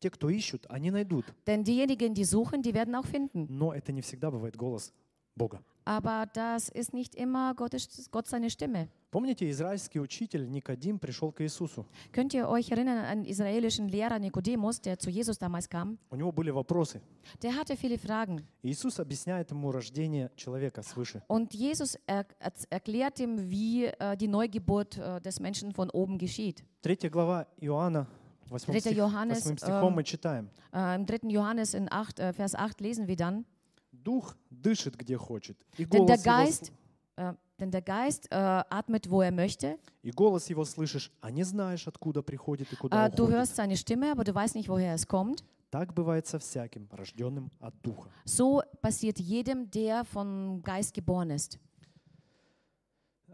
Те, 0.00 0.10
кто 0.10 0.28
ищут, 0.28 0.66
они 0.68 0.90
найдут. 0.90 1.24
Denn 1.46 1.64
diejenigen, 1.64 2.14
die 2.14 2.24
suchen, 2.24 2.62
die 2.62 2.74
werden 2.74 2.94
auch 2.94 3.06
finden. 3.06 3.46
Но 3.48 3.72
это 3.72 3.92
не 3.92 4.02
всегда 4.02 4.30
бывает 4.30 4.56
голос 4.56 4.92
Бога. 5.36 5.62
Aber 5.88 6.26
das 6.26 6.68
ist 6.68 6.92
nicht 6.92 7.14
immer 7.14 7.54
Gottes, 7.54 8.10
Gott 8.10 8.26
seine 8.26 8.50
Stimme. 8.50 8.88
Помните, 9.12 9.48
израильский 9.48 10.00
учитель 10.00 10.50
Никодим 10.50 10.98
пришел 10.98 11.30
к 11.30 11.40
Иисусу. 11.42 11.86
Könnt 12.12 12.34
ihr 12.34 12.48
euch 12.48 12.72
erinnern 12.72 12.98
an 12.98 13.24
israelischen 13.24 13.88
Lehrer 13.88 14.18
Nikodemus, 14.18 14.80
der 14.80 14.98
zu 14.98 15.10
Jesus 15.10 15.38
damals 15.38 15.68
kam? 15.68 15.96
У 16.10 16.16
него 16.16 16.32
были 16.32 16.50
вопросы. 16.50 17.00
Der 17.40 17.54
hatte 17.54 17.76
viele 17.76 17.98
Fragen. 17.98 18.42
Иисус 18.62 18.98
объясняет 18.98 19.52
ему 19.52 19.70
рождение 19.70 20.32
человека 20.34 20.82
свыше. 20.82 21.22
Und 21.28 21.54
Jesus 21.54 21.96
er, 22.06 22.26
er, 22.40 22.52
erklärt 22.68 23.20
ihm, 23.20 23.48
wie 23.48 23.84
äh, 23.84 24.16
die 24.16 24.28
Neugeburt 24.28 24.98
äh, 24.98 25.20
des 25.20 25.38
Menschen 25.38 25.72
von 25.72 25.88
oben 25.90 26.18
geschieht. 26.18 26.64
Третья 26.82 27.08
глава 27.08 27.46
Иоанна, 27.60 28.08
8 28.50 28.66
Третья 28.72 28.90
стих- 28.90 28.98
Johannes, 28.98 29.34
восьмым 29.36 29.58
стихом 29.58 29.88
эм, 29.88 29.94
мы 29.94 30.04
читаем. 30.04 30.50
Äh, 30.72 30.94
Im 30.96 31.06
3. 31.06 31.30
Johannes 31.30 31.74
in 31.74 31.88
8, 31.90 32.18
äh, 32.20 32.32
Vers 32.32 32.54
8 32.54 32.80
lesen 32.80 33.06
wir 33.08 33.16
dann, 33.16 33.44
Дух 33.92 34.36
дышит, 34.50 34.96
где 34.96 35.16
хочет, 35.16 35.56
и 35.76 35.84
denn 35.84 36.06
der 36.06 36.16
его, 36.16 36.24
Geist, 36.24 36.72
äh, 37.16 37.32
denn 37.58 37.70
der 37.70 37.82
Geist 37.82 38.28
äh, 38.30 38.34
atmet, 38.36 39.10
wo 39.10 39.22
er 39.22 39.32
möchte. 39.32 39.78
и 40.02 40.10
голос 40.12 40.48
его 40.48 40.64
слышишь, 40.64 41.10
а 41.20 41.30
не 41.30 41.42
знаешь, 41.44 41.88
откуда 41.88 42.22
приходит 42.22 42.72
и 42.72 42.76
куда 42.76 43.06
Äh, 43.06 43.10
du 43.10 43.24
уходит. 43.24 43.34
hörst 43.38 43.56
seine 43.56 43.76
Stimme, 43.76 44.12
aber 44.12 44.22
du 44.24 44.34
weißt 44.34 44.54
nicht, 44.54 44.68
woher 44.68 44.94
es 44.94 45.06
kommt. 45.08 45.42
Так 45.70 45.92
бывает 45.94 46.26
со 46.28 46.38
всяким, 46.38 46.88
рожденным 46.92 47.50
от 47.58 47.74
Духа. 47.82 48.08
So 48.24 48.62
passiert 48.80 49.18
jedem, 49.18 49.68
der 49.70 50.04
vom 50.04 50.62
Geist 50.62 50.94
geboren 50.94 51.30
ist. 51.30 51.58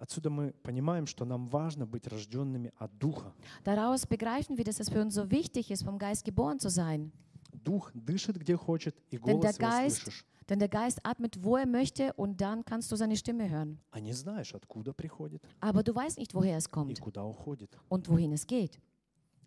Отсюда 0.02 0.30
мы 0.30 0.54
понимаем, 0.62 1.08
что 1.08 1.26
нам 1.26 1.48
важно 1.48 1.88
быть 1.88 2.06
рожденными 2.08 2.72
от 2.78 2.96
Духа. 3.00 3.34
Daraus 3.63 4.06
begreifen 4.06 4.56
wir, 4.58 4.63
dass 4.63 4.80
es 4.80 4.90
für 4.90 5.02
uns 5.02 5.16
so 5.16 5.32
wichtig 5.32 5.72
ist, 5.72 5.84
vom 5.84 5.98
Geist 5.98 6.24
geboren 6.24 6.60
zu 6.60 6.70
sein. 6.70 7.12
Дух 7.52 7.92
дышит, 7.94 8.38
где 8.38 8.56
хочет, 8.56 8.96
и 9.10 9.18
Denn 9.18 9.42
der 9.42 9.54
голос 9.54 9.58
его 9.58 9.68
Geist, 9.70 9.98
слышишь, 10.04 10.26
denn 10.48 10.60
der 10.60 10.70
Geist 10.70 11.00
atmet, 11.04 11.44
wo 11.44 11.58
er 11.58 11.66
möchte, 11.66 12.13
und 12.13 12.40
dann 12.40 12.63
kannst 12.63 12.92
du 12.92 12.96
seine 12.96 13.16
Stimme 13.18 13.50
hören. 13.50 13.80
а 13.92 14.00
не 14.00 14.13
знаешь, 14.13 14.54
откуда 14.54 14.94
приходит 14.94 15.42
Aber 15.60 15.82
du 15.84 15.96
weißt 15.96 16.20
nicht, 16.20 16.36
woher 16.36 16.58
es 16.58 16.68
и 16.68 16.70
kommt 16.70 17.00
куда 17.02 17.24
уходит. 17.26 17.76
und 17.90 18.08
wohin 18.08 18.32
es 18.34 18.46
geht. 18.46 18.80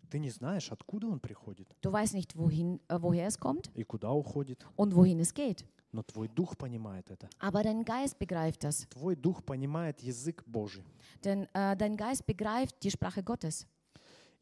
Ты 0.09 0.19
не 0.19 0.29
знаешь, 0.29 0.69
откуда 0.69 1.07
он 1.07 1.21
приходит 1.21 1.73
Du 1.81 1.93
weißt 1.93 2.13
nicht, 2.13 2.35
wohin, 2.35 2.81
äh, 2.89 3.01
woher 3.01 3.25
es 3.27 3.39
kommt 3.39 3.71
и 3.73 3.85
куда 3.85 4.11
уходит, 4.11 4.65
und 4.75 4.93
wohin 4.93 5.21
es 5.21 5.33
geht. 5.33 5.65
Но 5.96 6.02
твой 6.02 6.28
дух 6.28 6.56
понимает 6.56 7.10
это. 7.10 7.28
Aber 7.40 7.62
dein 7.62 7.84
Geist 7.84 8.18
begreift 8.18 8.62
das. 8.62 8.86
Твой 8.90 9.16
дух 9.16 9.42
понимает 9.42 10.00
язык 10.00 10.44
Божий. 10.46 10.84
Denn 11.24 11.48
äh, 11.54 11.74
dein 11.76 11.96
Geist 11.96 12.26
begreift 12.26 12.76
die 12.82 12.90
Sprache 12.90 13.22
Gottes. 13.22 13.66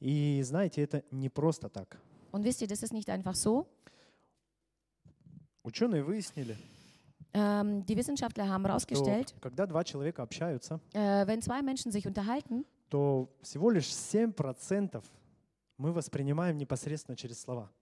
И 0.01 0.43
знаете, 0.43 0.83
это 0.83 1.05
не 1.13 1.29
просто 1.29 1.69
так. 1.69 1.99
Und 2.33 2.45
wisst 2.45 2.61
ihr, 2.61 2.67
das 2.67 2.83
ist 2.83 2.93
nicht 2.93 3.09
einfach 3.09 3.37
so. 3.37 3.67
Ученые 5.63 6.03
выяснили, 6.03 6.57
Ähm, 7.37 7.85
die 7.87 7.97
Wissenschaftler 7.97 8.49
haben 8.49 8.65
herausgestellt, 8.65 9.35
когда 9.41 9.67
два 9.67 9.83
человека 9.83 10.23
общаются, 10.23 10.81
äh, 10.93 11.27
wenn 11.27 11.43
zwei 11.43 11.63
Menschen 11.63 11.91
sich 11.91 12.07
unterhalten, 12.07 12.65
то 12.91 13.29
всего 13.43 13.71
лишь 13.71 13.89
7% 13.93 15.03
мы 15.79 15.93
воспринимаем 15.93 16.59
непосредственно 16.59 17.17
через 17.17 17.41
слова. 17.41 17.73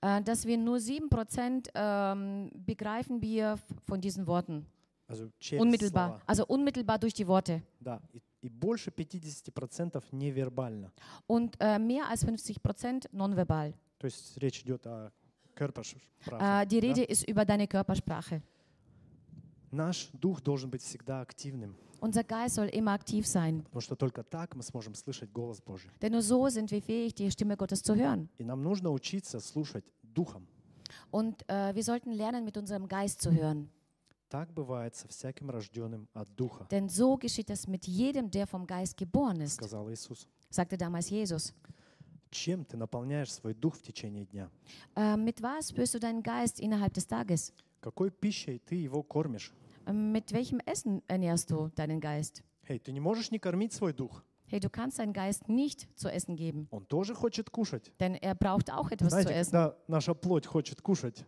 äh, 0.00 0.22
dass 0.22 0.44
wir 0.46 0.56
nur 0.58 0.78
7% 0.78 1.68
ähm, 1.74 2.50
begreifen 2.66 3.20
wir 3.22 3.52
f- 3.52 3.62
von 3.86 4.00
diesen 4.00 4.26
Worten. 4.26 4.66
Also 5.08 5.28
через 5.40 5.62
Unmittelbar. 5.62 6.08
слова. 6.08 6.22
Also 6.26 6.46
unmittelbar 6.46 6.98
durch 6.98 7.14
die 7.14 7.26
Worte. 7.26 7.62
Да. 7.80 8.00
И, 8.12 8.20
и 8.42 8.48
больше 8.48 8.90
50% 8.90 10.02
невербально. 10.12 10.92
Und 11.26 11.56
äh, 11.60 11.78
mehr 11.78 12.08
als 12.08 12.24
50% 12.26 13.06
nonverbal. 13.12 13.74
То 13.98 14.06
есть 14.06 14.36
речь 14.38 14.62
идет 14.62 14.86
о 14.86 15.10
körpersprache. 15.54 16.62
Äh, 16.62 16.66
die 16.66 16.80
да? 16.80 16.86
Rede 16.86 17.02
ist 17.02 17.28
über 17.28 17.44
deine 17.44 17.66
Körpersprache. 17.66 18.40
Наш 19.72 20.10
дух 20.12 20.40
должен 20.40 20.70
быть 20.70 20.82
всегда 20.82 21.20
активным, 21.20 21.76
Unser 22.05 22.23
Geist 22.23 22.55
soll 22.55 22.67
immer 22.67 22.91
aktiv 22.91 23.25
sein, 23.25 23.63
потому 23.63 23.81
что 23.81 23.95
только 23.95 24.21
так 24.23 24.55
мы 24.55 24.61
сможем 24.61 24.93
слышать 24.93 25.31
голос 25.31 25.59
Божий. 25.59 25.89
denn 26.01 26.11
nur 26.11 26.21
so 26.21 26.47
sind 26.49 26.69
wir 26.69 26.81
fähig, 26.81 27.15
die 27.15 27.31
Stimme 27.31 27.57
Gottes 27.57 27.81
zu 27.81 27.95
hören. 27.95 28.29
И 28.37 28.43
нам 28.43 28.61
нужно 28.61 28.91
учиться 28.91 29.39
слушать 29.39 29.83
духом. 30.03 30.45
Und 31.09 31.43
äh, 31.49 31.73
wir 31.73 31.83
sollten 31.83 32.11
lernen, 32.11 32.45
mit 32.45 32.57
unserem 32.57 32.87
Geist 32.87 33.21
zu 33.21 33.31
hören. 33.31 33.69
Так 34.29 34.53
бывает 34.53 34.95
со 34.95 35.07
всяким 35.07 35.49
рожденным 35.49 36.07
от 36.13 36.27
духа, 36.35 36.67
Denn 36.69 36.89
so 36.89 37.17
geschieht 37.17 37.49
es 37.49 37.67
mit 37.67 37.87
jedem, 37.87 38.29
der 38.29 38.45
vom 38.45 38.67
Geist 38.67 38.97
geboren 38.97 39.41
ist, 39.41 39.55
сказал 39.55 39.89
Иисус. 39.89 40.27
sagte 40.51 40.77
damals 40.77 41.09
Jesus. 41.09 41.53
Чем 42.31 42.65
ты 42.65 42.75
наполняешь 42.77 43.31
свой 43.33 43.53
дух 43.55 43.75
в 43.77 43.81
течение 43.81 44.25
дня? 44.25 44.51
Äh, 44.95 45.15
mit 45.17 45.41
was 45.41 45.71
führst 45.71 45.95
du 45.95 45.99
deinen 45.99 46.21
Geist 46.21 46.59
innerhalb 46.59 46.93
des 46.93 47.07
Tages? 47.07 47.51
Какой 47.81 48.11
пищей 48.11 48.59
ты 48.59 48.75
его 48.75 49.01
кормишь? 49.03 49.51
Äh, 49.86 49.92
mit 49.92 50.32
welchem 50.32 50.60
Essen 50.66 51.02
ernährst 51.08 51.50
du 51.50 51.70
deinen 51.74 52.00
Geist? 52.00 52.42
Эй, 52.68 52.78
ты 52.78 52.92
не 52.92 53.00
можешь 53.00 53.30
не 53.30 53.38
кормить 53.38 53.72
свой 53.72 53.92
дух. 53.92 54.22
Hey, 54.46 54.58
du 54.60 54.68
kannst 54.68 54.98
deinen 54.98 55.12
Geist 55.12 55.48
nicht 55.48 55.88
zu 55.96 56.08
essen 56.08 56.34
geben, 56.36 56.66
Он 56.70 56.84
тоже 56.84 57.14
хочет 57.14 57.50
кушать. 57.50 57.92
denn 58.00 58.14
er 58.16 58.34
braucht 58.34 58.70
auch 58.72 58.90
etwas 58.90 59.10
zu 59.12 59.22
Знаете, 59.22 59.34
essen. 59.34 59.50
когда 59.52 59.76
наша 59.88 60.14
плоть 60.14 60.46
хочет 60.46 60.80
кушать, 60.82 61.24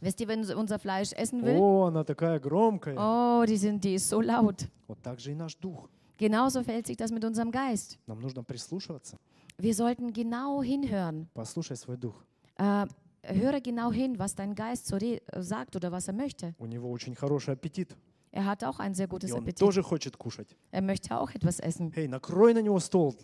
Wisst 0.00 0.20
ihr, 0.20 0.28
wenn 0.28 0.44
unser 0.54 0.78
Fleisch 0.78 1.12
essen 1.12 1.42
will? 1.44 1.56
о, 1.58 1.86
она 1.86 2.04
такая 2.04 2.38
громкая. 2.40 2.96
Oh, 2.98 3.44
die, 3.46 3.56
sind, 3.56 3.82
die 3.84 3.94
ist 3.94 4.08
so 4.08 4.20
laut. 4.20 4.68
Вот 4.88 5.00
так 5.02 5.20
же 5.20 5.32
и 5.32 5.34
наш 5.34 5.54
дух. 5.56 5.88
Genauso 6.18 6.62
verhält 6.64 6.86
sich 6.86 6.96
das 6.96 7.10
mit 7.12 7.24
unserem 7.24 7.50
Geist. 7.50 7.98
Нам 8.06 8.20
нужно 8.20 8.42
прислушиваться. 8.42 9.16
Wir 9.58 9.74
sollten 9.74 10.12
genau 10.12 10.62
hinhören. 10.62 11.28
Послушай 11.34 11.76
свой 11.76 11.96
дух. 11.96 12.14
Äh, 12.58 12.86
höre 13.23 13.61
genau 13.61 13.91
hin, 13.91 14.17
was 14.19 14.35
dein 14.35 14.55
Geist 14.55 14.87
so 14.87 14.97
äh, 14.97 15.19
sagt 15.39 15.75
oder 15.75 15.91
was 15.91 16.07
er 16.07 16.13
möchte. 16.13 16.53
У 16.57 16.65
него 16.65 16.89
очень 16.91 17.15
хороший 17.15 17.53
аппетит. 17.53 17.95
Er 18.31 18.45
hat 18.45 18.63
auch 18.63 18.79
ein 18.79 18.93
sehr 18.93 19.07
gutes 19.07 19.31
Appetit. 19.33 19.59
тоже 19.59 19.83
хочет 19.83 20.15
кушать. 20.17 20.55
Er 20.71 20.81
möchte 20.81 21.17
auch 21.17 21.31
etwas 21.31 21.59
essen. 21.59 21.91
Эй, 21.95 22.07
накрой 22.07 22.53
на 22.53 22.61
него 22.61 22.79
стол, 22.79 23.15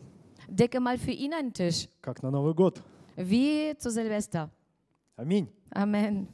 Decke 0.50 0.80
mal 0.80 0.98
für 0.98 1.12
ihn 1.12 1.34
einen 1.34 1.54
Tisch, 1.54 1.88
как 2.02 2.22
на 2.24 2.30
Новый 2.32 2.54
год. 2.54 2.82
wie 3.16 3.76
zu 3.78 3.90
Silvester. 3.92 4.50
Аминь. 5.16 5.50
Amen. 5.72 6.28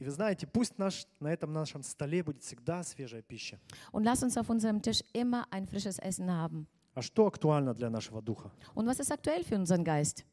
И 0.00 0.04
вы 0.04 0.10
знаете, 0.12 0.46
пусть 0.46 0.78
наш, 0.78 1.06
на 1.18 1.28
этом 1.32 1.52
нашем 1.52 1.82
столе 1.82 2.22
будет 2.22 2.42
всегда 2.42 2.82
свежая 2.84 3.20
пища. 3.22 3.58
Und 3.92 4.04
lass 4.04 4.22
uns 4.22 4.36
auf 4.38 4.48
unserem 4.48 4.80
Tisch 4.80 5.02
immer 5.12 5.46
ein 5.50 5.66
frisches 5.66 5.98
Essen 5.98 6.30
haben. 6.30 6.66
А 6.94 7.02
что 7.02 7.26
актуально 7.26 7.74
для 7.74 7.90
нашего 7.90 8.22
духа? 8.22 8.50
Und 8.74 8.86
was 8.86 8.98
ist 9.00 9.12
aktuell 9.12 9.44
für 9.44 9.56
unseren 9.56 9.84
Geist? 9.84 10.24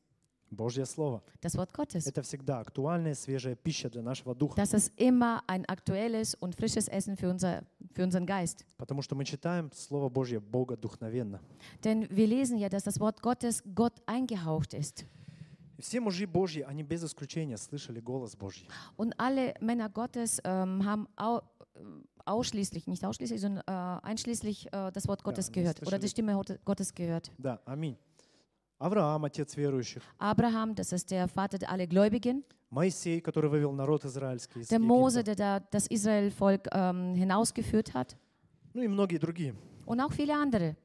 Божье 0.55 0.85
Слово. 0.85 1.23
Das 1.41 1.55
Wort 1.57 1.73
Gottes. 1.73 2.07
Это 2.09 2.23
всегда 2.23 2.59
актуальная 2.59 3.15
свежая 3.15 3.55
пища 3.55 3.89
для 3.89 4.03
нашего 4.03 4.35
духа. 4.35 4.57
Das 4.57 4.75
ist 4.75 4.93
immer 4.97 5.43
ein 5.47 5.65
aktuelles 5.69 6.35
und 6.35 6.57
frisches 6.57 6.89
Essen 6.89 7.17
für, 7.17 7.31
unser, 7.31 7.63
für 7.95 8.03
unseren 8.03 8.27
Geist. 8.27 8.65
Потому 8.77 9.01
что 9.03 9.15
мы 9.15 9.25
читаем 9.25 9.71
Слово 9.73 10.09
Божье 10.09 10.41
Бога 10.41 10.77
духновенно. 10.77 11.41
Denn 11.85 12.09
wir 12.11 12.27
lesen 12.27 12.59
ja, 12.59 12.69
dass 12.69 12.83
das 12.83 12.99
Wort 12.99 13.23
Gottes 13.23 13.63
Gott 13.75 14.03
eingehaucht 14.07 14.75
ist. 14.75 15.05
И 15.79 15.83
все 15.83 16.01
мужи 16.01 16.27
Божьи, 16.27 16.63
они 16.63 16.83
без 16.83 17.05
исключения 17.05 17.57
слышали 17.57 18.01
голос 18.01 18.35
Божий. 18.37 18.67
Und 18.97 19.15
alle 19.19 19.55
Männer 19.61 19.89
Gottes 19.89 20.41
ähm, 20.45 20.85
haben 20.85 21.07
au, 21.17 21.39
äh, 21.39 21.81
ausschließlich, 22.27 22.87
nicht 22.89 23.05
ausschließlich, 23.05 23.41
sondern 23.41 23.63
äh, 23.67 24.05
einschließlich 24.07 24.67
äh, 24.73 24.91
das 24.93 25.07
Wort 25.09 25.23
Gottes 25.23 25.47
das 25.47 25.53
gehört 25.53 25.77
oder 25.79 25.87
слышали. 25.87 26.01
die 26.03 26.09
Stimme 26.09 26.35
Hot- 26.37 26.59
Gottes 26.65 26.93
gehört. 26.93 27.31
Да, 27.39 27.61
аминь. 27.65 27.97
Авраам, 28.80 29.24
отец 29.26 29.56
верующих. 29.56 30.02
Abraham, 30.20 30.76
das 30.76 30.92
ist 30.92 31.10
der 31.12 31.28
Vater 31.28 31.58
der 31.58 31.70
alle 31.72 31.88
Gläubigen. 31.88 32.44
Моисей, 32.70 33.22
который 33.22 33.50
вывел 33.50 33.72
народ 33.72 34.04
израильский 34.06 34.60
из 34.62 34.68
Der 34.68 34.80
Mose, 34.80 35.20
Египта. 35.20 35.36
der 35.36 35.60
da 35.62 35.66
das 35.72 35.88
Israel-Volk 35.88 36.68
ähm, 36.72 37.16
hinausgeführt 37.16 37.94
hat. 37.94 38.16
Ну 38.74 38.82
и 38.82 38.88
многие 38.88 39.18
другие. 39.18 39.56
Und 39.86 40.02
auch 40.02 40.12
viele 40.12 40.34
andere. 40.36 40.76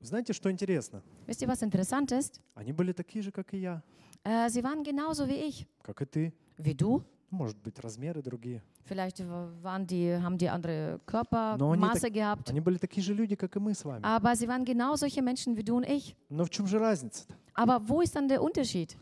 Знаете, 0.00 0.32
что 0.32 0.50
интересно? 0.50 1.02
Wisst 1.26 1.42
ihr, 1.42 1.48
was 1.48 1.62
interessant 1.62 2.12
ist? 2.12 2.40
Они 2.54 2.72
были 2.72 2.92
такие 2.92 3.22
же, 3.22 3.32
как 3.32 3.52
и 3.54 3.58
я, 3.58 3.82
Äh, 4.24 4.48
sie 4.50 4.62
waren 4.62 4.82
genauso 4.84 5.26
wie 5.28 5.34
ich, 5.48 5.66
как 5.82 6.00
и 6.02 6.04
ты. 6.06 6.32
wie 6.58 6.74
du. 6.74 7.02
Может 7.29 7.57
быть, 7.57 7.79
размеры 7.79 8.21
другие. 8.21 8.61
Vielleicht 8.85 9.19
waren 9.63 9.87
die, 9.87 10.21
haben 10.21 10.37
die 10.37 10.49
andere 10.49 10.99
Но 11.07 11.71
они, 11.71 11.81
Körpermaße 11.81 12.01
так- 12.01 12.13
gehabt. 12.13 12.49
они 12.51 12.59
были 12.59 12.77
такие 12.77 13.01
же 13.03 13.13
люди, 13.15 13.35
как 13.35 13.55
и 13.55 13.59
мы 13.59 13.73
с 13.73 13.83
вами. 13.83 14.03
Aber 14.03 14.35
sie 14.35 14.47
waren 14.47 14.63
genau 14.65 14.95
solche 14.95 15.21
Menschen 15.23 15.55
wie 15.57 15.63
du 15.63 15.75
und 15.77 15.85
ich. 15.87 16.15
Но 16.29 16.45
в 16.45 16.49
чем 16.51 16.67
же 16.67 16.77
разница-то? 16.79 17.33
Aber 17.55 17.79
wo 17.87 18.01
ist 18.01 18.15
dann 18.15 18.27
der 18.27 18.41
Unterschied? 18.43 18.95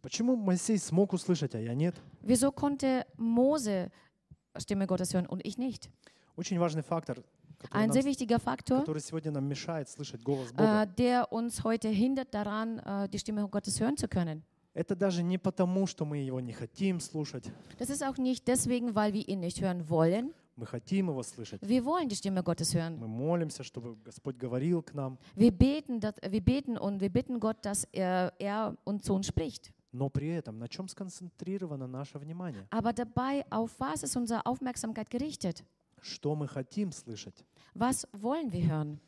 Почему 0.00 0.36
Моисей 0.36 0.78
смог 0.78 1.12
услышать, 1.12 1.54
а 1.54 1.60
я 1.60 1.74
нет? 1.74 1.94
Wieso 2.22 2.50
konnte 2.52 3.04
Mose 3.18 3.90
Stimme 4.56 4.86
Gottes 4.86 5.12
hören 5.12 5.26
und 5.26 5.44
ich 5.44 5.58
nicht? 5.58 5.90
Очень 6.36 6.58
важный 6.58 6.82
фактор, 6.82 7.16
который, 7.58 7.72
Ein 7.82 7.88
нам- 7.88 7.92
sehr 7.92 8.04
wichtiger 8.04 8.38
Faktor, 8.38 8.80
который 8.80 9.00
сегодня 9.02 9.32
нам 9.32 9.46
мешает 9.48 9.88
слышать 9.90 10.22
голос 10.22 10.52
Бога. 10.52 10.84
äh, 10.84 10.86
der 10.96 11.30
uns 11.32 11.62
heute 11.64 11.88
hindert 11.88 12.32
daran, 12.32 12.78
äh, 12.78 13.08
die 13.08 13.18
Stimme 13.18 13.46
Gottes 13.48 13.80
hören 13.80 13.96
zu 13.98 14.06
können. 14.08 14.44
Это 14.73 14.95
даже 14.95 15.21
не 15.21 15.37
потому, 15.37 15.85
что 15.85 16.05
мы 16.05 16.17
его 16.19 16.39
не 16.39 16.53
хотим 16.53 16.99
слушать. 16.99 17.51
Das 17.77 17.89
ist 17.89 18.03
auch 18.03 18.17
nicht 18.17 18.47
deswegen, 18.47 18.95
weil 18.95 19.13
wir 19.13 19.27
ihn 19.27 19.41
nicht 19.41 19.61
hören 19.61 19.89
wollen. 19.89 20.33
Мы 20.55 20.65
хотим 20.65 21.09
его 21.09 21.23
слышать. 21.23 21.61
Wir 21.61 21.83
wollen 21.83 22.07
die 22.07 22.15
Stimme 22.15 22.43
Gottes 22.43 22.73
hören. 22.73 22.97
Мы 22.97 23.07
молимся, 23.07 23.63
чтобы 23.63 23.95
Господь 24.03 24.37
говорил 24.37 24.81
к 24.81 24.93
нам. 24.93 25.17
Wir 25.35 25.51
beten, 25.51 25.99
dass, 25.99 26.15
wir 26.21 26.41
beten 26.41 26.77
und 26.77 27.01
wir 27.01 27.09
bitten 27.09 27.39
Gott, 27.39 27.57
dass 27.65 27.85
er, 27.91 28.33
er 28.39 28.77
uns 28.85 29.03
zu 29.03 29.13
uns 29.13 29.27
spricht. 29.27 29.73
Но 29.93 30.09
при 30.09 30.29
этом 30.29 30.57
на 30.57 30.69
чем 30.69 30.87
сконцентрировано 30.87 31.85
наше 31.85 32.17
внимание? 32.17 32.65
Aber 32.69 32.93
dabei, 32.93 33.45
auf 33.49 33.71
was 33.79 34.03
ist 34.03 34.15
unsere 34.15 34.45
Aufmerksamkeit 34.45 35.09
gerichtet? 35.09 35.65
Что 36.01 36.35
мы 36.35 36.47
хотим 36.47 36.91
слышать? 36.93 37.45
Was 37.73 38.07
wollen 38.13 38.51
wir 38.51 38.65
hören? 38.67 38.99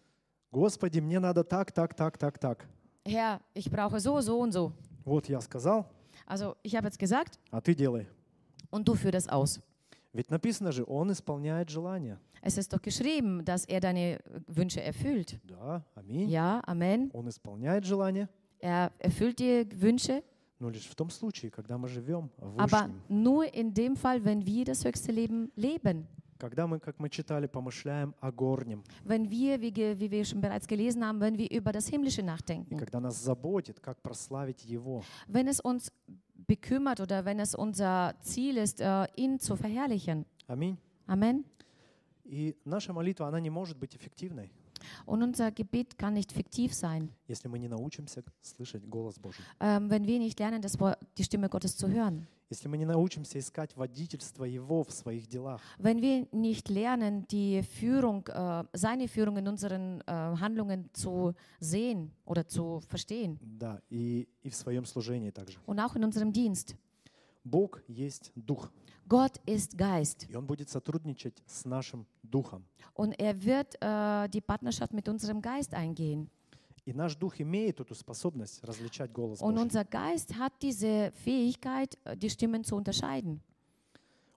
Господи, 0.52 1.00
мне 1.00 1.20
надо 1.20 1.44
так, 1.44 1.72
так, 1.72 1.94
так, 1.94 2.18
так, 2.18 2.38
так. 2.38 2.68
Herr, 3.06 3.40
ich 3.54 3.70
brauche 3.70 4.00
so, 4.00 4.20
so 4.22 4.40
und 4.40 4.52
so. 4.52 4.74
Вот 5.05 5.29
я 5.29 5.41
сказал, 5.41 5.87
Also 6.27 6.57
ich 6.63 6.75
habe 6.77 6.87
jetzt 6.87 6.99
gesagt 6.99 7.39
а 7.51 7.61
ты 7.61 7.75
делай. 7.75 8.07
und 8.71 8.87
du 8.89 8.95
führ 8.95 9.13
das 9.13 9.29
aus. 9.29 9.61
Ведь 10.13 10.31
написано 10.31 10.73
же, 10.73 10.85
Он 10.87 11.11
исполняет 11.13 11.71
желания. 11.71 12.19
Es 12.41 12.57
ist 12.57 12.73
doch 12.73 12.81
geschrieben, 12.81 13.45
dass 13.45 13.65
er 13.65 13.81
deine 13.81 14.19
Wünsche 14.47 14.81
erfüllt. 14.83 15.39
Да, 15.45 15.85
аминь. 15.95 16.29
Ja, 16.29 16.61
Amen. 16.67 17.11
Он 17.13 17.29
исполняет 17.29 17.85
желания, 17.85 18.29
Er 18.61 18.91
erfüllt 18.99 19.39
die 19.39 19.67
Wünsche, 19.81 20.23
но 20.61 20.71
лишь 20.71 20.87
в 20.89 20.95
том 20.97 21.11
случае, 21.11 21.51
когда 21.51 21.79
мы 21.79 21.89
живем 21.89 22.31
в 22.39 22.59
aber 22.59 22.89
Вышнем. 22.89 23.01
nur 23.09 23.45
in 23.55 23.73
dem 23.75 23.97
Fall, 23.97 24.25
wenn 24.25 24.45
wir 24.47 24.65
das 24.65 24.85
höchste 24.85 25.13
Leben 25.13 25.51
leben. 25.57 26.07
Когда 26.39 26.69
мы, 26.69 26.79
как 26.79 27.01
мы 27.01 27.09
читали, 27.11 27.49
помышляем 27.49 28.15
о 28.21 28.31
горнем. 28.31 28.85
Wenn 29.05 29.29
wir, 29.29 29.61
wie, 29.61 29.73
ge- 29.73 29.99
wie 29.99 30.09
wir 30.11 30.25
schon 30.25 30.41
bereits 30.41 30.69
gelesen 30.69 31.05
haben, 31.05 31.21
wenn 31.21 31.37
wir 31.37 31.51
über 31.51 31.73
das 31.73 31.89
Himmlische 31.89 32.21
И 32.21 32.25
nachdenken. 32.25 32.77
когда 32.79 33.01
нас 33.01 33.17
заботит, 33.21 33.81
как 33.81 34.01
прославить 34.03 34.65
Его. 34.65 35.03
Wenn 35.27 35.49
es 35.49 35.59
uns 35.61 35.91
bekümmert 36.47 37.01
oder 37.01 37.25
wenn 37.25 37.41
es 37.41 37.55
unser 37.57 38.15
Ziel 38.21 38.57
ist, 38.57 38.81
äh, 38.81 39.07
ihn 39.17 39.41
zu 39.41 39.57
verherrlichen. 39.57 40.25
Аминь. 40.47 40.77
Amen. 41.09 41.45
И 42.25 42.55
наша 42.65 42.93
молитва, 42.93 43.27
она 43.29 43.41
не 43.41 43.51
может 43.51 43.77
быть 43.79 43.97
эффективной, 43.97 44.53
Und 45.07 45.25
unser 45.25 45.51
Gebet 45.51 45.99
kann 45.99 46.15
nicht 46.15 46.31
fiktiv 46.31 46.73
sein, 46.73 47.11
если 47.27 47.49
мы 47.49 47.59
не 47.59 47.67
научимся 47.67 48.23
слышать 48.43 48.87
голос 48.89 49.19
Божий. 49.19 49.45
ähm, 49.59 49.91
wenn 49.91 50.07
wir 50.07 50.21
nicht 50.21 50.39
lernen, 50.39 50.63
das 50.63 50.79
Wort, 50.79 50.99
die 51.17 51.25
Stimme 51.25 51.49
Gottes 51.49 51.77
zu 51.77 51.89
hören. 51.89 52.29
Если 52.54 52.68
мы 52.68 52.78
не 52.78 52.86
научимся 52.86 53.40
искать 53.40 53.76
водительство 53.76 54.44
Его 54.46 54.84
в 54.84 54.92
своих 54.92 55.26
делах. 55.28 55.60
Wenn 55.80 56.02
wir 56.02 56.28
nicht 56.32 56.70
lernen, 56.70 57.26
die 57.30 57.64
Führung, 57.64 58.28
äh, 58.28 58.64
seine 58.74 59.08
Führung 59.08 59.38
in 59.38 59.48
unseren 59.48 60.02
äh, 60.02 60.06
Handlungen 60.06 60.88
zu 60.94 61.34
sehen 61.60 62.12
oder 62.26 62.48
zu 62.48 62.80
verstehen 62.88 63.40
Да, 63.42 63.82
и, 63.90 64.28
и 64.44 64.50
в 64.52 64.56
своем 64.56 64.86
служении 64.86 65.32
также. 65.32 65.58
und 65.66 65.80
auch 65.80 65.96
in 65.96 66.04
unserem 66.04 66.32
Dienst. 66.32 66.76
Бог 67.44 67.82
есть 67.88 68.32
Дух, 68.36 68.70
Gott 69.10 69.38
ist 69.48 69.76
Geist 69.76 70.28
и 70.30 70.36
Он 70.36 70.46
будет 70.46 70.70
сотрудничать 70.70 71.42
с 71.48 71.66
нашим 71.66 72.06
Духом. 72.22 72.64
und 72.94 73.14
er 73.20 73.34
wird 73.44 73.76
äh, 73.82 74.30
die 74.30 74.42
Partnerschaft 74.42 74.94
mit 74.94 75.10
unserem 75.10 75.42
Geist 75.42 75.74
eingehen. 75.74 76.30
И 76.86 76.92
наш 76.94 77.16
Дух 77.16 77.40
имеет 77.40 77.80
эту 77.80 77.96
способность 77.96 78.62
различать 78.64 79.12
голос 79.14 79.40
Und 79.42 79.54
Божий. 79.56 79.64
unser 79.64 79.86
Geist 79.86 80.38
hat 80.38 80.52
diese 80.62 81.12
Fähigkeit, 81.24 81.98
äh, 82.04 82.18
die 82.18 82.30
Stimmen 82.30 82.64
zu 82.64 82.76
unterscheiden. 82.76 83.40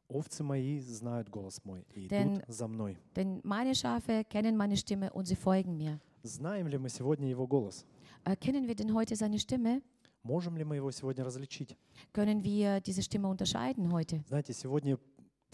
Овцы 0.09 0.45
мои 0.45 0.79
знают 0.79 1.29
голос 1.29 1.61
мой 1.65 1.85
и 1.97 2.07
Denn- 2.07 2.37
идут 2.39 2.45
за 2.49 2.69
мной. 2.69 2.97
Denn 3.17 3.41
meine 3.43 3.75
Schafe 3.75 4.23
kennen 4.25 4.57
meine 4.57 4.77
Stimme 4.77 5.13
und 5.13 5.27
sie 5.27 5.35
folgen 5.35 5.77
mir. 5.77 5.99
Знаем 6.23 6.69
ли 6.69 6.79
мы 6.79 6.89
сегодня 6.89 7.29
Его 7.29 7.49
голос? 7.49 7.85
Erkennen 8.25 8.69
wir 8.69 8.77
denn 8.77 8.95
heute 8.95 9.17
seine 9.17 9.39
Stimme? 9.41 9.83
Можем 10.23 10.57
ли 10.57 10.65
мы 10.65 10.77
его 10.77 10.91
сегодня 10.93 11.25
различить? 11.25 11.77
Können 12.13 12.45
wir 12.45 12.81
diese 12.81 13.03
Stimme 13.03 13.29
unterscheiden 13.29 13.91
heute? 13.93 14.23
Знаете, 14.29 14.53
сегодня 14.53 14.99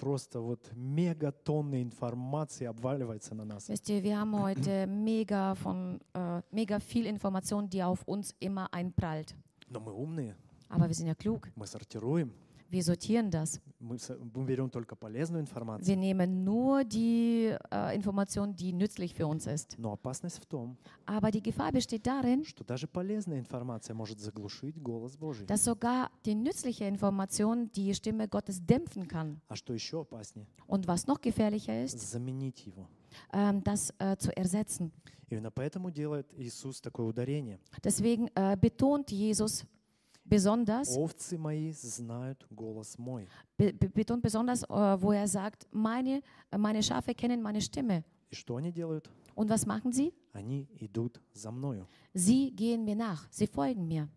просто 0.01 0.39
вот 0.41 0.72
мегатонны 0.76 1.82
информации 1.82 2.65
обваливается 2.68 3.34
на 3.36 3.45
нас. 3.45 3.68
Wisst 3.70 3.89
ihr, 3.89 4.03
wir 4.03 4.18
haben 4.20 4.39
heute 4.39 4.86
mega, 4.88 5.55
von, 5.55 5.99
äh, 6.13 6.41
mega 6.51 6.80
viel 6.80 7.05
Information, 7.07 7.68
die 7.70 7.84
auf 7.84 8.03
uns 8.07 8.36
immer 8.39 8.72
einprallt. 8.74 9.36
Но 9.70 9.80
мы 9.80 9.91
умные, 9.91 10.36
Aber 10.70 10.88
wir 10.88 10.93
sind 10.95 11.07
ja 11.07 11.15
klug. 11.15 11.49
мы 11.55 11.65
сортируем, 11.65 12.32
Wir 12.72 12.84
sortieren 12.84 13.32
das. 13.32 13.61
Мы, 13.80 13.97
с- 13.97 14.13
мы 14.34 14.43
берем 14.43 14.70
только 14.70 14.97
полезную 14.97 15.41
информацию. 15.41 15.88
Wir 15.88 15.95
nehmen 15.95 16.43
nur 16.43 16.84
die 16.84 17.55
äh, 17.72 17.95
Information, 17.95 18.53
die 18.53 18.74
nützlich 18.74 19.13
für 19.13 19.26
uns 19.26 19.47
ist. 19.47 19.78
Но 19.78 19.93
опасность 19.93 20.39
в 20.41 20.45
том, 20.45 20.76
Aber 21.05 21.32
die 21.32 21.41
Gefahr 21.41 21.72
besteht 21.72 22.05
darin, 22.05 22.43
что 22.43 22.65
даже 22.65 22.86
полезная 22.88 23.39
информация 23.39 23.93
может 23.95 24.20
заглушить 24.20 24.82
голос 24.82 25.15
Божий. 25.15 25.45
dass 25.47 25.63
sogar 25.63 26.09
die 26.26 26.36
nützliche 26.36 26.86
Information 26.89 27.72
die 27.72 27.93
Stimme 27.93 28.28
Gottes 28.28 28.59
dämpfen 28.65 29.07
kann. 29.07 29.39
А 29.47 29.55
что 29.55 29.74
еще 29.74 30.01
опаснее? 30.01 30.45
Und 30.68 30.88
was 30.88 31.07
noch 31.07 31.22
gefährlicher 31.22 31.82
ist, 31.82 31.97
Заменить 31.99 32.65
его. 32.65 32.89
ähm, 33.32 33.63
das 33.63 33.93
äh, 33.99 34.18
zu 34.18 34.36
ersetzen. 34.36 34.91
Именно 35.30 35.51
поэтому 35.51 35.89
делает 35.89 36.34
Иисус 36.38 36.82
такое 36.82 37.05
ударение. 37.05 37.59
Deswegen 37.82 38.28
äh, 38.36 38.57
betont 38.59 39.09
Jesus 39.11 39.65
besonders, 40.26 40.95
Овцы 40.97 41.38
мои 41.38 41.72
знают 41.72 42.45
голос 42.51 42.97
мой. 42.97 43.28
be 43.57 43.72
be- 43.74 43.89
betont 43.89 44.22
besonders, 44.22 44.63
äh, 44.63 45.01
wo 45.01 45.11
er 45.11 45.28
sagt, 45.28 45.68
meine, 45.72 46.22
äh, 46.51 46.57
meine 46.57 46.82
Schafe 46.84 47.13
kennen 47.15 47.41
meine 47.41 47.61
Stimme. 47.61 48.03
И 48.32 48.36
что 48.36 48.57
они 48.57 48.72
делают? 48.72 49.09
Und 49.36 49.49
was 49.49 49.65
machen 49.65 49.91
sie? 49.93 50.13
Они 50.34 50.68
идут 50.80 51.22
за 51.34 51.51
мною. 51.51 51.88
Sie 52.13 52.51
gehen 52.51 52.84
mir 52.84 52.95
nach, 52.95 53.26
sie 53.32 53.47
folgen 53.47 53.88
mir. 53.88 54.09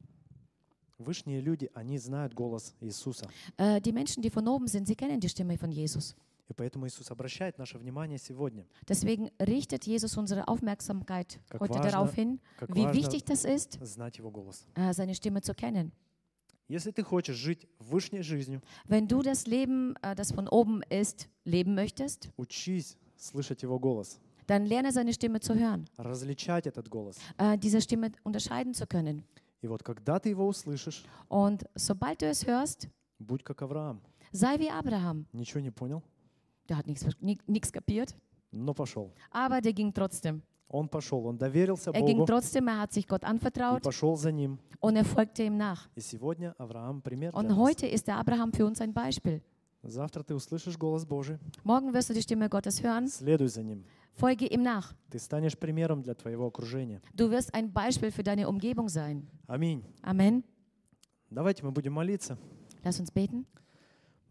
Вышние 0.99 1.41
люди, 1.41 1.71
они 1.75 1.97
знают 1.99 2.35
голос 2.35 2.75
Иисуса. 2.81 3.27
Äh, 3.57 3.81
die 3.81 3.93
Menschen, 3.93 4.23
die 4.23 4.29
von 4.31 4.47
oben 4.49 4.67
sind, 4.67 4.87
sie 4.87 4.95
kennen 4.97 5.19
die 5.21 5.29
Stimme 5.31 5.57
von 5.57 5.71
Jesus. 5.73 6.15
И 6.48 6.54
поэтому 6.54 6.86
Иисус 6.88 7.10
обращает 7.10 7.58
наше 7.58 7.78
внимание 7.80 8.20
сегодня. 8.20 8.68
Deswegen 8.88 9.32
richtet 9.40 9.86
Jesus 9.88 10.16
unsere 10.16 10.48
Aufmerksamkeit 10.48 11.40
Как 11.50 11.60
heute 11.62 11.74
важно- 11.80 11.92
darauf 11.92 12.14
hin, 12.14 12.40
wie 12.68 12.86
wichtig 12.94 13.24
das 13.26 13.46
ist, 13.46 13.80
знать 13.84 14.20
Его 14.20 14.30
голос. 14.32 14.66
äh, 14.76 14.94
seine 14.94 15.16
Stimme 15.16 15.42
zu 15.42 15.54
kennen. 15.56 15.92
Если 16.68 16.92
ты 16.92 17.04
хочешь 17.04 17.36
жить 17.38 17.68
вышней 17.80 18.22
жизнью, 18.24 18.62
Wenn 18.88 19.08
du 19.08 19.22
das 19.24 19.48
Leben, 19.48 19.96
äh, 20.04 20.16
das 20.16 20.32
von 20.32 20.48
oben 20.48 20.82
ist, 20.90 21.28
leben 21.46 21.74
möchtest, 21.76 22.30
учись 22.38 22.96
слышать 23.18 23.64
Его 23.64 23.80
голос, 23.80 24.20
dann 24.48 24.66
lerne 24.68 24.92
seine 24.92 25.14
Stimme 25.14 25.40
zu 25.40 25.56
hören, 25.56 25.88
различать 25.98 26.68
этот 26.68 26.90
голос. 26.90 27.18
äh, 27.38 27.58
diese 27.58 27.82
Stimme 27.82 28.12
unterscheiden 28.24 28.74
zu 28.76 28.86
können. 28.86 29.24
И 29.64 29.68
вот 29.68 29.82
когда 29.84 30.20
ты 30.20 30.30
его 30.30 30.48
услышишь, 30.48 31.04
Und 31.28 31.66
sobald 31.76 32.22
du 32.22 32.28
es 32.28 32.46
hörst, 32.46 32.88
будь 33.18 33.44
как 33.44 33.64
Авраам. 33.64 34.00
sei 34.32 34.60
wie 34.60 34.70
Abraham. 34.70 35.26
Ничего 35.34 35.60
не 35.60 35.72
понял, 35.72 36.04
Der 36.69 36.77
hat 36.77 36.87
nichts 36.87 37.07
nichts 37.47 37.73
kapiert, 37.73 38.15
но 38.53 38.75
пошел. 38.75 39.13
aber 39.31 39.61
der 39.61 39.73
ging 39.73 39.93
trotzdem. 39.93 40.43
Он 40.73 40.89
пошел, 40.89 41.27
он 41.27 41.37
доверился 41.37 41.91
Er 41.91 42.03
ging 42.03 42.19
Богу 42.19 42.27
trotzdem, 42.27 42.69
er 42.69 42.79
hat 42.79 42.93
sich 42.93 43.09
Gott 43.09 43.23
и 43.23 43.27
anvertraut 43.27 43.83
пошел 43.83 44.17
за 44.17 44.31
ним. 44.31 44.59
und 44.81 44.95
er 44.97 45.05
folgte 45.05 45.43
ihm 45.43 45.57
nach. 45.57 45.89
И 45.97 46.01
сегодня 46.01 46.55
Авраам 46.59 47.03
пример 47.03 47.33
для 47.33 47.41
Und 47.41 47.49
нас. 47.49 47.57
heute 47.59 47.87
ist 47.89 48.07
der 48.07 48.19
Abraham 48.19 48.53
für 48.53 48.65
uns 48.67 48.81
ein 48.81 48.93
Beispiel. 48.93 49.43
Завтра 49.83 50.23
ты 50.23 50.35
услышишь 50.35 50.77
голос 50.79 51.05
Божий, 51.07 51.39
Morgen 51.65 51.93
wirst 51.93 52.11
du 52.11 52.15
die 52.15 52.23
Stimme 52.23 52.49
Gottes 52.49 52.83
hören, 52.83 53.09
следуй 53.09 53.49
за 53.49 53.63
ним. 53.65 53.83
folge 54.15 54.47
ihm 54.47 54.63
nach. 54.63 54.95
Ты 55.11 55.19
станешь 55.19 55.59
примером 55.59 56.03
для 56.03 56.15
твоего 56.15 56.47
окружения. 56.47 57.01
Du 57.15 57.31
wirst 57.31 57.53
ein 57.55 57.73
Beispiel 57.73 58.13
für 58.13 58.23
deine 58.23 58.47
Umgebung 58.49 58.89
sein. 58.89 59.27
Аминь. 59.49 59.83
Amen. 60.03 60.45
Давайте 61.31 61.65
мы 61.65 61.73
будем 61.73 61.95
молиться. 61.95 62.37
Lass 62.85 63.01
uns 63.01 63.11
beten. 63.11 63.45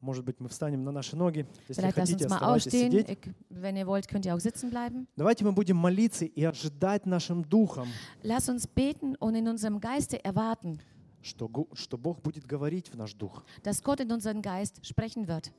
Может 0.05 0.23
быть, 0.23 0.39
мы 0.39 0.51
встанем 0.51 0.85
на 0.85 0.93
наши 0.93 1.17
ноги. 1.17 1.47
Если 1.67 1.83
Vielleicht 1.83 1.97
lass 1.97 2.01
хотите, 2.01 2.25
uns 2.27 2.31
mal 2.31 2.37
оставайтесь 2.37 2.67
aufstehen. 2.67 2.91
сидеть. 2.91 3.09
Ich, 3.09 3.35
wenn 3.49 3.77
ihr 3.77 3.87
wollt, 3.87 4.07
könnt 4.07 4.27
ihr 4.27 4.35
auch 4.35 4.41
sitzen 4.41 4.69
bleiben. 4.69 5.07
Давайте 5.17 5.45
мы 5.47 5.53
будем 5.53 5.77
молиться 5.79 6.27
и 6.27 6.45
ожидать 6.45 7.07
нашим 7.07 7.43
духом, 7.43 7.89
Lass 8.23 8.51
uns 8.51 8.67
beten 8.67 9.17
und 9.17 9.35
in 9.35 9.49
unserem 9.49 9.81
Geiste 9.81 10.23
erwarten, 10.23 10.79
что, 11.23 11.49
что 11.73 11.97
Бог 11.97 12.21
будет 12.21 12.45
говорить 12.47 12.89
в 12.93 12.97
наш 12.99 13.15
дух. 13.15 13.45
dass 13.63 13.83
Gott 13.83 14.01
in 14.01 14.13
unseren 14.13 14.43
Geist 14.43 14.85
sprechen 14.85 15.27
wird. 15.27 15.51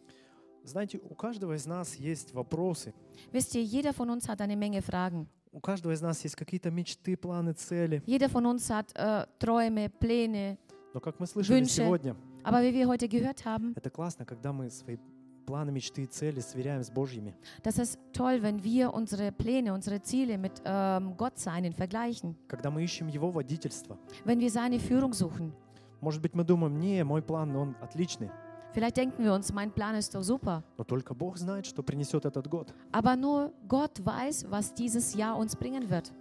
Знаете, 0.64 1.00
у 1.00 1.16
каждого 1.16 1.54
из 1.56 1.66
нас 1.66 1.96
есть 1.96 2.32
вопросы. 2.34 2.94
Wisst 3.32 3.56
ihr, 3.56 3.64
jeder 3.64 3.94
von 3.94 4.12
uns 4.12 4.28
hat 4.30 4.42
eine 4.42 4.56
Menge 4.56 4.84
Fragen. 4.84 5.28
У 5.52 5.60
каждого 5.60 5.92
из 5.94 6.02
нас 6.02 6.24
есть 6.24 6.36
какие-то 6.36 6.70
мечты, 6.70 7.18
планы, 7.18 7.54
цели. 7.54 8.04
Jeder 8.06 8.30
von 8.30 8.46
uns 8.46 8.70
hat 8.70 8.94
äh, 8.96 9.26
Träume, 9.40 9.90
Pläne. 9.90 10.58
Но 10.94 11.00
как 11.00 11.20
мы 11.20 11.26
слышали 11.28 11.62
Wünsche. 11.62 11.84
сегодня, 11.86 12.16
Aber 12.45 12.63
wie 12.63 12.73
wir 12.73 12.89
heute 12.89 13.09
gehört 13.09 13.45
haben, 13.45 13.75
это 13.77 13.91
классно, 13.91 14.25
когда 14.25 14.53
мы 14.53 14.71
свои 14.71 14.97
планы, 15.47 15.73
мечты 15.73 16.03
и 16.03 16.07
цели 16.07 16.41
сверяем 16.41 16.83
с 16.83 16.91
Божьими. 16.91 17.35
das 17.63 17.79
ist 17.79 17.99
toll, 18.13 18.43
wenn 18.43 18.63
wir 18.63 18.95
unsere 18.95 19.33
Pläne, 19.33 19.75
unsere 19.75 20.01
Ziele 20.01 20.39
mit 20.39 20.63
ähm, 20.65 21.15
Gott 21.17 21.39
seinen 21.39 21.73
vergleichen. 21.73 22.37
Когда 22.49 22.71
мы 22.71 22.83
ищем 22.85 23.09
Его 23.09 23.31
водительство. 23.31 23.99
Wenn 24.25 24.41
wir 24.41 24.51
seine 24.51 24.79
Führung 24.79 25.13
suchen. 25.13 25.53
Может 26.01 26.23
быть, 26.23 26.35
мы 26.35 26.45
думаем, 26.45 26.79
не, 26.79 27.05
мой 27.05 27.21
план, 27.21 27.55
он 27.55 27.77
отличный. 27.81 28.31
Vielleicht 28.73 28.97
denken 28.97 29.25
wir 29.25 29.35
uns, 29.35 29.53
mein 29.53 29.73
Plan 29.73 29.97
ist 29.97 30.15
doch 30.15 30.23
super. 30.23 30.63
Но 30.79 30.85
только 30.85 31.13
Бог 31.15 31.37
знает, 31.37 31.67
что 31.67 31.83
принесет 31.83 32.25
этот 32.25 32.47
год. 32.49 32.73
Aber 32.93 33.17
nur 33.17 33.53
Gott 33.67 34.05
weiß, 34.05 34.47
was 34.51 34.73
dieses 34.73 35.15
Jahr 35.15 35.37
uns 35.37 35.57
bringen 35.57 35.91
wird. 35.91 36.13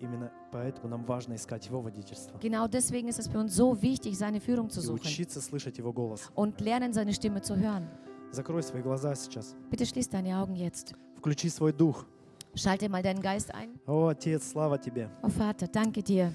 Именно 0.00 0.32
поэтому 0.50 0.88
нам 0.88 1.04
важно 1.04 1.34
искать 1.34 1.66
Его 1.66 1.82
водительство. 1.82 2.38
Genau 2.40 2.66
deswegen 2.68 3.08
ist 3.08 3.18
es 3.18 3.28
für 3.28 3.38
uns 3.38 3.54
so 3.54 3.80
wichtig, 3.82 4.16
seine 4.16 4.40
Führung 4.40 4.70
zu 4.70 4.80
И 4.80 4.82
suchen 4.82 4.94
учиться 5.06 5.40
слышать 5.42 5.78
Его 5.78 5.92
голос. 5.92 6.30
und 6.34 6.60
lernen, 6.60 6.92
seine 6.92 7.12
Stimme 7.12 7.42
zu 7.42 7.54
hören. 7.56 7.86
Закрой 8.32 8.62
свои 8.62 8.80
глаза 8.82 9.14
сейчас. 9.14 9.54
Bitte 9.70 9.84
schließ 9.84 10.08
deine 10.08 10.38
Augen 10.38 10.56
jetzt. 10.56 10.94
Включи 11.18 11.48
свой 11.50 11.72
дух. 11.72 12.06
Schalte 12.54 12.88
mal 12.88 13.02
deinen 13.02 13.20
Geist 13.20 13.54
ein. 13.54 13.78
О, 13.86 14.08
Отец, 14.08 14.48
слава 14.50 14.78
Тебе. 14.78 15.10
Oh 15.22 15.28
Vater, 15.28 15.68
danke 15.68 16.02
dir. 16.02 16.32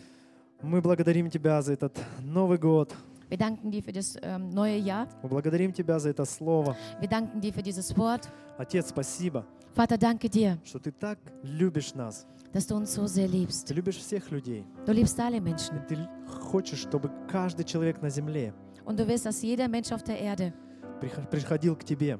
Мы 0.61 0.81
благодарим 0.81 1.29
Тебя 1.29 1.61
за 1.61 1.73
этот 1.73 1.97
Новый 2.21 2.57
год. 2.59 2.93
Wir 3.29 3.37
danken 3.39 3.71
dir 3.71 3.81
für 3.81 3.91
das 3.91 4.15
ähm, 4.21 4.49
neue 4.51 4.77
Jahr. 4.77 5.07
Мы 5.23 5.29
благодарим 5.29 5.73
Тебя 5.73 5.97
за 5.99 6.09
это 6.09 6.23
Слово. 6.25 6.75
Wir 6.99 7.07
danken 7.09 7.41
dir 7.41 7.51
für 7.51 7.63
dieses 7.63 7.97
Wort. 7.97 8.29
Отец, 8.59 8.89
спасибо, 8.89 9.43
Vater, 9.75 9.97
danke 9.97 10.29
dir, 10.29 10.57
что 10.63 10.79
Ты 10.79 10.91
так 10.91 11.19
любишь 11.43 11.93
нас. 11.95 12.25
dass 12.53 12.65
du 12.67 12.75
uns 12.75 12.93
so 12.93 13.05
sehr 13.07 13.27
liebst. 13.27 13.67
Ты 13.67 13.73
любишь 13.73 13.97
всех 13.97 14.31
людей. 14.31 14.65
Du 14.85 14.93
liebst 14.93 15.19
alle 15.19 15.37
И 15.37 15.41
Menschen. 15.41 15.85
Ты 15.87 15.95
л- 15.95 16.07
хочешь, 16.51 16.79
чтобы 16.79 17.11
каждый 17.27 17.65
человек 17.65 18.01
на 18.01 18.09
земле 18.09 18.53
Und 18.85 18.97
du 18.97 19.05
willst, 19.07 19.25
dass 19.25 19.41
jeder 19.41 19.67
Mensch 19.67 19.91
auf 19.91 20.03
der 20.03 20.19
Erde 20.19 20.53
прих- 21.01 21.29
приходил 21.29 21.75
к 21.75 21.83
Тебе, 21.83 22.19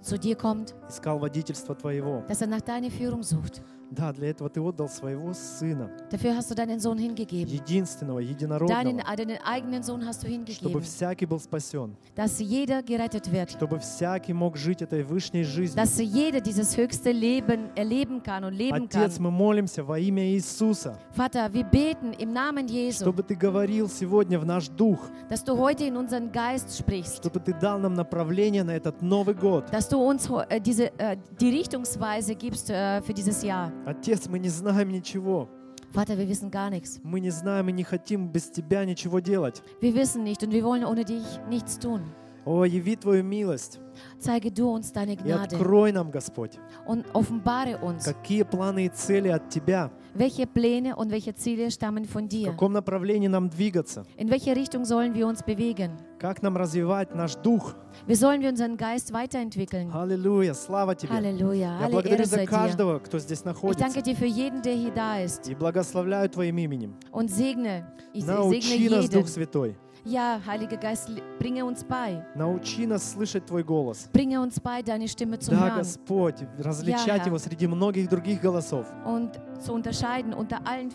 zu 0.00 0.18
dir 0.18 0.34
kommt, 0.36 0.74
искал 0.88 1.18
водительство 1.20 1.74
Твоего. 1.76 2.24
dass 2.26 2.40
er 2.40 2.48
nach 2.48 2.62
deiner 2.62 2.90
Führung 2.90 3.22
sucht. 3.22 3.62
Да, 3.90 4.12
для 4.12 4.30
этого 4.30 4.50
Ты 4.50 4.60
отдал 4.60 4.88
Своего 4.88 5.32
Сына, 5.32 5.90
Dafür 6.10 6.34
hast 6.36 6.50
du 6.50 6.54
deinen 6.56 6.80
Sohn 6.80 6.98
hingegeben. 6.98 7.52
единственного, 7.52 8.18
Deinen, 8.20 8.30
единородного, 8.30 9.16
deinen 9.16 9.38
eigenen 9.44 9.82
Sohn 9.84 10.04
hast 10.04 10.22
du 10.24 10.26
чтобы 10.26 10.80
hingegeben, 10.80 10.82
всякий 10.82 11.24
был 11.26 11.38
спасен, 11.38 11.94
dass 12.16 12.40
jeder 12.40 12.82
gerettet 12.82 13.30
wird. 13.30 13.50
чтобы 13.50 13.78
всякий 13.78 14.32
мог 14.32 14.56
жить 14.56 14.82
этой 14.82 15.04
вышней 15.04 15.44
жизнью. 15.44 15.76
dass 15.76 15.98
jeder 15.98 16.40
dieses 16.40 16.76
höchste 16.76 17.12
Leben 17.12 17.70
erleben 17.76 18.22
kann 18.22 18.42
und 18.44 18.54
leben 18.54 18.88
kann. 18.88 19.04
Отец, 19.04 19.18
мы 19.20 19.30
молимся 19.30 19.84
во 19.84 19.98
имя 20.00 20.24
Иисуса, 20.34 20.98
Vater, 21.14 21.52
wir 21.52 21.64
beten 21.64 22.12
im 22.18 22.32
Namen 22.32 22.66
Jesu, 22.66 23.04
чтобы 23.04 23.22
Ты 23.22 23.36
говорил 23.36 23.88
сегодня 23.88 24.38
в 24.40 24.44
наш 24.44 24.68
дух, 24.68 24.98
dass 25.28 25.44
du 25.44 25.56
heute 25.56 25.84
in 25.84 25.96
unseren 25.96 26.32
Geist 26.32 26.76
sprichst, 26.76 27.18
чтобы 27.24 27.38
Ты 27.38 27.54
дал 27.54 27.78
нам 27.78 27.94
направление 27.94 28.64
на 28.64 28.72
этот 28.76 29.00
Новый 29.00 29.34
год. 29.34 29.70
dass 29.70 29.88
du 29.88 29.98
uns 29.98 30.28
äh, 30.48 30.60
diese, 30.60 30.90
äh, 30.98 31.16
die 31.40 31.50
Richtungsweise 31.50 32.34
gibst 32.34 32.68
äh, 32.68 33.00
für 33.02 33.14
dieses 33.14 33.42
Jahr. 33.44 33.70
Отец, 33.84 34.28
мы 34.28 34.38
не 34.38 34.48
знаем 34.48 34.90
ничего. 34.90 35.48
Vater, 35.92 36.18
wir 36.18 36.28
wissen 36.28 36.50
gar 36.50 36.70
nichts. 36.70 37.00
Мы 37.02 37.20
не 37.20 37.30
знаем 37.30 37.68
и 37.68 37.72
не 37.72 37.84
хотим 37.84 38.28
без 38.28 38.50
Тебя 38.50 38.84
ничего 38.84 39.20
делать. 39.20 39.62
Wir 39.80 39.94
wissen 39.94 40.24
nicht 40.24 40.42
und 40.42 40.52
wir 40.52 40.64
wollen 40.64 40.84
ohne 40.84 41.04
dich 41.04 41.24
nichts 41.48 41.78
tun. 41.78 42.02
О, 42.44 42.64
яви 42.64 42.96
Твою 42.96 43.24
милость 43.24 43.80
Zeige 44.20 44.52
du 44.52 44.70
uns 44.70 44.92
deine 44.92 45.14
и 45.14 45.16
Gnade 45.16 45.56
открой 45.56 45.90
нам, 45.92 46.10
Господь, 46.10 46.58
und 46.86 47.04
offenbare 47.12 47.82
uns, 47.82 48.04
какие 48.04 48.44
планы 48.44 48.86
и 48.86 48.88
цели 48.88 49.28
от 49.28 49.48
Тебя, 49.48 49.90
welche 50.18 50.46
Pläne 50.46 50.96
und 50.96 51.10
welche 51.10 51.34
Ziele 51.34 51.70
stammen 51.70 52.04
von 52.04 52.24
в 52.26 52.28
dir. 52.28 52.50
каком 52.50 52.72
направлении 52.72 53.28
нам 53.28 53.48
двигаться, 53.50 54.04
In 54.16 54.30
welche 54.30 54.54
Richtung 54.56 54.84
sollen 54.84 55.14
wir 55.14 55.26
uns 55.26 55.42
bewegen? 55.42 55.90
как 56.18 56.42
нам 56.42 56.56
развивать 56.56 57.14
наш 57.14 57.34
дух. 57.36 57.74
Wie 58.06 58.14
sollen 58.14 58.40
wir 58.40 58.48
unseren 58.50 58.76
Geist 58.76 59.12
weiterentwickeln? 59.12 59.90
Аллилуйя, 59.92 60.54
слава 60.54 60.94
Тебе. 60.94 61.12
Halleluja, 61.12 61.78
Я 61.80 61.84
alle 61.86 61.90
благодарю 61.92 62.16
Ehre 62.22 62.24
за 62.26 62.36
sei 62.36 62.44
dir. 62.44 62.48
каждого, 62.50 62.98
кто 63.00 63.18
здесь 63.18 63.40
Ich 63.40 63.44
находится, 63.44 63.84
danke 63.84 64.02
dir 64.02 64.16
für 64.16 64.26
jeden, 64.26 64.62
der 64.62 64.74
hier 64.74 64.92
da 64.92 65.20
ist 65.20 65.48
и 65.48 65.54
благословляю 65.54 66.28
Твоим 66.30 66.56
именем. 66.58 66.94
und 67.12 67.30
segne, 67.30 67.86
ich 68.12 68.24
segne 68.24 68.34
Научи 68.40 68.88
нас, 68.88 69.04
jeden. 69.04 69.10
Дух 69.20 69.28
Святой. 69.28 69.76
Ja, 70.08 70.40
Heiliger 70.46 70.76
Geist, 70.76 71.10
bringe 71.40 71.64
uns 71.64 71.82
bei. 71.82 72.24
Научи 72.36 72.86
нас 72.86 73.10
слышать 73.12 73.44
Твой 73.44 73.64
голос. 73.64 74.08
Bringe 74.12 74.40
uns 74.40 74.60
bei, 74.60 74.80
deine 74.80 75.08
Stimme 75.08 75.36
zu 75.38 75.50
Да, 75.50 75.58
hören 75.58 75.78
Господь, 75.78 76.36
различать 76.60 77.22
Herr. 77.22 77.26
его 77.26 77.38
среди 77.38 77.66
многих 77.66 78.08
других 78.08 78.40
голосов. 78.40 78.86
und 79.04 79.32
zu 79.60 79.72
unterscheiden 79.72 80.32
unter 80.32 80.64
allen 80.64 80.92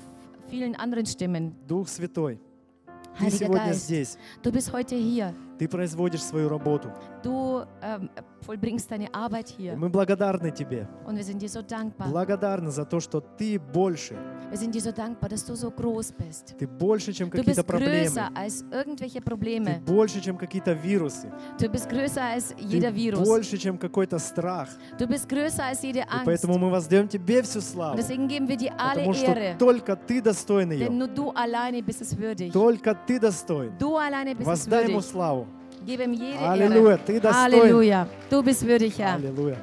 vielen 0.50 0.76
anderen 0.78 1.06
Stimmen. 1.06 1.54
Дух 1.68 1.90
Святой, 1.90 2.40
Ты 3.18 3.26
Heiliger 3.26 3.38
сегодня 3.38 3.66
Geist, 3.66 3.86
здесь. 3.88 4.18
du 4.42 4.50
bist 4.50 4.72
heute 4.72 4.96
hier. 4.96 5.34
Ты 5.60 5.68
производишь 5.68 6.24
свою 6.24 6.48
работу. 6.48 6.90
Du 7.24 7.62
ähm, 7.84 8.10
vollbringst 8.42 8.90
deine 8.90 9.14
Arbeit 9.14 9.52
И 9.52 9.64
hier. 9.64 9.76
мы 9.76 9.90
благодарны 9.90 10.50
Тебе. 10.52 10.88
Und 11.06 11.16
wir 11.18 11.24
sind 11.24 11.40
dir 11.40 11.50
so 11.50 11.62
dankbar. 11.62 12.08
Благодарны 12.10 12.72
за 12.72 12.84
то, 12.86 13.00
что 13.00 13.22
Ты 13.22 13.60
больше. 13.60 14.16
Wir 14.50 14.58
sind 14.58 14.74
dir 14.74 14.82
so 14.82 14.92
dankbar, 14.92 15.30
dass 15.30 15.46
du 15.46 15.56
so 15.56 15.70
groß 15.70 16.14
bist. 16.14 16.56
Ты 16.58 16.68
больше, 16.68 17.14
чем 17.14 17.30
Du 17.30 17.38
какие-то 17.38 17.64
проблемы. 17.64 18.06
größer 18.08 18.30
als 18.36 18.66
irgendwelche 18.72 19.20
Ты 19.22 19.24
Probleme. 19.30 19.80
больше, 19.86 20.20
чем 20.20 20.36
какие-то 20.38 20.74
вирусы. 20.74 21.32
Du 21.60 21.70
bist 21.70 21.88
größer 21.90 22.22
als 22.24 22.56
Ты 22.56 22.64
jeder 22.66 22.92
Virus. 22.94 23.24
больше, 23.24 23.58
чем 23.60 23.78
какой-то 23.78 24.18
страх. 24.18 24.70
Du 24.98 25.06
bist 25.08 25.30
größer 25.30 25.64
als 25.64 25.84
jede 25.84 26.00
И 26.00 26.04
Angst. 26.10 26.26
поэтому 26.26 26.58
мы 26.58 26.72
воздаем 26.72 27.08
Тебе 27.08 27.44
всю 27.44 27.60
Und 27.60 27.66
славу. 27.66 27.98
deswegen 27.98 28.28
geben 28.28 28.48
wir 28.48 28.58
dir 28.58 28.72
alle 28.80 29.02
Потому 29.04 29.14
что 29.14 29.32
Ehre. 29.32 29.58
только 29.60 29.96
Ты 29.96 30.22
достоин 30.22 30.72
ее. 30.72 30.88
Denn 30.88 30.98
nur 30.98 31.08
du 31.08 31.30
alleine 31.30 31.84
bist 31.84 32.02
es 32.02 32.18
würdig. 32.18 32.52
Только 32.52 32.96
Ты 33.06 33.20
достоин. 33.20 33.78
Du 33.78 33.96
alleine 33.96 34.32
bist 34.36 34.42
es 34.42 34.48
Воздай 34.48 34.86
Ему 34.86 34.98
würdig. 34.98 35.06
славу. 35.12 35.46
Gib 35.86 36.00
ihm 36.00 36.14
jede 36.14 36.40
Halleluja. 36.40 37.00
Ehre. 37.08 37.34
Halleluja. 37.34 38.08
Du 38.30 38.44
bist 38.44 38.66
würdig, 38.66 38.98
Herr. 39.00 39.14
Halleluja. 39.14 39.56